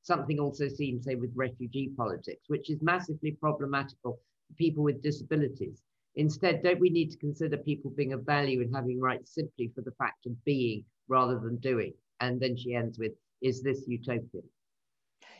Something 0.07 0.39
also 0.39 0.69
seen, 0.69 1.03
say, 1.03 1.17
with 1.17 1.33
refugee 1.35 1.91
politics, 1.97 2.49
which 2.49 2.71
is 2.71 2.81
massively 2.83 3.33
problematical 3.33 4.13
for 4.49 4.55
people 4.57 4.85
with 4.85 5.03
disabilities." 5.03 5.83
Instead, 6.15 6.63
don't 6.63 6.81
we 6.81 6.91
need 6.91 7.11
to 7.11 7.19
consider 7.19 7.57
people 7.57 7.91
being 7.91 8.13
of 8.13 8.25
value 8.25 8.63
and 8.63 8.75
having 8.75 9.01
rights 9.01 9.35
simply 9.35 9.69
for 9.75 9.83
the 9.83 9.97
fact 10.03 10.25
of 10.27 10.45
being 10.45 10.85
rather 11.09 11.39
than 11.39 11.57
doing? 11.57 11.93
And 12.21 12.41
then 12.41 12.57
she 12.57 12.75
ends 12.75 12.99
with, 12.99 13.13
is 13.43 13.63
this 13.63 13.87
utopian? 13.87 14.45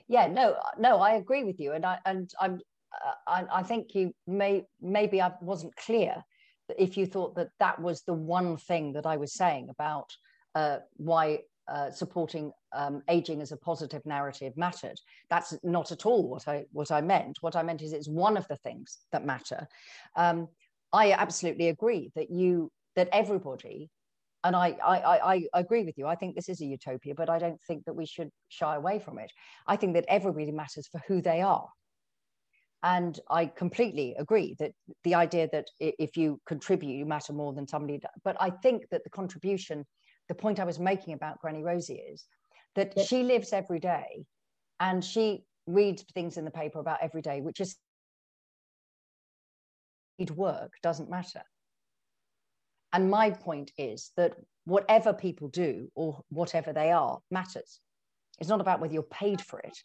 yeah 0.09 0.27
no 0.27 0.57
no 0.79 0.99
i 0.99 1.15
agree 1.15 1.45
with 1.45 1.59
you 1.61 1.73
and 1.73 1.85
i 1.85 1.99
and 2.07 2.31
i'm 2.41 2.61
uh, 3.07 3.13
I, 3.27 3.45
I 3.61 3.63
think 3.63 3.95
you 3.95 4.15
may 4.27 4.65
maybe 4.81 5.21
i 5.21 5.33
wasn't 5.41 5.77
clear 5.77 6.25
if 6.79 6.97
you 6.97 7.07
thought 7.07 7.37
that 7.37 7.51
that 7.61 7.81
was 7.81 8.03
the 8.03 8.15
one 8.15 8.57
thing 8.57 8.93
that 8.95 9.07
i 9.07 9.17
was 9.17 9.35
saying 9.35 9.69
about 9.71 10.11
uh, 10.55 10.79
why 10.97 11.41
uh, 11.69 11.91
supporting 11.91 12.53
um, 12.73 13.03
aging 13.09 13.41
as 13.41 13.53
a 13.53 13.57
positive 13.57 14.05
narrative 14.07 14.57
mattered 14.57 14.99
that's 15.31 15.57
not 15.63 15.91
at 15.93 16.07
all 16.07 16.29
what 16.29 16.47
i 16.47 16.65
what 16.73 16.91
i 16.91 17.01
meant 17.01 17.39
what 17.41 17.57
i 17.57 17.63
meant 17.63 17.83
is 17.83 17.93
it's 17.93 18.09
one 18.09 18.37
of 18.37 18.47
the 18.49 18.57
things 18.57 18.99
that 19.13 19.25
matter 19.27 19.67
um, 20.17 20.49
i 20.93 21.13
absolutely 21.13 21.69
agree 21.69 22.11
that 22.15 22.31
you 22.31 22.71
that 22.95 23.09
everybody 23.13 23.91
and 24.45 24.55
I, 24.55 24.77
I, 24.85 25.49
I, 25.53 25.61
agree 25.61 25.83
with 25.83 25.99
you. 25.99 26.07
I 26.07 26.15
think 26.15 26.37
this 26.37 26.49
is 26.49 26.61
a 26.61 26.67
utopia, 26.67 27.17
but 27.17 27.29
I 27.29 27.41
don't 27.41 27.61
think 27.67 27.85
that 27.85 27.95
we 27.95 28.07
should 28.07 28.31
shy 28.49 28.77
away 28.77 29.01
from 29.01 29.19
it. 29.19 29.33
I 29.67 29.75
think 29.75 29.95
that 29.95 30.05
everybody 30.07 30.53
matters 30.53 30.87
for 30.87 31.01
who 31.09 31.21
they 31.21 31.43
are. 31.43 31.69
And 32.83 33.19
I 33.29 33.47
completely 33.47 34.15
agree 34.17 34.55
that 34.61 34.71
the 35.03 35.17
idea 35.17 35.49
that 35.51 35.67
if 35.81 36.17
you 36.17 36.41
contribute, 36.47 36.95
you 36.95 37.07
matter 37.07 37.33
more 37.33 37.53
than 37.53 37.67
somebody. 37.67 37.99
does. 37.99 38.11
But 38.23 38.37
I 38.39 38.51
think 38.51 38.89
that 38.91 39.03
the 39.03 39.11
contribution, 39.11 39.85
the 40.29 40.35
point 40.35 40.61
I 40.61 40.65
was 40.65 40.79
making 40.79 41.15
about 41.15 41.41
Granny 41.41 41.63
Rosie 41.63 41.95
is 41.95 42.27
that 42.75 42.95
Yeah. 42.97 43.05
she 43.05 43.23
lives 43.23 43.53
every 43.53 43.79
day 43.79 44.27
and 44.81 45.05
she 45.05 45.45
reads 45.67 46.03
things 46.15 46.37
in 46.37 46.45
the 46.45 46.51
paper 46.51 46.79
about 46.79 47.03
every 47.03 47.23
day, 47.23 47.41
which 47.41 47.61
is 47.61 47.77
work 50.35 50.73
doesn't 50.83 51.11
matter. 51.11 51.43
And 52.93 53.11
my 53.11 53.31
point 53.31 53.73
is 53.77 54.13
that 54.17 54.37
whatever 54.65 55.13
people 55.13 55.49
do 55.49 55.91
or 55.95 56.23
whatever 56.31 56.73
they 56.73 56.91
are 56.91 57.21
matters. 57.31 57.81
It's 58.39 58.49
not 58.49 58.61
about 58.61 58.81
whether 58.81 58.95
you're 58.95 59.03
paid 59.03 59.41
for 59.41 59.61
it 59.61 59.77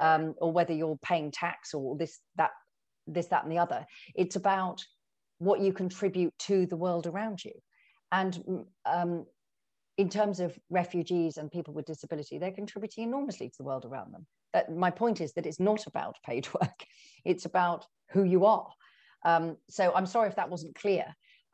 um, 0.00 0.34
or 0.38 0.52
whether 0.52 0.72
you're 0.72 0.98
paying 0.98 1.30
tax 1.30 1.74
or 1.74 1.96
this, 1.96 2.18
that, 2.36 2.50
this, 3.06 3.28
that, 3.28 3.44
and 3.44 3.52
the 3.52 3.58
other. 3.58 3.86
It's 4.14 4.36
about 4.36 4.84
what 5.38 5.60
you 5.60 5.72
contribute 5.72 6.34
to 6.40 6.66
the 6.66 6.76
world 6.76 7.06
around 7.06 7.44
you. 7.44 7.52
And 8.12 8.34
mm, 8.34 8.66
um, 8.84 9.26
in 9.98 10.08
terms 10.08 10.40
of 10.40 10.58
refugees 10.68 11.38
and 11.38 11.50
people 11.50 11.72
with 11.72 11.86
disability, 11.86 12.38
they're 12.38 12.50
contributing 12.50 13.04
enormously 13.04 13.48
to 13.48 13.56
the 13.58 13.64
world 13.64 13.84
around 13.84 14.12
them. 14.12 14.26
That, 14.52 14.74
my 14.74 14.90
point 14.90 15.20
is 15.20 15.32
that 15.34 15.46
it's 15.46 15.60
not 15.60 15.86
about 15.86 16.16
paid 16.24 16.48
work, 16.60 16.86
it's 17.24 17.44
about 17.44 17.86
who 18.10 18.24
you 18.24 18.44
are. 18.44 18.68
Um, 19.24 19.56
so 19.68 19.92
I'm 19.94 20.06
sorry 20.06 20.28
if 20.28 20.36
that 20.36 20.50
wasn't 20.50 20.74
clear. 20.74 21.04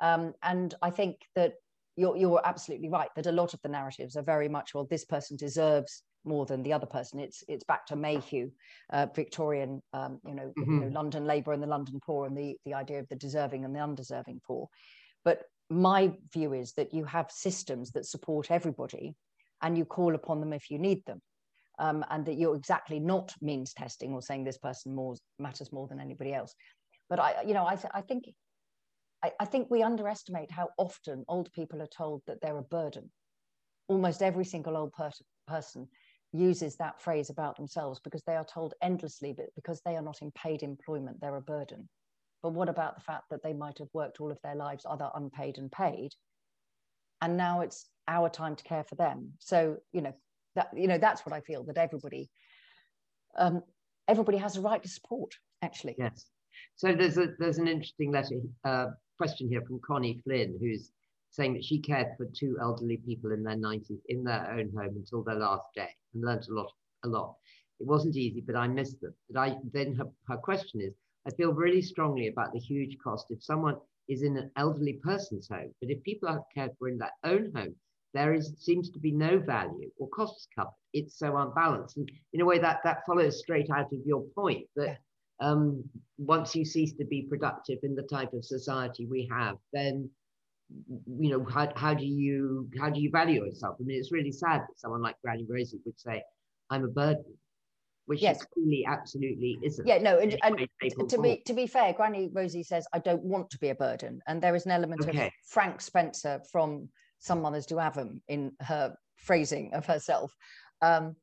Um, 0.01 0.35
and 0.43 0.75
I 0.83 0.91
think 0.91 1.17
that 1.37 1.55
you're, 1.97 2.17
you're 2.17 2.43
absolutely 2.45 2.89
right 2.89 3.09
that 3.17 3.27
a 3.27 3.33
lot 3.33 3.55
of 3.55 3.61
the 3.63 3.69
narratives 3.69 4.17
are 4.17 4.23
very 4.23 4.49
much, 4.49 4.75
well, 4.75 4.87
this 4.91 5.05
person 5.05 5.37
deserves 5.37 6.03
more 6.25 6.47
than 6.47 6.63
the 6.63 6.73
other 6.73 6.87
person. 6.87 7.21
It's 7.21 7.43
it's 7.49 7.65
back 7.65 7.87
to 7.87 7.97
Mayhew, 7.97 8.51
uh, 8.93 9.07
Victorian, 9.15 9.83
um, 9.93 10.21
you, 10.27 10.35
know, 10.35 10.53
mm-hmm. 10.59 10.73
you 10.73 10.81
know, 10.81 10.93
London 10.93 11.27
Labour 11.27 11.53
and 11.53 11.63
the 11.63 11.67
London 11.67 12.01
poor, 12.05 12.27
and 12.27 12.37
the 12.37 12.57
the 12.65 12.75
idea 12.75 13.01
of 13.01 13.09
the 13.09 13.17
deserving 13.17 13.65
and 13.65 13.75
the 13.75 13.81
undeserving 13.81 14.41
poor. 14.47 14.69
But 15.25 15.43
my 15.73 16.13
view 16.33 16.53
is 16.53 16.73
that 16.75 16.93
you 16.95 17.05
have 17.05 17.31
systems 17.31 17.93
that 17.93 18.07
support 18.07 18.51
everybody, 18.51 19.15
and 19.63 19.79
you 19.79 19.85
call 19.85 20.15
upon 20.15 20.41
them 20.41 20.53
if 20.53 20.71
you 20.71 20.79
need 20.79 21.05
them, 21.07 21.21
um, 21.79 22.05
and 22.11 22.27
that 22.27 22.35
you're 22.39 22.57
exactly 22.57 23.01
not 23.01 23.33
means 23.41 23.73
testing 23.73 24.13
or 24.13 24.23
saying 24.23 24.45
this 24.45 24.59
person 24.59 24.95
more 24.95 25.15
matters 25.39 25.73
more 25.73 25.89
than 25.89 26.01
anybody 26.01 26.35
else. 26.35 26.55
But 27.09 27.21
I, 27.21 27.43
you 27.47 27.55
know, 27.55 27.67
I, 27.67 27.77
th- 27.77 27.93
I 27.95 28.01
think 28.01 28.25
I, 29.23 29.33
I 29.41 29.45
think 29.45 29.69
we 29.71 29.83
underestimate 29.83 30.51
how 30.51 30.71
often 30.79 31.25
old 31.29 31.53
people 31.53 31.81
are 31.83 31.87
told 31.87 32.23
that 32.27 32.41
they're 32.41 32.59
a 32.59 32.63
burden. 32.63 33.11
Almost 33.89 34.23
every 34.23 34.45
single 34.45 34.77
old 34.77 34.93
per- 34.93 35.11
person 35.47 35.89
uses 36.33 36.77
that 36.77 37.01
phrase 37.01 37.31
about 37.31 37.57
themselves 37.57 38.01
because 38.01 38.23
they 38.27 38.37
are 38.37 38.45
told 38.45 38.75
endlessly 38.83 39.35
but 39.37 39.47
because 39.55 39.81
they 39.85 39.97
are 39.97 40.03
not 40.03 40.23
in 40.23 40.31
paid 40.33 40.63
employment 40.63 41.21
they're 41.21 41.37
a 41.37 41.43
burden 41.43 41.89
but 42.43 42.53
what 42.53 42.69
about 42.69 42.95
the 42.95 43.01
fact 43.03 43.25
that 43.31 43.43
they 43.43 43.53
might 43.53 43.79
have 43.79 43.89
worked 43.93 44.21
all 44.21 44.31
of 44.31 44.41
their 44.43 44.55
lives 44.55 44.87
either 44.91 45.11
unpaid 45.15 45.59
and 45.59 45.71
paid 45.71 46.11
and 47.21 47.37
now 47.37 47.61
it's 47.61 47.87
our 48.09 48.29
time 48.29 48.57
to 48.57 48.65
care 48.65 48.85
for 48.85 48.97
them 48.97 49.33
so 49.39 49.77
you 49.93 50.01
know 50.01 50.13
that 50.55 50.69
you 50.77 50.89
know 50.89 50.99
that's 50.99 51.25
what 51.25 51.33
i 51.35 51.41
feel 51.41 51.63
that 51.65 51.79
everybody 51.79 52.29
um, 53.39 53.63
everybody 54.09 54.37
has 54.37 54.57
a 54.57 54.61
right 54.61 54.83
to 54.83 54.89
support 54.89 55.35
actually 55.63 55.95
yes 55.99 56.27
so 56.77 56.95
there's 56.95 57.17
a 57.19 57.29
there's 57.39 57.59
an 57.59 57.69
interesting 57.69 58.13
letter 58.13 58.41
uh, 58.65 58.87
question 59.17 59.49
here 59.49 59.63
from 59.63 59.81
connie 59.87 60.21
flynn 60.25 60.59
who's 60.61 60.93
saying 61.33 61.55
that 61.55 61.65
she 61.65 61.79
cared 61.79 62.09
for 62.17 62.27
two 62.27 62.57
elderly 62.61 62.99
people 62.99 63.33
in 63.33 63.43
their 63.43 63.57
90s 63.57 63.99
in 64.09 64.23
their 64.23 64.51
own 64.53 64.71
home 64.77 64.95
until 64.97 65.23
their 65.23 65.37
last 65.37 65.65
day 65.75 65.89
and 66.15 66.23
learned 66.23 66.47
a 66.49 66.55
lot, 66.55 66.71
a 67.05 67.09
lot. 67.09 67.35
It 67.81 67.87
wasn't 67.87 68.17
easy, 68.17 68.43
but 68.47 68.55
I 68.55 68.69
missed 68.69 69.01
them. 69.01 69.15
But 69.31 69.41
I 69.41 69.57
then 69.73 69.95
her, 69.97 70.05
her 70.29 70.37
question 70.37 70.81
is, 70.83 70.93
I 71.27 71.31
feel 71.31 71.53
really 71.53 71.83
strongly 71.83 72.29
about 72.29 72.53
the 72.53 72.59
huge 72.59 72.99
cost 73.03 73.27
if 73.31 73.43
someone 73.43 73.77
is 74.09 74.23
in 74.23 74.37
an 74.37 74.51
elderly 74.57 74.95
person's 74.95 75.49
home, 75.49 75.73
but 75.81 75.91
if 75.91 76.03
people 76.03 76.29
are 76.29 76.45
cared 76.55 76.73
for 76.79 76.89
in 76.89 76.99
their 76.99 77.13
own 77.25 77.53
home, 77.55 77.75
there 78.15 78.35
is 78.35 78.55
seems 78.59 78.91
to 78.91 78.99
be 78.99 79.13
no 79.13 79.39
value 79.39 79.91
or 79.99 80.09
costs 80.09 80.47
covered. 80.55 80.75
It's 80.93 81.19
so 81.19 81.37
unbalanced, 81.37 81.97
and 81.97 82.11
in 82.33 82.41
a 82.41 82.45
way 82.45 82.59
that 82.59 82.81
that 82.85 83.07
follows 83.07 83.39
straight 83.39 83.71
out 83.71 83.93
of 83.93 84.01
your 84.05 84.23
point 84.35 84.67
that 84.77 84.99
um, 85.41 85.83
once 86.19 86.55
you 86.55 86.65
cease 86.65 86.93
to 86.95 87.05
be 87.05 87.23
productive 87.23 87.79
in 87.83 87.95
the 87.95 88.03
type 88.03 88.33
of 88.33 88.45
society 88.45 89.07
we 89.07 89.29
have, 89.33 89.57
then 89.73 90.11
you 91.19 91.31
know 91.31 91.45
how, 91.45 91.73
how 91.77 91.95
do 91.95 92.05
you 92.05 92.69
how 92.79 92.91
do 92.91 93.01
you 93.01 93.11
value 93.11 93.45
yourself? 93.45 93.77
I 93.81 93.85
mean 93.85 93.99
it's 93.99 94.13
really 94.13 94.33
sad 94.33 94.63
that 94.63 94.79
someone 94.79 95.03
like 95.03 95.17
granny 95.23 95.47
rosie 95.49 95.81
would 95.85 95.99
say 95.99 96.23
i'm 96.71 96.85
a 96.85 96.89
burden 96.89 97.25
which 98.07 98.21
yes. 98.21 98.45
clearly 98.53 98.85
absolutely 98.87 99.59
isn't 99.63 99.87
yeah 99.87 99.99
no 99.99 100.19
and, 100.19 100.37
and 100.43 100.69
to 101.09 101.21
be 101.21 101.43
to 101.47 101.53
be 101.53 101.67
fair 101.67 101.93
granny 101.93 102.31
rosie 102.33 102.63
says 102.63 102.87
i 102.93 102.99
don't 102.99 103.23
want 103.23 103.49
to 103.51 103.59
be 103.59 103.69
a 103.69 103.75
burden 103.75 104.21
and 104.27 104.43
there 104.43 104.55
is 104.55 104.67
an 104.67 104.73
element 104.73 105.03
okay. 105.03 105.27
of 105.27 105.33
frank 105.47 105.81
spencer 105.81 106.41
from 106.51 106.89
some 107.19 107.41
mothers 107.41 107.67
do 107.67 107.79
have 107.79 107.95
them 107.95 108.21
in 108.29 108.53
her 108.61 108.95
phrasing 109.17 109.73
of 109.73 109.87
herself 109.87 110.35
um, 110.81 111.15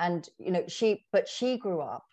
and 0.00 0.28
you 0.38 0.50
know 0.50 0.64
she 0.66 1.04
but 1.12 1.28
she 1.28 1.56
grew 1.56 1.80
up 1.80 2.04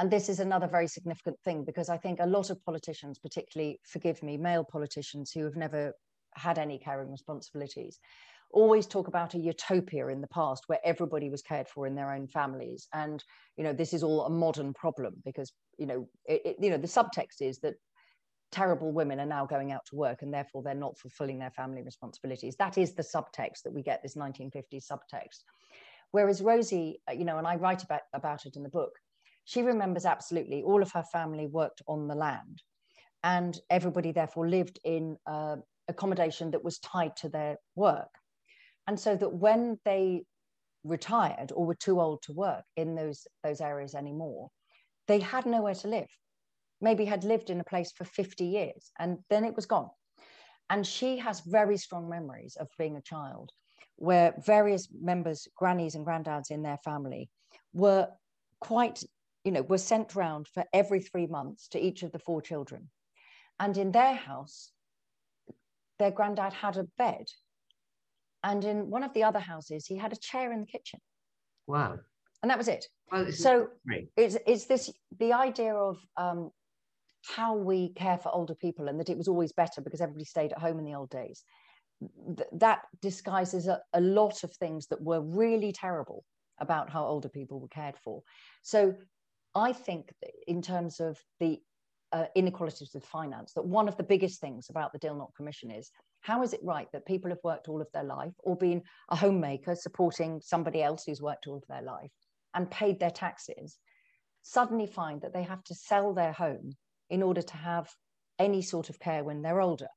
and 0.00 0.10
this 0.10 0.30
is 0.30 0.40
another 0.40 0.66
very 0.66 0.88
significant 0.88 1.38
thing 1.44 1.62
because 1.62 1.90
I 1.90 1.98
think 1.98 2.20
a 2.20 2.26
lot 2.26 2.48
of 2.48 2.64
politicians, 2.64 3.18
particularly, 3.18 3.78
forgive 3.86 4.22
me, 4.22 4.38
male 4.38 4.64
politicians 4.64 5.30
who 5.30 5.44
have 5.44 5.56
never 5.56 5.92
had 6.34 6.58
any 6.58 6.78
caring 6.78 7.10
responsibilities, 7.10 8.00
always 8.52 8.86
talk 8.86 9.08
about 9.08 9.34
a 9.34 9.38
utopia 9.38 10.08
in 10.08 10.20
the 10.20 10.28
past 10.28 10.64
where 10.66 10.80
everybody 10.84 11.30
was 11.30 11.42
cared 11.42 11.68
for 11.68 11.86
in 11.86 11.94
their 11.94 12.12
own 12.12 12.26
families. 12.26 12.88
And, 12.92 13.22
you 13.56 13.64
know, 13.64 13.72
this 13.72 13.92
is 13.92 14.02
all 14.02 14.26
a 14.26 14.30
modern 14.30 14.72
problem 14.74 15.14
because, 15.24 15.52
you 15.78 15.86
know, 15.86 16.08
it, 16.26 16.42
it, 16.44 16.56
you 16.60 16.70
know, 16.70 16.78
the 16.78 16.86
subtext 16.86 17.40
is 17.40 17.58
that 17.60 17.74
terrible 18.52 18.92
women 18.92 19.20
are 19.20 19.26
now 19.26 19.46
going 19.46 19.72
out 19.72 19.86
to 19.86 19.96
work 19.96 20.22
and 20.22 20.34
therefore 20.34 20.62
they're 20.62 20.74
not 20.74 20.98
fulfilling 20.98 21.38
their 21.38 21.50
family 21.52 21.82
responsibilities. 21.82 22.56
That 22.56 22.78
is 22.78 22.94
the 22.94 23.02
subtext 23.02 23.62
that 23.64 23.72
we 23.72 23.82
get 23.82 24.02
this 24.02 24.16
1950s 24.16 24.86
subtext. 24.90 25.44
Whereas 26.10 26.42
Rosie, 26.42 27.00
uh, 27.08 27.12
you 27.12 27.24
know, 27.24 27.38
and 27.38 27.46
I 27.46 27.56
write 27.56 27.84
about, 27.84 28.00
about 28.12 28.46
it 28.46 28.56
in 28.56 28.62
the 28.62 28.68
book, 28.68 28.92
she 29.44 29.62
remembers 29.62 30.04
absolutely 30.04 30.62
all 30.62 30.82
of 30.82 30.92
her 30.92 31.04
family 31.12 31.46
worked 31.46 31.82
on 31.86 32.08
the 32.08 32.14
land 32.14 32.62
and 33.22 33.58
everybody 33.70 34.12
therefore 34.12 34.48
lived 34.48 34.80
in 34.84 35.16
uh, 35.26 35.56
accommodation 35.88 36.50
that 36.50 36.64
was 36.64 36.78
tied 36.80 37.16
to 37.16 37.28
their 37.28 37.56
work 37.76 38.08
and 38.90 38.98
so 38.98 39.14
that 39.14 39.32
when 39.32 39.78
they 39.84 40.24
retired 40.82 41.52
or 41.54 41.64
were 41.64 41.76
too 41.76 42.00
old 42.00 42.20
to 42.22 42.32
work 42.32 42.64
in 42.76 42.96
those 42.96 43.24
those 43.44 43.60
areas 43.60 43.94
anymore 43.94 44.50
they 45.06 45.20
had 45.20 45.46
nowhere 45.46 45.76
to 45.76 45.86
live 45.86 46.08
maybe 46.80 47.04
had 47.04 47.22
lived 47.22 47.50
in 47.50 47.60
a 47.60 47.70
place 47.72 47.92
for 47.92 48.04
50 48.04 48.44
years 48.44 48.90
and 48.98 49.18
then 49.30 49.44
it 49.44 49.54
was 49.54 49.66
gone 49.66 49.90
and 50.70 50.84
she 50.84 51.18
has 51.18 51.38
very 51.40 51.76
strong 51.76 52.10
memories 52.10 52.56
of 52.58 52.66
being 52.78 52.96
a 52.96 53.02
child 53.02 53.52
where 53.94 54.34
various 54.44 54.88
members 55.00 55.46
grannies 55.56 55.94
and 55.94 56.04
granddads 56.04 56.50
in 56.50 56.62
their 56.62 56.78
family 56.84 57.30
were 57.72 58.08
quite 58.58 59.04
you 59.44 59.52
know, 59.52 59.62
were 59.62 59.78
sent 59.78 60.14
round 60.14 60.48
for 60.48 60.64
every 60.72 61.00
three 61.00 61.26
months 61.26 61.68
to 61.68 61.80
each 61.80 62.02
of 62.02 62.12
the 62.12 62.18
four 62.18 62.42
children. 62.42 62.90
And 63.58 63.76
in 63.78 63.92
their 63.92 64.14
house, 64.14 64.72
their 65.98 66.10
granddad 66.10 66.52
had 66.52 66.76
a 66.76 66.84
bed. 66.98 67.26
And 68.42 68.64
in 68.64 68.90
one 68.90 69.02
of 69.02 69.12
the 69.12 69.24
other 69.24 69.38
houses, 69.38 69.86
he 69.86 69.96
had 69.96 70.12
a 70.12 70.16
chair 70.16 70.52
in 70.52 70.60
the 70.60 70.66
kitchen. 70.66 71.00
Wow. 71.66 71.98
And 72.42 72.50
that 72.50 72.58
was 72.58 72.68
it. 72.68 72.86
Well, 73.12 73.30
so 73.32 73.68
it's, 74.16 74.36
it's 74.46 74.66
this 74.66 74.90
the 75.18 75.32
idea 75.32 75.74
of 75.74 75.98
um, 76.16 76.50
how 77.26 77.54
we 77.54 77.90
care 77.90 78.18
for 78.18 78.34
older 78.34 78.54
people 78.54 78.88
and 78.88 78.98
that 78.98 79.10
it 79.10 79.18
was 79.18 79.28
always 79.28 79.52
better 79.52 79.80
because 79.80 80.00
everybody 80.00 80.24
stayed 80.24 80.52
at 80.52 80.58
home 80.58 80.78
in 80.78 80.84
the 80.84 80.94
old 80.94 81.10
days. 81.10 81.44
Th- 82.36 82.48
that 82.52 82.82
disguises 83.02 83.66
a, 83.66 83.80
a 83.92 84.00
lot 84.00 84.42
of 84.42 84.54
things 84.54 84.86
that 84.86 85.02
were 85.02 85.20
really 85.20 85.72
terrible 85.72 86.24
about 86.58 86.90
how 86.90 87.04
older 87.04 87.28
people 87.28 87.60
were 87.60 87.68
cared 87.68 87.96
for. 88.02 88.22
So 88.62 88.94
I 89.54 89.72
think 89.72 90.12
in 90.46 90.62
terms 90.62 91.00
of 91.00 91.18
the 91.40 91.60
uh, 92.12 92.26
inequalities 92.34 92.90
with 92.94 93.04
finance, 93.04 93.52
that 93.54 93.64
one 93.64 93.88
of 93.88 93.96
the 93.96 94.02
biggest 94.02 94.40
things 94.40 94.68
about 94.70 94.92
the 94.92 94.98
Dilnot 94.98 95.34
Commission 95.34 95.70
is 95.70 95.90
how 96.20 96.42
is 96.42 96.52
it 96.52 96.60
right 96.62 96.88
that 96.92 97.06
people 97.06 97.30
have 97.30 97.42
worked 97.42 97.68
all 97.68 97.80
of 97.80 97.90
their 97.92 98.04
life 98.04 98.34
or 98.38 98.56
been 98.56 98.82
a 99.08 99.16
homemaker 99.16 99.74
supporting 99.74 100.40
somebody 100.40 100.82
else 100.82 101.04
who's 101.04 101.22
worked 101.22 101.46
all 101.46 101.56
of 101.56 101.66
their 101.68 101.82
life 101.82 102.10
and 102.54 102.70
paid 102.70 103.00
their 103.00 103.10
taxes, 103.10 103.78
suddenly 104.42 104.86
find 104.86 105.22
that 105.22 105.32
they 105.32 105.42
have 105.42 105.62
to 105.64 105.74
sell 105.74 106.12
their 106.12 106.32
home 106.32 106.72
in 107.08 107.22
order 107.22 107.42
to 107.42 107.56
have 107.56 107.90
any 108.38 108.62
sort 108.62 108.90
of 108.90 108.98
care 108.98 109.24
when 109.24 109.42
they're 109.42 109.60
older. 109.60 109.88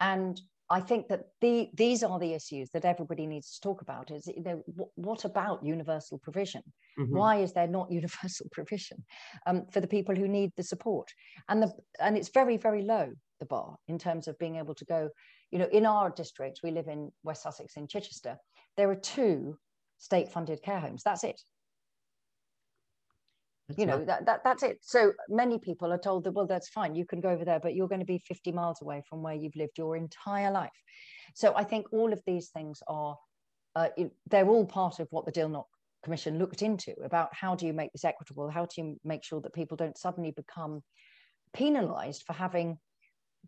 And 0.00 0.40
I 0.72 0.80
think 0.80 1.08
that 1.08 1.24
the, 1.40 1.68
these 1.74 2.04
are 2.04 2.18
the 2.20 2.32
issues 2.32 2.70
that 2.70 2.84
everybody 2.84 3.26
needs 3.26 3.54
to 3.54 3.60
talk 3.60 3.82
about. 3.82 4.12
Is 4.12 4.28
you 4.28 4.42
know, 4.42 4.62
what 4.94 5.24
about 5.24 5.64
universal 5.64 6.18
provision? 6.18 6.62
Mm-hmm. 6.98 7.16
Why 7.16 7.36
is 7.36 7.52
there 7.52 7.66
not 7.66 7.90
universal 7.90 8.46
provision 8.52 9.04
um, 9.46 9.66
for 9.72 9.80
the 9.80 9.88
people 9.88 10.14
who 10.14 10.28
need 10.28 10.52
the 10.56 10.62
support? 10.62 11.08
And 11.48 11.62
the 11.62 11.72
and 11.98 12.16
it's 12.16 12.28
very 12.28 12.56
very 12.56 12.82
low 12.82 13.10
the 13.40 13.46
bar 13.46 13.76
in 13.88 13.98
terms 13.98 14.28
of 14.28 14.38
being 14.38 14.56
able 14.56 14.74
to 14.76 14.84
go. 14.84 15.10
You 15.50 15.58
know, 15.58 15.68
in 15.72 15.86
our 15.86 16.10
district, 16.10 16.60
we 16.62 16.70
live 16.70 16.88
in 16.88 17.10
West 17.22 17.42
Sussex 17.42 17.76
in 17.76 17.88
Chichester. 17.88 18.36
There 18.76 18.90
are 18.90 18.96
two 18.96 19.56
state-funded 19.98 20.62
care 20.62 20.80
homes. 20.80 21.02
That's 21.04 21.24
it. 21.24 21.40
That's 23.68 23.78
you 23.78 23.86
know 23.86 24.04
that, 24.04 24.26
that 24.26 24.42
that's 24.42 24.64
it 24.64 24.78
so 24.80 25.12
many 25.28 25.58
people 25.58 25.92
are 25.92 25.98
told 25.98 26.24
that 26.24 26.32
well 26.32 26.46
that's 26.46 26.68
fine 26.68 26.96
you 26.96 27.06
can 27.06 27.20
go 27.20 27.28
over 27.28 27.44
there 27.44 27.60
but 27.60 27.76
you're 27.76 27.86
going 27.86 28.00
to 28.00 28.04
be 28.06 28.18
50 28.18 28.50
miles 28.50 28.82
away 28.82 29.00
from 29.08 29.22
where 29.22 29.34
you've 29.34 29.54
lived 29.54 29.78
your 29.78 29.96
entire 29.96 30.50
life 30.50 30.70
so 31.36 31.54
i 31.54 31.62
think 31.62 31.86
all 31.92 32.12
of 32.12 32.20
these 32.26 32.48
things 32.48 32.82
are 32.88 33.16
uh, 33.76 33.88
they're 34.28 34.48
all 34.48 34.66
part 34.66 34.98
of 34.98 35.06
what 35.10 35.24
the 35.24 35.30
Dilnot 35.30 35.66
commission 36.02 36.36
looked 36.36 36.62
into 36.62 36.92
about 37.04 37.28
how 37.32 37.54
do 37.54 37.64
you 37.64 37.72
make 37.72 37.92
this 37.92 38.04
equitable 38.04 38.50
how 38.50 38.66
do 38.66 38.82
you 38.82 38.96
make 39.04 39.22
sure 39.22 39.40
that 39.40 39.54
people 39.54 39.76
don't 39.76 39.96
suddenly 39.96 40.32
become 40.32 40.82
penalized 41.54 42.24
for 42.26 42.32
having 42.32 42.76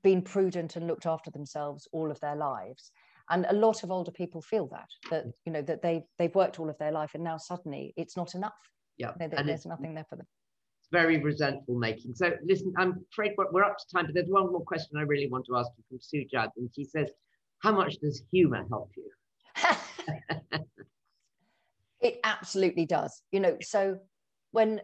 been 0.02 0.22
prudent 0.22 0.76
and 0.76 0.86
looked 0.86 1.06
after 1.06 1.30
themselves 1.30 1.86
all 1.92 2.10
of 2.10 2.18
their 2.20 2.36
lives 2.36 2.90
and 3.30 3.46
a 3.48 3.54
lot 3.54 3.82
of 3.82 3.90
older 3.90 4.10
people 4.10 4.42
feel 4.42 4.66
that 4.66 4.88
that 5.10 5.24
you 5.44 5.52
know 5.52 5.62
that 5.62 5.82
they 5.82 6.02
they've 6.18 6.34
worked 6.34 6.58
all 6.58 6.70
of 6.70 6.78
their 6.78 6.92
life 6.92 7.12
and 7.14 7.22
now 7.22 7.36
suddenly 7.36 7.92
it's 7.96 8.16
not 8.16 8.34
enough 8.34 8.52
yeah. 8.98 9.12
There, 9.18 9.28
there's 9.44 9.66
nothing 9.66 9.94
there 9.94 10.06
for 10.08 10.16
them. 10.16 10.26
It's 10.80 10.88
very 10.90 11.18
resentful 11.18 11.78
making. 11.78 12.14
So 12.14 12.32
listen, 12.44 12.72
um, 12.78 12.92
I'm 12.92 13.06
afraid 13.12 13.32
we're 13.36 13.64
up 13.64 13.78
to 13.78 13.84
time, 13.94 14.06
but 14.06 14.14
there's 14.14 14.28
one 14.28 14.50
more 14.52 14.64
question 14.64 14.96
I 14.96 15.02
really 15.02 15.28
want 15.28 15.46
to 15.46 15.56
ask 15.56 15.70
you 15.76 15.84
from 15.88 15.98
Sue 16.00 16.24
Judd. 16.30 16.50
And 16.56 16.70
she 16.74 16.84
says, 16.84 17.10
how 17.60 17.72
much 17.72 17.96
does 17.98 18.22
humor 18.30 18.64
help 18.68 18.90
you? 18.96 19.10
it 22.00 22.20
absolutely 22.24 22.86
does. 22.86 23.22
You 23.30 23.40
know, 23.40 23.56
so 23.60 23.98
when 24.50 24.80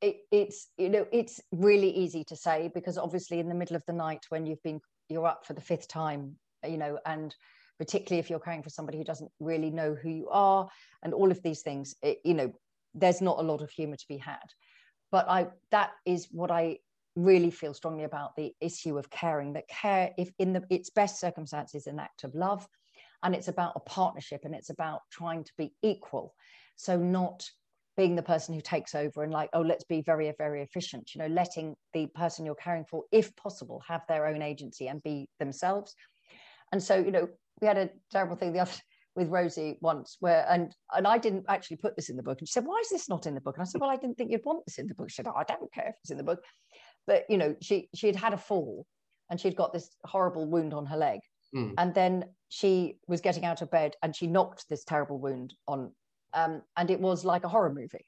it, 0.00 0.16
it's 0.30 0.68
you 0.76 0.88
know 0.88 1.06
it's 1.12 1.40
really 1.52 1.90
easy 1.90 2.24
to 2.24 2.36
say 2.36 2.70
because 2.74 2.98
obviously 2.98 3.40
in 3.40 3.48
the 3.48 3.54
middle 3.54 3.76
of 3.76 3.82
the 3.86 3.92
night 3.92 4.24
when 4.28 4.46
you've 4.46 4.62
been 4.62 4.80
you're 5.08 5.26
up 5.26 5.46
for 5.46 5.54
the 5.54 5.60
fifth 5.60 5.88
time, 5.88 6.36
you 6.66 6.78
know, 6.78 6.98
and 7.06 7.34
particularly 7.78 8.20
if 8.20 8.28
you're 8.28 8.40
caring 8.40 8.62
for 8.62 8.70
somebody 8.70 8.98
who 8.98 9.04
doesn't 9.04 9.30
really 9.40 9.70
know 9.70 9.94
who 9.94 10.10
you 10.10 10.28
are 10.28 10.68
and 11.02 11.14
all 11.14 11.30
of 11.30 11.42
these 11.42 11.62
things, 11.62 11.94
it, 12.02 12.18
you 12.24 12.34
know, 12.34 12.52
there's 12.94 13.20
not 13.20 13.38
a 13.38 13.42
lot 13.42 13.62
of 13.62 13.70
humor 13.70 13.96
to 13.96 14.08
be 14.08 14.18
had. 14.18 14.46
But 15.10 15.28
I 15.28 15.48
that 15.70 15.92
is 16.04 16.28
what 16.30 16.50
I 16.50 16.78
really 17.16 17.50
feel 17.50 17.74
strongly 17.74 18.04
about 18.04 18.36
the 18.36 18.52
issue 18.60 18.98
of 18.98 19.10
caring 19.10 19.54
that 19.54 19.68
care 19.68 20.12
if 20.18 20.30
in 20.38 20.52
the 20.52 20.62
its 20.70 20.90
best 20.90 21.18
circumstances 21.18 21.86
an 21.86 21.98
act 21.98 22.22
of 22.22 22.34
love 22.34 22.66
and 23.24 23.34
it's 23.34 23.48
about 23.48 23.72
a 23.74 23.80
partnership 23.80 24.42
and 24.44 24.54
it's 24.54 24.70
about 24.70 25.00
trying 25.10 25.42
to 25.42 25.50
be 25.58 25.72
equal 25.82 26.32
so 26.76 26.96
not 26.96 27.50
being 27.98 28.14
the 28.14 28.22
person 28.22 28.54
who 28.54 28.60
takes 28.60 28.94
over 28.94 29.24
and 29.24 29.32
like 29.32 29.50
oh 29.52 29.60
let's 29.60 29.82
be 29.82 30.00
very 30.00 30.32
very 30.38 30.62
efficient 30.62 31.10
you 31.14 31.18
know 31.18 31.26
letting 31.26 31.74
the 31.92 32.06
person 32.06 32.46
you're 32.46 32.54
caring 32.54 32.84
for 32.88 33.02
if 33.10 33.34
possible 33.34 33.82
have 33.86 34.02
their 34.08 34.28
own 34.28 34.40
agency 34.40 34.86
and 34.86 35.02
be 35.02 35.28
themselves. 35.40 35.94
And 36.72 36.80
so 36.80 36.96
you 36.96 37.10
know 37.10 37.28
we 37.60 37.66
had 37.66 37.76
a 37.76 37.90
terrible 38.10 38.36
thing 38.36 38.52
the 38.52 38.60
other 38.60 38.70
with 39.16 39.28
Rosie 39.28 39.76
once 39.80 40.16
where 40.20 40.46
and 40.48 40.72
and 40.94 41.06
I 41.08 41.18
didn't 41.18 41.46
actually 41.48 41.78
put 41.78 41.96
this 41.96 42.08
in 42.08 42.16
the 42.16 42.22
book 42.22 42.38
and 42.38 42.48
she 42.48 42.52
said 42.52 42.64
why 42.64 42.78
is 42.80 42.88
this 42.88 43.08
not 43.08 43.26
in 43.26 43.34
the 43.34 43.40
book? 43.40 43.56
And 43.56 43.62
I 43.62 43.66
said 43.66 43.80
well 43.80 43.90
I 43.90 43.96
didn't 43.96 44.16
think 44.16 44.30
you'd 44.30 44.44
want 44.44 44.64
this 44.64 44.78
in 44.78 44.86
the 44.86 44.94
book. 44.94 45.10
She 45.10 45.16
said 45.16 45.26
oh, 45.26 45.34
I 45.36 45.42
don't 45.42 45.72
care 45.72 45.88
if 45.88 45.96
it's 46.02 46.12
in 46.12 46.18
the 46.18 46.22
book. 46.22 46.40
But 47.08 47.24
you 47.28 47.36
know 47.36 47.56
she 47.60 47.88
she 47.96 48.06
had 48.06 48.16
had 48.16 48.32
a 48.32 48.38
fall 48.38 48.86
and 49.28 49.40
she'd 49.40 49.56
got 49.56 49.72
this 49.72 49.90
horrible 50.04 50.46
wound 50.46 50.72
on 50.72 50.86
her 50.86 50.96
leg. 50.96 51.20
Mm. 51.54 51.72
and 51.78 51.94
then 51.94 52.26
she 52.50 52.98
was 53.06 53.22
getting 53.22 53.46
out 53.46 53.62
of 53.62 53.70
bed 53.70 53.96
and 54.02 54.14
she 54.14 54.26
knocked 54.26 54.68
this 54.68 54.84
terrible 54.84 55.18
wound 55.18 55.54
on 55.66 55.92
um, 56.34 56.62
and 56.76 56.90
it 56.90 57.00
was 57.00 57.24
like 57.24 57.44
a 57.44 57.48
horror 57.48 57.72
movie 57.72 58.06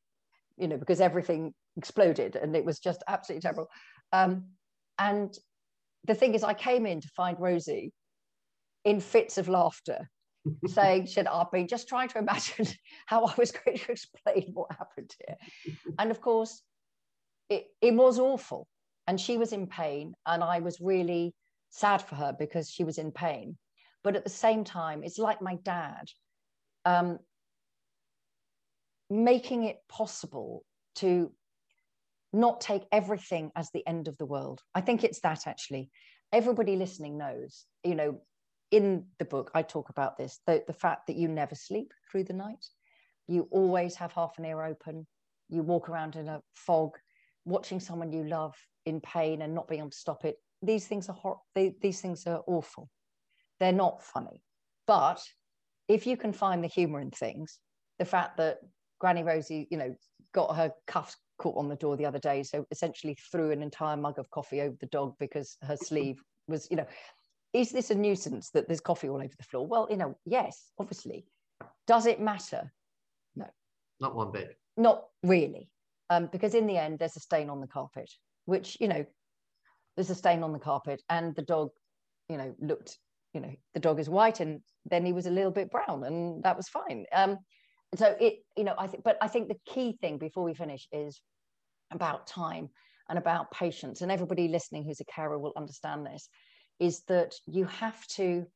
you 0.57 0.69
know 0.69 0.77
because 0.77 1.01
everything 1.01 1.53
exploded 1.77 2.37
and 2.37 2.55
it 2.55 2.65
was 2.65 2.79
just 2.79 3.03
absolutely 3.09 3.41
terrible. 3.41 3.69
Um, 4.13 4.47
and 4.99 5.37
the 6.05 6.15
thing 6.15 6.35
is 6.35 6.45
i 6.45 6.55
came 6.55 6.87
in 6.87 7.01
to 7.01 7.09
find 7.09 7.39
rosie 7.41 7.93
in 8.85 9.01
fits 9.01 9.39
of 9.39 9.49
laughter 9.49 10.09
saying 10.67 11.07
should 11.07 11.27
i've 11.27 11.51
been 11.51 11.69
just 11.69 11.89
trying 11.89 12.09
to 12.09 12.19
imagine 12.19 12.67
how 13.07 13.25
i 13.25 13.35
was 13.37 13.51
going 13.51 13.77
to 13.77 13.93
explain 13.93 14.51
what 14.55 14.71
happened 14.73 15.13
here. 15.27 15.37
And 15.99 16.11
of 16.11 16.21
course 16.21 16.63
it, 17.49 17.67
it 17.83 17.95
was 17.95 18.21
awful. 18.21 18.69
And 19.07 19.21
she 19.21 19.37
was 19.37 19.53
in 19.53 19.67
pain 19.67 20.15
and 20.27 20.43
i 20.45 20.61
was 20.61 20.81
really 20.81 21.35
sad 21.71 22.03
for 22.03 22.15
her 22.17 22.35
because 22.39 22.71
she 22.71 22.85
was 22.85 22.99
in 22.99 23.13
pain. 23.13 23.57
But 24.03 24.17
at 24.17 24.25
the 24.25 24.31
same 24.31 24.65
time 24.65 25.03
it's 25.05 25.19
like 25.19 25.43
my 25.43 25.57
dad 25.63 26.05
um, 26.85 27.19
making 29.11 29.65
it 29.65 29.77
possible 29.89 30.65
to 30.95 31.33
not 32.33 32.61
take 32.61 32.85
everything 32.93 33.51
as 33.57 33.71
the 33.71 33.87
end 33.87 34.07
of 34.07 34.17
the 34.19 34.27
world. 34.27 34.63
I 34.75 34.81
think 34.81 35.03
it's 35.03 35.21
that 35.21 35.47
actually. 35.47 35.91
Everybody 36.33 36.77
listening 36.77 37.19
knows 37.19 37.67
you 37.83 37.97
know 37.97 38.21
in 38.71 39.07
the 39.19 39.25
book 39.25 39.51
i 39.55 39.63
talk 39.63 39.89
about 39.89 40.17
this 40.17 40.39
the, 40.47 40.63
the 40.67 40.73
fact 40.73 41.09
that 41.09 41.17
you 41.17 41.27
never 41.27 41.57
sleep 41.57 41.93
through 42.11 42.25
the 42.25 42.33
night. 42.33 42.65
You 43.27 43.49
always 43.51 43.97
have 43.97 44.13
half 44.13 44.39
an 44.39 44.45
ear 44.45 44.63
open. 44.63 45.07
You 45.49 45.63
walk 45.63 45.89
around 45.89 46.15
in 46.17 46.29
a 46.29 46.41
fog 46.55 46.97
watching 47.45 47.81
someone 47.81 48.13
you 48.13 48.25
love 48.25 48.55
in 48.87 49.01
pain 49.01 49.43
and 49.43 49.55
not 49.55 49.69
being 49.69 49.81
able 49.81 49.91
to 49.91 49.97
stop 49.97 50.25
it. 50.25 50.37
These 50.63 50.87
things 50.87 51.09
are 51.09 51.15
hor- 51.15 51.41
they, 51.55 51.75
these 51.81 52.01
things 52.01 52.27
are 52.27 52.43
awful. 52.47 52.89
They're 53.59 53.73
not 53.73 54.03
funny. 54.03 54.43
But 54.87 55.21
if 55.89 56.07
you 56.07 56.17
can 56.17 56.33
find 56.33 56.63
the 56.63 56.69
humor 56.69 57.01
in 57.01 57.11
things 57.11 57.59
the 57.99 58.05
fact 58.05 58.39
that 58.39 58.59
granny 59.01 59.25
rosie 59.25 59.67
you 59.71 59.77
know 59.77 59.95
got 60.33 60.55
her 60.55 60.73
cuffs 60.87 61.17
caught 61.39 61.57
on 61.57 61.69
the 61.69 61.77
door 61.77 61.97
the 61.97 62.07
other 62.07 62.19
day 62.19 62.43
so 62.43 62.65
essentially 62.71 63.17
threw 63.33 63.51
an 63.51 63.63
entire 63.63 63.97
mug 63.97 64.19
of 64.19 64.31
coffee 64.31 64.61
over 64.61 64.77
the 64.79 64.87
dog 64.87 65.15
because 65.19 65.57
her 65.63 65.77
sleeve 65.83 66.23
was 66.47 66.69
you 66.71 66.77
know 66.77 66.87
is 67.53 67.71
this 67.73 67.91
a 67.91 67.95
nuisance 67.95 68.51
that 68.51 68.69
there's 68.69 68.81
coffee 68.81 69.09
all 69.09 69.17
over 69.17 69.35
the 69.37 69.45
floor? 69.45 69.67
Well 69.67 69.87
you 69.91 69.97
know 69.97 70.17
yes 70.25 70.71
obviously. 70.79 71.27
Does 71.87 72.07
it 72.07 72.21
matter? 72.21 72.73
No. 73.35 73.47
Not 73.99 74.15
one 74.15 74.31
bit. 74.31 74.57
Not 74.77 75.05
really. 75.25 75.69
Um, 76.11 76.29
because 76.31 76.55
in 76.55 76.67
the 76.67 76.77
end 76.77 76.99
there's 76.99 77.17
a 77.17 77.21
stain 77.21 77.51
on 77.51 77.61
the 77.61 77.67
carpet 77.67 78.11
which 78.45 78.77
you 78.81 78.89
know 78.89 79.05
there's 79.97 80.11
a 80.11 80.15
stain 80.15 80.43
on 80.43 80.53
the 80.53 80.59
carpet 80.59 81.03
and 81.09 81.35
the 81.35 81.43
dog 81.43 81.71
you 82.29 82.37
know 82.37 82.55
looked 82.61 82.99
you 83.35 83.41
know 83.41 83.55
the 83.75 83.81
dog 83.81 83.99
is 83.99 84.09
white 84.09 84.41
and 84.41 84.61
then 84.87 85.05
he 85.05 85.13
was 85.13 85.27
a 85.27 85.31
little 85.31 85.51
bit 85.51 85.71
brown 85.71 86.05
and 86.05 86.43
that 86.43 86.57
was 86.57 86.69
fine. 86.69 87.07
Um 87.13 87.39
so 87.97 88.15
it 88.21 88.45
you 88.57 88.65
know 88.65 88.75
i 88.79 88.87
think 88.87 89.03
but 89.03 89.17
i 89.21 89.29
think 89.29 89.49
the 89.49 89.59
key 89.67 89.97
thing 90.01 90.19
before 90.19 90.45
we 90.45 90.55
finish 90.55 90.87
is 90.93 91.21
about 91.93 92.27
time 92.27 92.71
and 93.09 93.19
about 93.19 93.51
patience. 93.51 94.01
And 94.01 94.11
everybody 94.11 94.49
listening 94.49 94.85
who's 94.85 95.01
a 95.01 95.05
carer 95.05 95.39
will 95.39 95.53
understand 95.57 96.07
this 96.07 96.29
is 96.79 97.03
that 97.09 97.35
you 97.47 97.65
have 97.67 98.07
to 98.07 98.47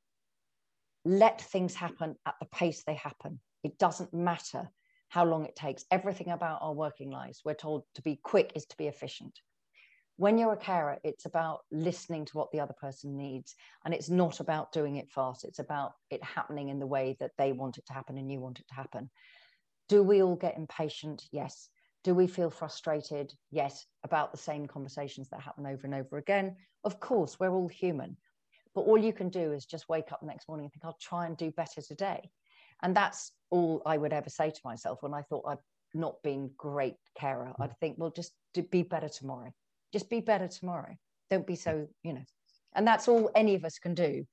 let 1.05 1.41
things 1.41 1.75
happen 1.75 2.15
at 2.25 2.37
the 2.41 2.47
pace 2.47 2.83
they 2.87 2.95
happen. 2.95 3.41
It 3.63 3.79
doesn't 3.79 4.15
matter 4.15 4.71
how 5.09 5.25
long 5.25 5.45
it 5.45 5.57
takes. 5.57 5.85
Everything 5.91 6.31
about 6.31 6.61
our 6.63 6.73
working 6.73 7.11
lives 7.11 7.43
we're 7.45 7.55
told 7.55 7.83
to 7.97 8.03
be 8.03 8.19
quick 8.23 8.53
is 8.55 8.65
to 8.67 8.77
be 8.77 8.87
efficient 8.87 9.39
when 10.17 10.39
you're 10.39 10.53
a 10.53 10.57
carer, 10.57 10.99
it's 11.03 11.27
about 11.27 11.61
listening 11.73 12.25
to 12.27 12.37
what 12.37 12.53
the 12.53 12.61
other 12.61 12.75
person 12.75 13.17
needs. 13.17 13.55
And 13.85 13.93
it's 13.93 14.09
not 14.09 14.41
about 14.41 14.73
doing 14.73 14.97
it 14.97 15.11
fast. 15.11 15.45
It's 15.45 15.59
about 15.59 15.93
it 16.11 16.23
happening 16.23 16.69
in 16.69 16.79
the 16.79 16.87
way 16.87 17.17
that 17.21 17.33
they 17.37 17.53
want 17.53 17.79
it 17.79 17.87
to 17.87 17.93
happen 17.93 18.17
and 18.17 18.31
you 18.31 18.41
want 18.41 18.61
it 18.61 18.69
to 18.69 18.75
happen. 18.75 19.11
Do 19.89 20.03
we 20.03 20.23
all 20.23 20.37
get 20.37 20.57
impatient? 20.57 21.25
Yes. 21.33 21.69
Do 22.05 22.15
we 22.15 22.27
feel 22.27 22.51
frustrated? 22.51 23.35
Yes. 23.51 23.87
About 24.05 24.31
the 24.31 24.39
same 24.39 24.67
conversations 24.67 25.29
that 25.31 25.41
happen 25.41 25.67
over 25.67 25.81
and 25.85 25.95
over 25.95 26.17
again? 26.17 26.57
Of 26.85 27.01
course, 27.01 27.41
we're 27.41 27.55
all 27.55 27.69
human. 27.69 28.17
But 28.75 28.83
all 28.83 28.99
you 28.99 29.13
can 29.13 29.31
do 29.31 29.53
is 29.53 29.67
just 29.67 29.89
wake 29.89 30.13
up 30.13 30.21
the 30.21 30.27
next 30.27 30.49
morning 30.49 30.67
and 30.67 30.73
think, 30.73 30.85
I'll 30.85 30.99
try 31.01 31.27
and 31.27 31.37
do 31.37 31.51
better 31.51 31.81
today. 31.81 32.31
And 32.83 32.95
that's 32.95 33.33
all 33.51 33.83
I 33.85 33.97
would 33.97 34.13
ever 34.13 34.31
say 34.31 34.51
to 34.51 34.61
myself 34.65 35.03
when 35.03 35.15
I 35.15 35.23
thought 35.23 35.45
I'd 35.49 35.59
not 35.93 36.23
been 36.23 36.51
great 36.57 36.97
carer. 37.17 37.53
Hmm. 37.57 37.63
I'd 37.63 37.79
think, 37.79 37.97
well, 37.99 38.11
just 38.11 38.33
be 38.71 38.83
better 38.83 39.09
tomorrow 39.09 39.53
just 39.95 40.11
be 40.11 40.21
better 40.21 40.49
tomorrow. 40.49 40.93
Don't 41.31 41.47
be 41.47 41.55
so 41.55 41.87
you 42.03 42.15
know. 42.15 42.25
And 42.75 42.85
that's 42.85 43.07
all 43.07 43.31
any 43.37 43.55
of 43.55 43.65
us 43.65 43.79
can 43.79 43.95
do 43.95 44.27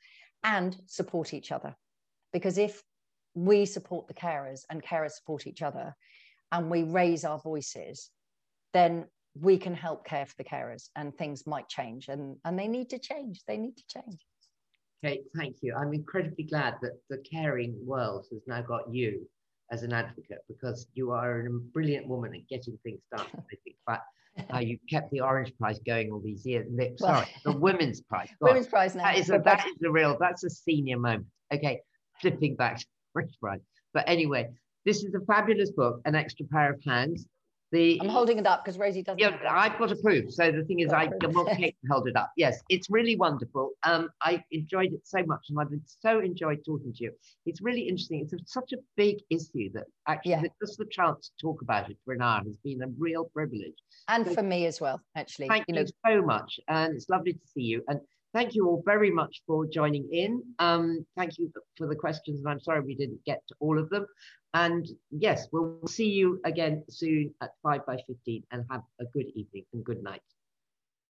and 0.43 0.75
support 0.87 1.35
each 1.35 1.51
other. 1.51 1.75
Because 2.33 2.57
if 2.57 2.81
we 3.35 3.65
support 3.65 4.07
the 4.07 4.15
carers 4.15 4.61
and 4.71 4.81
carers 4.81 5.11
support 5.11 5.45
each 5.45 5.61
other 5.61 5.93
and 6.51 6.71
we 6.71 6.81
raise 6.83 7.23
our 7.23 7.39
voices 7.39 8.09
then 8.73 9.05
we 9.39 9.57
can 9.57 9.73
help 9.73 10.03
care 10.03 10.25
for 10.25 10.33
the 10.37 10.43
carers 10.43 10.89
and 10.95 11.15
things 11.15 11.45
might 11.45 11.69
change 11.69 12.09
and 12.09 12.37
and 12.43 12.57
they 12.57 12.67
need 12.67 12.89
to 12.89 12.99
change. 12.99 13.41
They 13.47 13.57
need 13.57 13.77
to 13.77 13.83
change. 13.87 14.19
Okay 15.05 15.21
thank 15.37 15.57
you. 15.61 15.75
I'm 15.79 15.93
incredibly 15.93 16.45
glad 16.45 16.73
that 16.81 16.95
the 17.11 17.19
caring 17.19 17.73
world 17.85 18.25
has 18.31 18.41
now 18.47 18.63
got 18.63 18.91
you 18.91 19.29
as 19.69 19.83
an 19.83 19.93
advocate 19.93 20.43
because 20.47 20.87
you 20.95 21.11
are 21.11 21.39
a 21.41 21.49
brilliant 21.75 22.07
woman 22.07 22.33
at 22.33 22.45
getting 22.49 22.77
things 22.83 23.03
done 23.15 23.27
i 23.51 23.55
think. 23.63 23.77
But 23.85 24.01
how 24.49 24.59
you 24.59 24.77
kept 24.89 25.11
the 25.11 25.21
Orange 25.21 25.53
Prize 25.57 25.79
going 25.85 26.11
all 26.11 26.19
these 26.19 26.45
years. 26.45 26.67
Sorry, 26.97 27.27
well, 27.45 27.53
the 27.53 27.59
Women's 27.59 28.01
Prize. 28.01 28.29
God, 28.41 28.49
women's 28.49 28.67
Prize 28.67 28.95
now. 28.95 29.03
That 29.03 29.17
is, 29.17 29.29
a, 29.29 29.39
that 29.39 29.65
is 29.65 29.81
a 29.83 29.91
real, 29.91 30.17
that's 30.19 30.43
a 30.43 30.49
senior 30.49 30.97
moment. 30.97 31.27
Okay, 31.53 31.81
flipping 32.19 32.55
back 32.55 32.79
to 32.79 32.85
Orange 33.15 33.33
Prize. 33.39 33.59
But 33.93 34.05
anyway, 34.07 34.49
this 34.85 35.03
is 35.03 35.13
a 35.13 35.19
fabulous 35.25 35.71
book, 35.71 36.01
An 36.05 36.15
Extra 36.15 36.45
Pair 36.47 36.73
of 36.73 36.81
Hands. 36.85 37.25
The, 37.71 37.99
I'm 38.01 38.09
holding 38.09 38.37
it 38.37 38.45
up 38.45 38.65
because 38.65 38.77
Rosie 38.77 39.01
doesn't. 39.01 39.19
Yeah, 39.19 39.37
I've 39.49 39.79
got 39.79 39.91
a 39.91 39.95
proof. 39.95 40.33
So 40.33 40.51
the 40.51 40.63
thing 40.65 40.79
is, 40.81 40.91
I 40.91 41.07
Kate 41.07 41.75
to 41.81 41.89
hold 41.89 42.07
it 42.07 42.17
up. 42.17 42.31
Yes, 42.35 42.59
it's 42.67 42.89
really 42.89 43.15
wonderful. 43.15 43.71
Um, 43.83 44.09
I 44.21 44.43
enjoyed 44.51 44.91
it 44.91 45.01
so 45.05 45.23
much, 45.25 45.45
and 45.49 45.57
I've 45.59 45.69
so 45.85 46.19
enjoyed 46.19 46.65
talking 46.65 46.91
to 46.93 47.03
you. 47.05 47.11
It's 47.45 47.61
really 47.61 47.83
interesting. 47.83 48.21
It's 48.21 48.33
a, 48.33 48.37
such 48.45 48.73
a 48.73 48.77
big 48.97 49.19
issue 49.29 49.71
that 49.73 49.85
actually 50.05 50.31
yeah. 50.31 50.43
just 50.61 50.77
the 50.77 50.85
chance 50.91 51.29
to 51.29 51.41
talk 51.41 51.61
about 51.61 51.89
it 51.89 51.97
for 52.03 52.13
an 52.13 52.21
hour 52.21 52.41
has 52.43 52.57
been 52.61 52.81
a 52.83 52.87
real 52.97 53.25
privilege. 53.33 53.75
And 54.09 54.27
so, 54.27 54.33
for 54.33 54.43
me 54.43 54.65
as 54.65 54.81
well, 54.81 54.99
actually. 55.15 55.47
Thank 55.47 55.65
you, 55.69 55.75
know. 55.75 55.85
so 56.05 56.21
much, 56.21 56.59
and 56.67 56.93
it's 56.93 57.07
lovely 57.07 57.33
to 57.33 57.47
see 57.53 57.61
you. 57.61 57.83
And 57.87 58.01
thank 58.33 58.55
you 58.55 58.67
all 58.67 58.81
very 58.85 59.11
much 59.11 59.41
for 59.45 59.65
joining 59.65 60.07
in. 60.11 60.43
Um, 60.59 61.05
thank 61.17 61.37
you 61.37 61.51
for 61.77 61.87
the 61.87 61.95
questions, 61.95 62.39
and 62.39 62.49
I'm 62.49 62.59
sorry 62.59 62.81
we 62.81 62.95
didn't 62.95 63.23
get 63.25 63.41
to 63.47 63.55
all 63.59 63.77
of 63.77 63.89
them. 63.89 64.05
And 64.53 64.87
yes, 65.11 65.47
we'll 65.51 65.87
see 65.87 66.09
you 66.09 66.41
again 66.45 66.83
soon 66.89 67.33
at 67.41 67.51
5 67.63 67.85
by 67.85 67.97
15 68.07 68.43
and 68.51 68.65
have 68.69 68.81
a 68.99 69.05
good 69.05 69.27
evening 69.35 69.65
and 69.73 69.83
good 69.83 70.03
night. 70.03 70.21